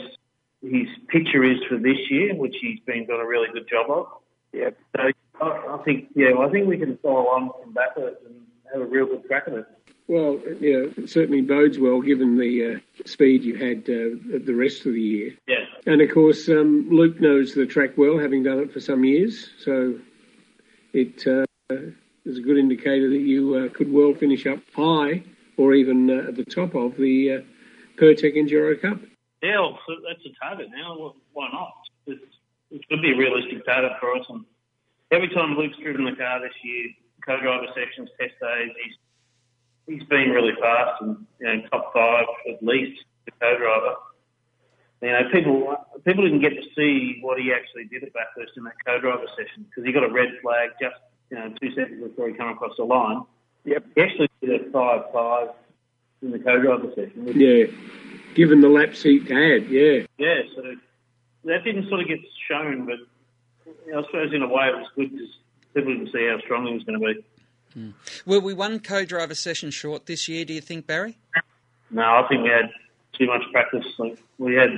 his 0.61 0.87
picture 1.07 1.43
is 1.43 1.57
for 1.67 1.77
this 1.77 1.97
year, 2.09 2.35
which 2.35 2.55
he's 2.61 2.79
been 2.81 3.05
doing 3.05 3.21
a 3.21 3.25
really 3.25 3.47
good 3.51 3.67
job 3.67 3.89
of. 3.89 4.07
Yep. 4.53 4.77
So 4.95 5.11
I, 5.41 5.45
I 5.45 5.83
think, 5.83 6.09
yeah, 6.15 6.33
well, 6.33 6.47
I 6.47 6.51
think 6.51 6.67
we 6.67 6.77
can 6.77 6.97
follow 6.97 7.27
on 7.27 7.51
from 7.61 7.73
that 7.73 7.97
and 7.97 8.41
have 8.71 8.81
a 8.81 8.85
real 8.85 9.07
good 9.07 9.25
crack 9.25 9.43
at 9.47 9.53
it. 9.53 9.65
Well, 10.07 10.39
yeah, 10.59 10.87
it 10.97 11.09
certainly 11.09 11.41
bodes 11.41 11.79
well 11.79 12.01
given 12.01 12.37
the 12.37 12.75
uh, 12.75 12.79
speed 13.05 13.43
you 13.43 13.55
had 13.55 13.83
uh, 13.83 14.39
the 14.45 14.53
rest 14.53 14.85
of 14.85 14.93
the 14.93 15.01
year. 15.01 15.33
Yeah. 15.47 15.63
And 15.85 16.01
of 16.01 16.11
course, 16.13 16.49
um, 16.49 16.89
Luke 16.91 17.21
knows 17.21 17.53
the 17.53 17.65
track 17.65 17.97
well, 17.97 18.19
having 18.19 18.43
done 18.43 18.59
it 18.59 18.73
for 18.73 18.81
some 18.81 19.05
years. 19.05 19.49
So 19.59 19.97
it 20.93 21.25
uh, 21.27 21.75
is 22.25 22.37
a 22.37 22.41
good 22.41 22.57
indicator 22.57 23.09
that 23.09 23.21
you 23.21 23.55
uh, 23.55 23.69
could 23.75 23.91
well 23.91 24.13
finish 24.13 24.45
up 24.45 24.59
high 24.75 25.23
or 25.57 25.73
even 25.73 26.09
uh, 26.09 26.29
at 26.29 26.35
the 26.35 26.45
top 26.45 26.75
of 26.75 26.95
the 26.97 27.31
uh, 27.31 27.99
Pirtek 27.99 28.35
Enduro 28.35 28.79
Cup. 28.81 28.99
Yeah, 29.41 29.59
well, 29.59 29.79
that's 30.07 30.25
a 30.25 30.33
target 30.43 30.69
now. 30.75 31.13
Why 31.33 31.49
not? 31.51 31.73
It's, 32.07 32.21
it 32.69 32.87
could 32.89 33.01
be 33.01 33.11
a 33.11 33.17
realistic 33.17 33.65
target 33.65 33.91
for 33.99 34.15
us. 34.15 34.25
And 34.29 34.45
every 35.11 35.29
time 35.29 35.57
Luke's 35.57 35.77
driven 35.77 36.05
the 36.05 36.15
car 36.15 36.39
this 36.41 36.53
year, 36.63 36.89
co-driver 37.25 37.67
sessions, 37.73 38.09
test 38.19 38.33
days, 38.39 38.71
he's 38.83 38.95
he's 39.87 40.07
been 40.07 40.29
really 40.29 40.53
fast 40.59 41.01
and 41.01 41.25
you 41.39 41.47
know 41.47 41.61
top 41.69 41.91
five 41.93 42.25
at 42.49 42.63
least 42.63 43.03
the 43.25 43.31
co-driver. 43.39 43.95
You 45.01 45.09
uh, 45.09 45.21
know, 45.21 45.29
people 45.31 45.75
people 46.05 46.23
didn't 46.23 46.41
get 46.41 46.53
to 46.53 46.63
see 46.75 47.19
what 47.21 47.39
he 47.39 47.51
actually 47.51 47.85
did 47.85 48.03
at 48.03 48.13
Bathurst 48.13 48.53
in 48.55 48.63
that 48.65 48.73
co-driver 48.85 49.25
session 49.35 49.65
because 49.69 49.83
he 49.85 49.91
got 49.91 50.03
a 50.03 50.11
red 50.11 50.29
flag 50.41 50.69
just 50.79 50.95
you 51.29 51.37
know 51.37 51.53
two 51.59 51.71
seconds 51.71 52.03
before 52.03 52.29
he 52.29 52.35
came 52.35 52.49
across 52.49 52.73
the 52.77 52.83
line. 52.83 53.23
Yep. 53.65 53.85
He 53.95 54.01
actually 54.01 54.29
did 54.41 54.67
a 54.67 54.71
five 54.71 55.11
five 55.11 55.49
in 56.21 56.31
the 56.31 56.39
co-driver 56.39 56.89
session. 56.95 57.25
which- 57.25 57.35
Yeah, 57.35 57.65
given 58.35 58.61
the 58.61 58.69
laps 58.69 59.01
he 59.01 59.19
had, 59.19 59.67
yeah. 59.69 60.05
Yeah, 60.17 60.41
so 60.55 60.75
that 61.45 61.63
didn't 61.63 61.89
sort 61.89 62.01
of 62.01 62.07
get 62.07 62.19
shown, 62.47 62.85
but 62.85 62.99
I 63.95 64.03
suppose 64.03 64.33
in 64.33 64.43
a 64.43 64.47
way 64.47 64.67
it 64.67 64.75
was 64.75 64.87
good 64.95 65.11
because 65.11 65.29
people 65.73 65.93
didn't 65.93 66.11
see 66.11 66.27
how 66.27 66.39
strong 66.41 66.67
he 66.67 66.73
was 66.73 66.83
going 66.83 66.99
to 66.99 67.13
be. 67.13 67.25
Hmm. 67.73 67.89
Were 68.29 68.39
we 68.39 68.53
one 68.53 68.79
co-driver 68.79 69.35
session 69.35 69.71
short 69.71 70.05
this 70.05 70.27
year? 70.27 70.45
Do 70.45 70.53
you 70.53 70.61
think, 70.61 70.85
Barry? 70.85 71.17
No, 71.89 72.03
I 72.03 72.27
think 72.29 72.43
we 72.43 72.49
had 72.49 72.69
too 73.21 73.27
much 73.27 73.43
practice. 73.51 73.85
Like 73.97 74.17
we 74.37 74.55
had 74.55 74.69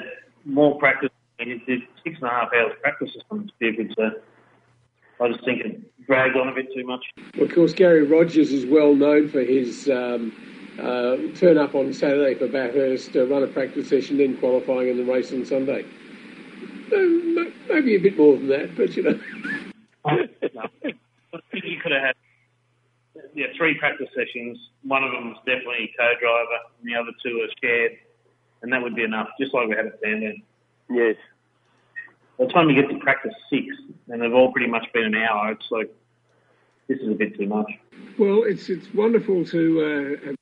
more 0.46 0.78
practice. 0.78 1.10
We 1.40 1.62
did 1.66 1.82
six 2.04 2.18
and 2.22 2.30
a 2.30 2.30
half 2.30 2.50
hours 2.54 2.74
practice 2.82 3.12
or 3.16 3.22
something 3.30 3.52
stupid. 3.56 3.94
So 3.98 4.12
I 5.22 5.30
just 5.30 5.44
think 5.46 5.62
it 5.62 6.06
dragged 6.06 6.36
on 6.36 6.50
a 6.50 6.54
bit 6.54 6.68
too 6.74 6.86
much. 6.86 7.06
Of 7.40 7.54
course, 7.54 7.74
Garry 7.74 8.04
Rogers 8.04 8.52
is 8.52 8.66
well 8.66 8.94
known 8.96 9.30
for 9.30 9.42
his 9.42 9.90
um, 9.90 10.34
uh, 10.80 11.18
turn 11.36 11.58
up 11.58 11.76
on 11.76 11.94
Saturday 11.94 12.36
for 12.36 12.48
Bathurst, 12.48 13.16
uh, 13.16 13.26
run 13.28 13.44
a 13.44 13.48
practice 13.48 13.90
session, 13.90 14.18
then 14.18 14.38
qualifying 14.38 14.90
in 14.90 14.98
the 14.98 15.06
race 15.06 15.32
on 15.32 15.46
Sunday. 15.46 15.86
Maybe 17.70 17.96
a 17.96 18.00
bit 18.00 18.18
more 18.18 18.36
than 18.38 18.48
that, 18.50 18.76
but 18.76 18.96
you 18.96 19.04
know. 19.04 19.20
no. 20.06 20.62
I 21.34 21.40
think 21.52 21.66
you 21.66 21.80
could 21.82 21.92
have 21.92 22.04
had 22.04 22.16
yeah 23.34 23.48
three 23.58 23.78
practice 23.80 24.10
sessions. 24.16 24.58
One 24.84 25.04
of 25.04 25.12
them 25.12 25.30
was 25.30 25.38
definitely 25.46 25.94
co-driver, 25.98 26.60
and 26.80 26.88
the 26.88 26.96
other 26.96 27.12
two 27.24 27.42
are 27.42 27.54
shared, 27.62 27.98
and 28.64 28.72
that 28.72 28.82
would 28.82 28.96
be 28.96 29.04
enough, 29.04 29.28
just 29.40 29.54
like 29.54 29.68
we 29.68 29.76
had 29.76 29.86
at 29.86 30.00
Sandown. 30.02 30.42
Yes. 30.90 31.18
By 32.40 32.46
the 32.46 32.52
time 32.52 32.70
you 32.70 32.82
get 32.82 32.90
to 32.90 32.98
practice 32.98 33.34
six, 33.50 33.66
and 34.10 34.22
they've 34.22 34.34
all 34.34 34.52
pretty 34.52 34.68
much 34.68 34.88
been 34.94 35.04
an 35.04 35.16
hour, 35.16 35.52
it's 35.52 35.70
like 35.70 35.94
this 36.88 37.00
is 37.00 37.10
a 37.10 37.14
bit 37.14 37.38
too 37.38 37.46
much. 37.46 37.72
Well, 38.18 38.44
it's 38.44 38.70
it's 38.70 38.92
wonderful 38.94 39.46
to 39.46 40.18
uh, 40.24 40.26
have 40.26 40.36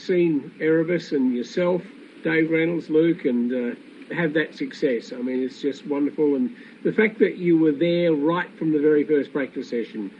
seen 0.00 0.52
Erebus 0.58 1.12
and 1.12 1.34
yourself, 1.34 1.82
Dave 2.24 2.50
Reynolds, 2.50 2.90
Luke, 2.90 3.24
and 3.26 3.52
uh, 3.52 4.14
have 4.14 4.32
that 4.34 4.56
success. 4.56 5.12
I 5.12 5.16
mean, 5.16 5.42
it's 5.42 5.60
just 5.60 5.86
wonderful, 5.86 6.34
and 6.34 6.56
the 6.82 6.92
fact 6.92 7.18
that 7.20 7.36
you 7.36 7.58
were 7.58 7.72
there 7.72 8.12
right 8.12 8.50
from 8.58 8.72
the 8.72 8.80
very 8.80 9.04
first 9.04 9.32
practice 9.32 9.70
session, 9.70 10.10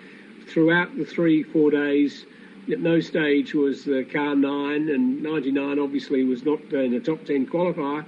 throughout 0.46 0.96
the 0.96 1.04
three 1.04 1.42
four 1.42 1.70
days. 1.70 2.26
At 2.70 2.80
no 2.80 3.00
stage 3.00 3.54
was 3.54 3.84
the 3.84 4.04
car 4.04 4.34
nine, 4.36 4.88
and 4.90 5.22
99 5.22 5.78
obviously 5.78 6.24
was 6.24 6.44
not 6.44 6.60
in 6.72 6.92
the 6.92 7.00
top 7.00 7.24
10 7.24 7.46
qualifier, 7.46 8.04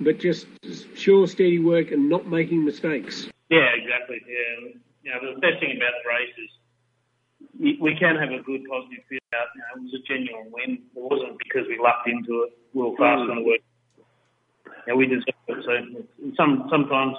but 0.00 0.18
just 0.18 0.46
sure, 0.94 1.26
steady 1.26 1.58
work 1.58 1.90
and 1.90 2.08
not 2.08 2.26
making 2.26 2.64
mistakes. 2.64 3.28
Yeah, 3.50 3.68
exactly. 3.74 4.22
Yeah, 4.26 4.72
you 5.02 5.10
know, 5.10 5.34
the 5.34 5.40
best 5.40 5.60
thing 5.60 5.76
about 5.76 5.92
the 6.02 6.08
race 6.08 6.34
is 6.38 6.50
we 7.80 7.94
can 7.98 8.16
have 8.16 8.30
a 8.30 8.42
good 8.42 8.62
positive 8.68 9.04
feel 9.08 9.18
out. 9.34 9.48
You 9.54 9.60
know, 9.60 9.82
it 9.82 9.82
was 9.84 9.94
a 9.94 10.02
genuine 10.06 10.50
win. 10.50 10.78
It 10.96 11.02
wasn't 11.02 11.38
because 11.38 11.68
we 11.68 11.78
lucked 11.78 12.08
into 12.08 12.44
it. 12.44 12.58
We 12.72 12.82
were 12.82 12.96
fast 12.96 13.28
on 13.30 13.36
the 13.36 13.42
work. 13.42 13.60
Yeah, 14.86 14.94
we 14.94 15.06
deserve 15.06 15.26
it. 15.48 15.64
So 15.64 16.32
some 16.36 16.66
sometimes 16.70 17.16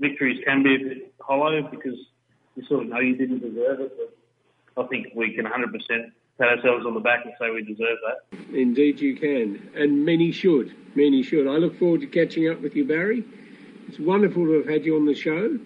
victories 0.00 0.40
can 0.44 0.62
be 0.62 0.74
a 0.74 0.78
bit 0.78 1.14
hollow 1.20 1.62
because 1.62 1.96
you 2.56 2.64
sort 2.66 2.82
of 2.82 2.88
know 2.88 2.98
you 2.98 3.16
didn't 3.16 3.40
deserve 3.40 3.80
it. 3.80 3.92
But 3.96 4.16
I 4.76 4.84
think 4.84 5.08
we 5.14 5.34
can 5.34 5.44
100% 5.44 6.12
pat 6.38 6.48
ourselves 6.48 6.86
on 6.86 6.94
the 6.94 7.00
back 7.00 7.24
and 7.24 7.34
say 7.40 7.50
we 7.50 7.62
deserve 7.62 7.98
that. 8.06 8.38
Indeed, 8.54 9.00
you 9.00 9.16
can, 9.16 9.70
and 9.76 10.04
many 10.04 10.32
should. 10.32 10.74
Many 10.94 11.22
should. 11.22 11.46
I 11.46 11.56
look 11.56 11.78
forward 11.78 12.00
to 12.00 12.06
catching 12.06 12.48
up 12.48 12.60
with 12.60 12.74
you, 12.74 12.84
Barry. 12.84 13.24
It's 13.88 13.98
wonderful 13.98 14.44
to 14.44 14.52
have 14.52 14.66
had 14.66 14.84
you 14.84 14.96
on 14.96 15.06
the 15.06 15.14
show, 15.14 15.58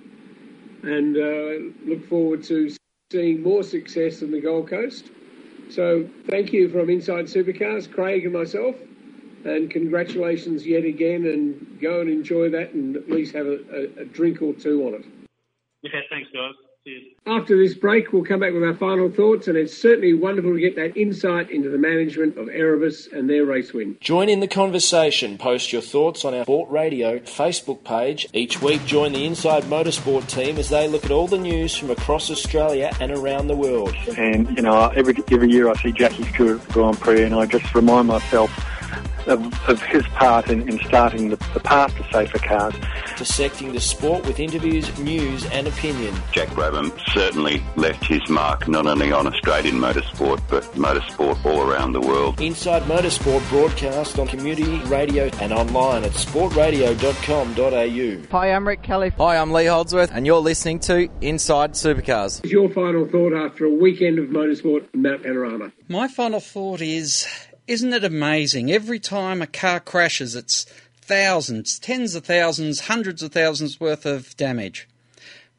and 0.82 1.16
uh, 1.16 1.88
look 1.88 2.08
forward 2.08 2.42
to 2.44 2.70
seeing 3.12 3.42
more 3.42 3.62
success 3.62 4.22
in 4.22 4.30
the 4.30 4.40
Gold 4.40 4.68
Coast. 4.68 5.10
So, 5.70 6.08
thank 6.28 6.52
you 6.52 6.68
from 6.68 6.90
Inside 6.90 7.26
Supercars, 7.26 7.90
Craig 7.92 8.24
and 8.24 8.32
myself, 8.32 8.76
and 9.44 9.68
congratulations 9.70 10.64
yet 10.64 10.84
again. 10.84 11.26
And 11.26 11.78
go 11.80 12.00
and 12.00 12.10
enjoy 12.10 12.50
that, 12.50 12.72
and 12.72 12.96
at 12.96 13.08
least 13.10 13.34
have 13.34 13.46
a, 13.46 13.58
a, 13.72 14.02
a 14.02 14.04
drink 14.04 14.42
or 14.42 14.52
two 14.54 14.86
on 14.86 14.94
it. 14.94 15.06
Yeah, 15.82 16.00
thanks, 16.10 16.28
guys. 16.32 16.54
Cheers. 16.86 17.02
After 17.26 17.58
this 17.58 17.74
break, 17.74 18.12
we'll 18.12 18.22
come 18.22 18.38
back 18.38 18.52
with 18.52 18.62
our 18.62 18.76
final 18.76 19.10
thoughts, 19.10 19.48
and 19.48 19.56
it's 19.56 19.76
certainly 19.76 20.14
wonderful 20.14 20.54
to 20.54 20.60
get 20.60 20.76
that 20.76 20.96
insight 20.96 21.50
into 21.50 21.68
the 21.68 21.78
management 21.78 22.38
of 22.38 22.48
Erebus 22.48 23.08
and 23.08 23.28
their 23.28 23.44
race 23.44 23.72
win. 23.72 23.96
Join 24.00 24.28
in 24.28 24.38
the 24.38 24.46
conversation. 24.46 25.36
Post 25.36 25.72
your 25.72 25.82
thoughts 25.82 26.24
on 26.24 26.32
our 26.32 26.44
Sport 26.44 26.70
Radio 26.70 27.18
Facebook 27.18 27.82
page. 27.82 28.28
Each 28.32 28.62
week, 28.62 28.84
join 28.84 29.12
the 29.12 29.24
Inside 29.24 29.64
Motorsport 29.64 30.28
team 30.28 30.58
as 30.58 30.68
they 30.68 30.86
look 30.86 31.04
at 31.04 31.10
all 31.10 31.26
the 31.26 31.38
news 31.38 31.76
from 31.76 31.90
across 31.90 32.30
Australia 32.30 32.92
and 33.00 33.10
around 33.10 33.48
the 33.48 33.56
world. 33.56 33.96
And, 34.16 34.56
you 34.56 34.62
know, 34.62 34.86
every, 34.90 35.16
every 35.32 35.50
year 35.50 35.68
I 35.68 35.74
see 35.74 35.90
Jackie's 35.90 36.30
Grand 36.30 37.00
Prix 37.00 37.24
and 37.24 37.34
I 37.34 37.46
just 37.46 37.74
remind 37.74 38.06
myself 38.06 38.48
of, 39.26 39.68
of 39.68 39.82
his 39.82 40.06
part 40.08 40.48
in, 40.48 40.68
in 40.68 40.78
starting 40.80 41.30
the, 41.30 41.36
the 41.54 41.60
path 41.60 41.94
to 41.96 42.04
safer 42.12 42.38
cars. 42.38 42.74
Dissecting 43.16 43.72
the 43.72 43.80
sport 43.80 44.26
with 44.26 44.40
interviews, 44.40 44.96
news, 44.98 45.44
and 45.46 45.66
opinion. 45.66 46.14
Jack 46.32 46.48
Brabham 46.48 46.92
certainly 47.12 47.62
left 47.76 48.04
his 48.04 48.28
mark 48.28 48.68
not 48.68 48.86
only 48.86 49.12
on 49.12 49.26
Australian 49.26 49.76
motorsport 49.76 50.40
but 50.48 50.64
motorsport 50.74 51.42
all 51.44 51.62
around 51.62 51.92
the 51.92 52.00
world. 52.00 52.40
Inside 52.40 52.82
Motorsport 52.82 53.46
broadcast 53.48 54.18
on 54.18 54.28
community 54.28 54.78
radio 54.84 55.30
and 55.40 55.52
online 55.52 56.04
at 56.04 56.12
sportradio.com.au. 56.12 58.26
Hi, 58.30 58.52
I'm 58.52 58.68
Rick 58.68 58.82
Kelly. 58.82 59.10
Hi, 59.18 59.36
I'm 59.36 59.52
Lee 59.52 59.66
Holdsworth, 59.66 60.10
and 60.12 60.26
you're 60.26 60.40
listening 60.40 60.78
to 60.80 61.08
Inside 61.20 61.72
Supercars. 61.72 62.42
What's 62.42 62.52
your 62.52 62.68
final 62.70 63.06
thought 63.06 63.32
after 63.32 63.64
a 63.64 63.70
weekend 63.70 64.18
of 64.18 64.26
motorsport 64.26 64.84
in 64.92 65.02
Mount 65.02 65.22
Panorama? 65.22 65.72
My 65.88 66.08
final 66.08 66.40
thought 66.40 66.80
is 66.80 67.26
isn't 67.66 67.92
it 67.92 68.04
amazing? 68.04 68.70
Every 68.70 68.98
time 68.98 69.42
a 69.42 69.46
car 69.46 69.80
crashes, 69.80 70.34
it's 70.34 70.64
thousands, 71.00 71.78
tens 71.78 72.14
of 72.14 72.24
thousands, 72.24 72.80
hundreds 72.80 73.22
of 73.22 73.32
thousands 73.32 73.80
worth 73.80 74.06
of 74.06 74.36
damage. 74.36 74.88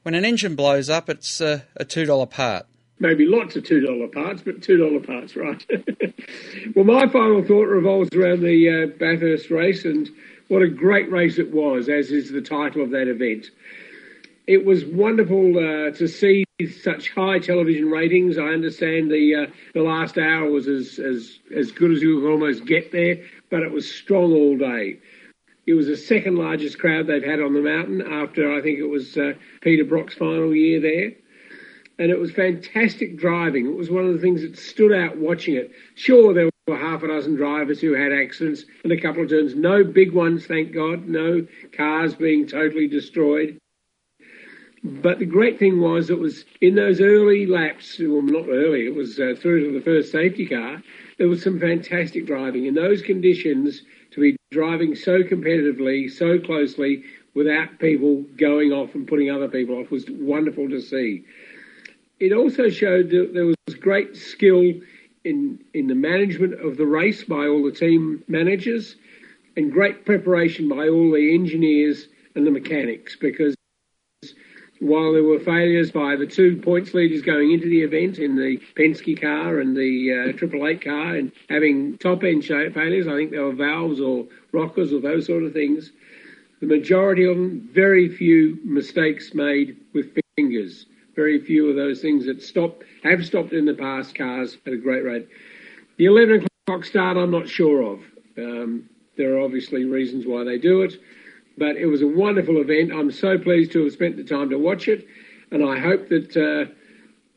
When 0.04 0.14
an 0.14 0.26
engine 0.26 0.56
blows 0.56 0.90
up, 0.90 1.10
it's 1.10 1.42
uh, 1.42 1.62
a 1.76 1.84
$2 1.84 2.30
part. 2.30 2.66
Maybe 3.00 3.26
lots 3.26 3.56
of 3.56 3.64
$2 3.64 4.12
parts, 4.14 4.42
but 4.42 4.62
$2 4.62 5.06
parts, 5.06 5.36
right? 5.36 5.64
well, 6.76 6.86
my 6.86 7.08
final 7.10 7.44
thought 7.44 7.68
revolves 7.68 8.10
around 8.16 8.42
the 8.42 8.70
uh, 8.70 8.98
Bathurst 8.98 9.52
race 9.52 9.86
and 9.86 10.10
what 10.48 10.62
a 10.62 10.68
great 10.68 11.12
race 11.12 11.38
it 11.38 11.52
was, 11.52 11.90
as 11.90 12.10
is 12.10 12.32
the 12.32 12.42
title 12.42 12.82
of 12.82 12.92
that 12.92 13.08
event. 13.08 13.48
It 14.48 14.66
was 14.66 14.86
wonderful 14.86 15.58
uh, 15.58 15.92
to 15.92 16.08
see 16.08 16.46
such 16.66 17.12
high 17.12 17.38
television 17.38 17.92
ratings. 17.92 18.40
I 18.40 18.48
understand 18.48 19.12
the 19.12 19.36
uh, 19.36 19.52
the 19.76 19.84
last 19.84 20.18
hour 20.18 20.50
was 20.50 20.68
as, 20.68 20.98
as 20.98 21.38
as 21.56 21.72
good 21.72 21.92
as 21.92 22.02
you 22.02 22.20
could 22.20 22.32
almost 22.32 22.66
get 22.66 22.92
there, 22.92 23.18
but 23.52 23.62
it 23.62 23.72
was 23.72 23.88
strong 23.94 24.34
all 24.34 24.58
day. 24.58 24.98
It 25.68 25.76
was 25.76 25.86
the 25.86 25.96
second 25.96 26.38
largest 26.38 26.80
crowd 26.80 27.06
they've 27.06 27.24
had 27.24 27.42
on 27.42 27.54
the 27.54 27.62
mountain 27.62 28.02
after 28.02 28.52
I 28.52 28.62
think 28.64 28.80
it 28.80 28.88
was 28.88 29.18
uh, 29.18 29.34
Peter 29.62 29.84
Brock's 29.84 30.16
final 30.16 30.56
year 30.56 30.82
there. 30.82 31.12
And 32.00 32.10
it 32.10 32.20
was 32.20 32.32
fantastic 32.32 33.18
driving. 33.18 33.68
It 33.68 33.76
was 33.76 33.92
one 33.92 34.06
of 34.06 34.14
the 34.14 34.20
things 34.20 34.42
that 34.42 34.58
stood 34.58 34.94
out 34.94 35.18
watching 35.18 35.56
it. 35.56 35.72
Sure, 35.96 36.34
there 36.34 36.50
were 36.68 36.78
half 36.78 37.04
a 37.04 37.08
dozen 37.08 37.36
drivers 37.36 37.82
who 37.82 37.94
had 37.94 38.12
accidents 38.12 38.66
and 38.84 38.94
a 38.94 39.02
couple 39.02 39.24
of 39.24 39.30
turns. 39.30 39.56
No 39.56 39.84
big 39.84 40.12
ones, 40.12 40.48
thank 40.48 40.74
God. 40.74 41.08
No 41.08 41.46
cars 41.76 42.16
being 42.16 42.48
totally 42.48 42.88
destroyed. 42.88 43.60
But 44.84 45.20
the 45.20 45.26
great 45.26 45.58
thing 45.58 45.82
was 45.82 46.10
it 46.10 46.20
was 46.20 46.46
in 46.62 46.76
those 46.76 47.02
early 47.02 47.46
laps, 47.46 47.98
well, 48.00 48.22
not 48.22 48.48
early, 48.48 48.86
it 48.86 48.96
was 48.96 49.20
uh, 49.20 49.34
through 49.40 49.66
to 49.66 49.78
the 49.78 49.84
first 49.84 50.12
safety 50.12 50.46
car, 50.46 50.82
there 51.18 51.28
was 51.28 51.42
some 51.42 51.60
fantastic 51.60 52.28
driving. 52.28 52.66
In 52.66 52.76
those 52.76 53.02
conditions, 53.02 53.82
to 54.12 54.22
be 54.22 54.38
driving 54.52 54.96
so 54.96 55.24
competitively, 55.24 56.10
so 56.12 56.40
closely, 56.40 57.04
without 57.34 57.80
people 57.80 58.24
going 58.38 58.72
off 58.72 58.96
and 58.96 59.08
putting 59.08 59.30
other 59.30 59.48
people 59.48 59.76
off 59.76 59.92
was 59.92 60.06
wonderful 60.10 60.70
to 60.70 60.80
see. 60.80 61.24
It 62.20 62.34
also 62.34 62.70
showed 62.70 63.10
that 63.12 63.32
there 63.34 63.46
was 63.46 63.76
great 63.80 64.16
skill 64.16 64.74
in, 65.24 65.60
in 65.74 65.88
the 65.88 65.96
management 65.96 66.54
of 66.66 66.78
the 66.78 66.86
race 66.86 67.24
by 67.24 67.48
all 67.48 67.64
the 67.64 67.72
team 67.72 68.24
managers 68.28 68.96
and 69.56 69.72
great 69.72 70.06
preparation 70.06 70.70
by 70.70 70.88
all 70.88 71.12
the 71.12 71.34
engineers 71.34 72.08
and 72.36 72.46
the 72.46 72.52
mechanics 72.52 73.16
because 73.16 73.57
while 74.80 75.14
there 75.14 75.24
were 75.24 75.40
failures 75.40 75.92
by 75.92 76.16
the 76.16 76.26
two 76.26 76.58
points 76.58 76.94
leaders 76.94 77.22
going 77.22 77.52
into 77.52 77.68
the 77.68 77.82
event 77.82 78.20
in 78.20 78.36
the 78.36 78.58
Penske 78.76 79.20
car 79.20 79.60
and 79.60 79.76
the 79.76 80.30
uh, 80.30 80.38
Triple 80.38 80.68
Eight 80.68 80.82
car 80.82 81.16
and 81.16 81.32
having 81.50 81.98
top 81.98 82.24
end 82.24 82.46
failures, 82.46 83.08
I 83.08 83.16
think 83.16 83.32
there 83.32 83.44
were 83.44 83.54
valves 83.54 84.00
or 84.00 84.26
rockers 84.52 84.94
or 84.94 85.00
those 85.00 85.26
sort 85.26 85.44
of 85.44 85.54
things. 85.54 85.92
The 86.60 86.68
majority 86.68 87.26
of 87.26 87.38
them, 87.38 87.70
very 87.72 88.10
few 88.10 88.60
mistakes 88.64 89.34
made 89.34 89.78
with 89.94 90.18
fingers. 90.36 90.86
Very 91.16 91.40
few 91.40 91.70
of 91.70 91.76
those 91.76 92.02
things 92.02 92.26
that 92.26 92.42
stop 92.42 92.84
have 93.04 93.26
stopped 93.26 93.54
in 93.54 93.66
the 93.66 93.74
past 93.74 94.16
cars 94.16 94.58
at 94.66 94.74
a 94.74 94.78
great 94.78 95.04
rate. 95.04 95.28
The 95.98 96.06
11 96.06 96.46
o'clock 96.68 96.86
start, 96.86 97.18
I'm 97.18 97.32
not 97.32 97.50
sure 97.50 97.82
of. 97.82 98.02
Um, 98.38 98.90
there 99.18 99.36
are 99.36 99.40
obviously 99.40 99.86
reasons 99.86 100.26
why 100.28 100.44
they 100.44 100.60
do 100.60 100.84
it. 100.84 100.94
But 101.58 101.78
it 101.78 101.88
was 101.88 102.02
a 102.02 102.08
wonderful 102.08 102.62
event. 102.62 102.92
I'm 102.92 103.12
so 103.12 103.38
pleased 103.38 103.72
to 103.74 103.84
have 103.84 103.94
spent 103.94 104.18
the 104.18 104.24
time 104.24 104.50
to 104.52 104.58
watch 104.58 104.88
it, 104.88 105.08
and 105.52 105.64
I 105.64 105.80
hope 105.80 106.10
that 106.10 106.38
uh, 106.38 106.72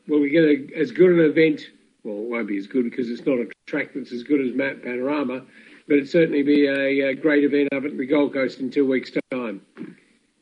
well 0.07 0.19
we 0.19 0.29
get 0.29 0.43
a, 0.43 0.79
as 0.79 0.91
good 0.91 1.11
an 1.11 1.19
event. 1.19 1.61
Well, 2.03 2.17
it 2.17 2.29
won't 2.29 2.47
be 2.47 2.57
as 2.57 2.67
good 2.67 2.89
because 2.89 3.09
it's 3.09 3.25
not 3.25 3.39
a 3.39 3.47
track 3.67 3.89
that's 3.93 4.11
as 4.11 4.23
good 4.23 4.41
as 4.41 4.55
Mount 4.55 4.83
Panorama, 4.83 5.43
but 5.87 5.97
it 5.97 6.09
certainly 6.09 6.43
be 6.43 6.65
a, 6.65 7.09
a 7.09 7.13
great 7.13 7.43
event 7.43 7.69
up 7.73 7.85
at 7.85 7.97
the 7.97 8.05
Gold 8.05 8.33
Coast 8.33 8.59
in 8.59 8.71
two 8.71 8.87
weeks' 8.87 9.11
time. 9.31 9.61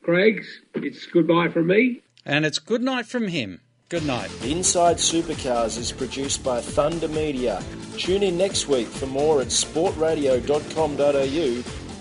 Craig, 0.02 0.44
it's 0.74 1.06
goodbye 1.06 1.48
from 1.48 1.66
me. 1.66 2.00
And 2.24 2.46
it's 2.46 2.58
good 2.58 2.82
night 2.82 3.06
from 3.06 3.28
him. 3.28 3.60
Good 3.90 4.06
night. 4.06 4.30
Inside 4.44 4.96
Supercars 4.98 5.76
is 5.76 5.90
produced 5.90 6.44
by 6.44 6.60
Thunder 6.60 7.08
Media. 7.08 7.60
Tune 7.98 8.22
in 8.22 8.38
next 8.38 8.68
week 8.68 8.86
for 8.86 9.06
more 9.06 9.40
at 9.40 9.48
sportradio.com.au 9.48 11.79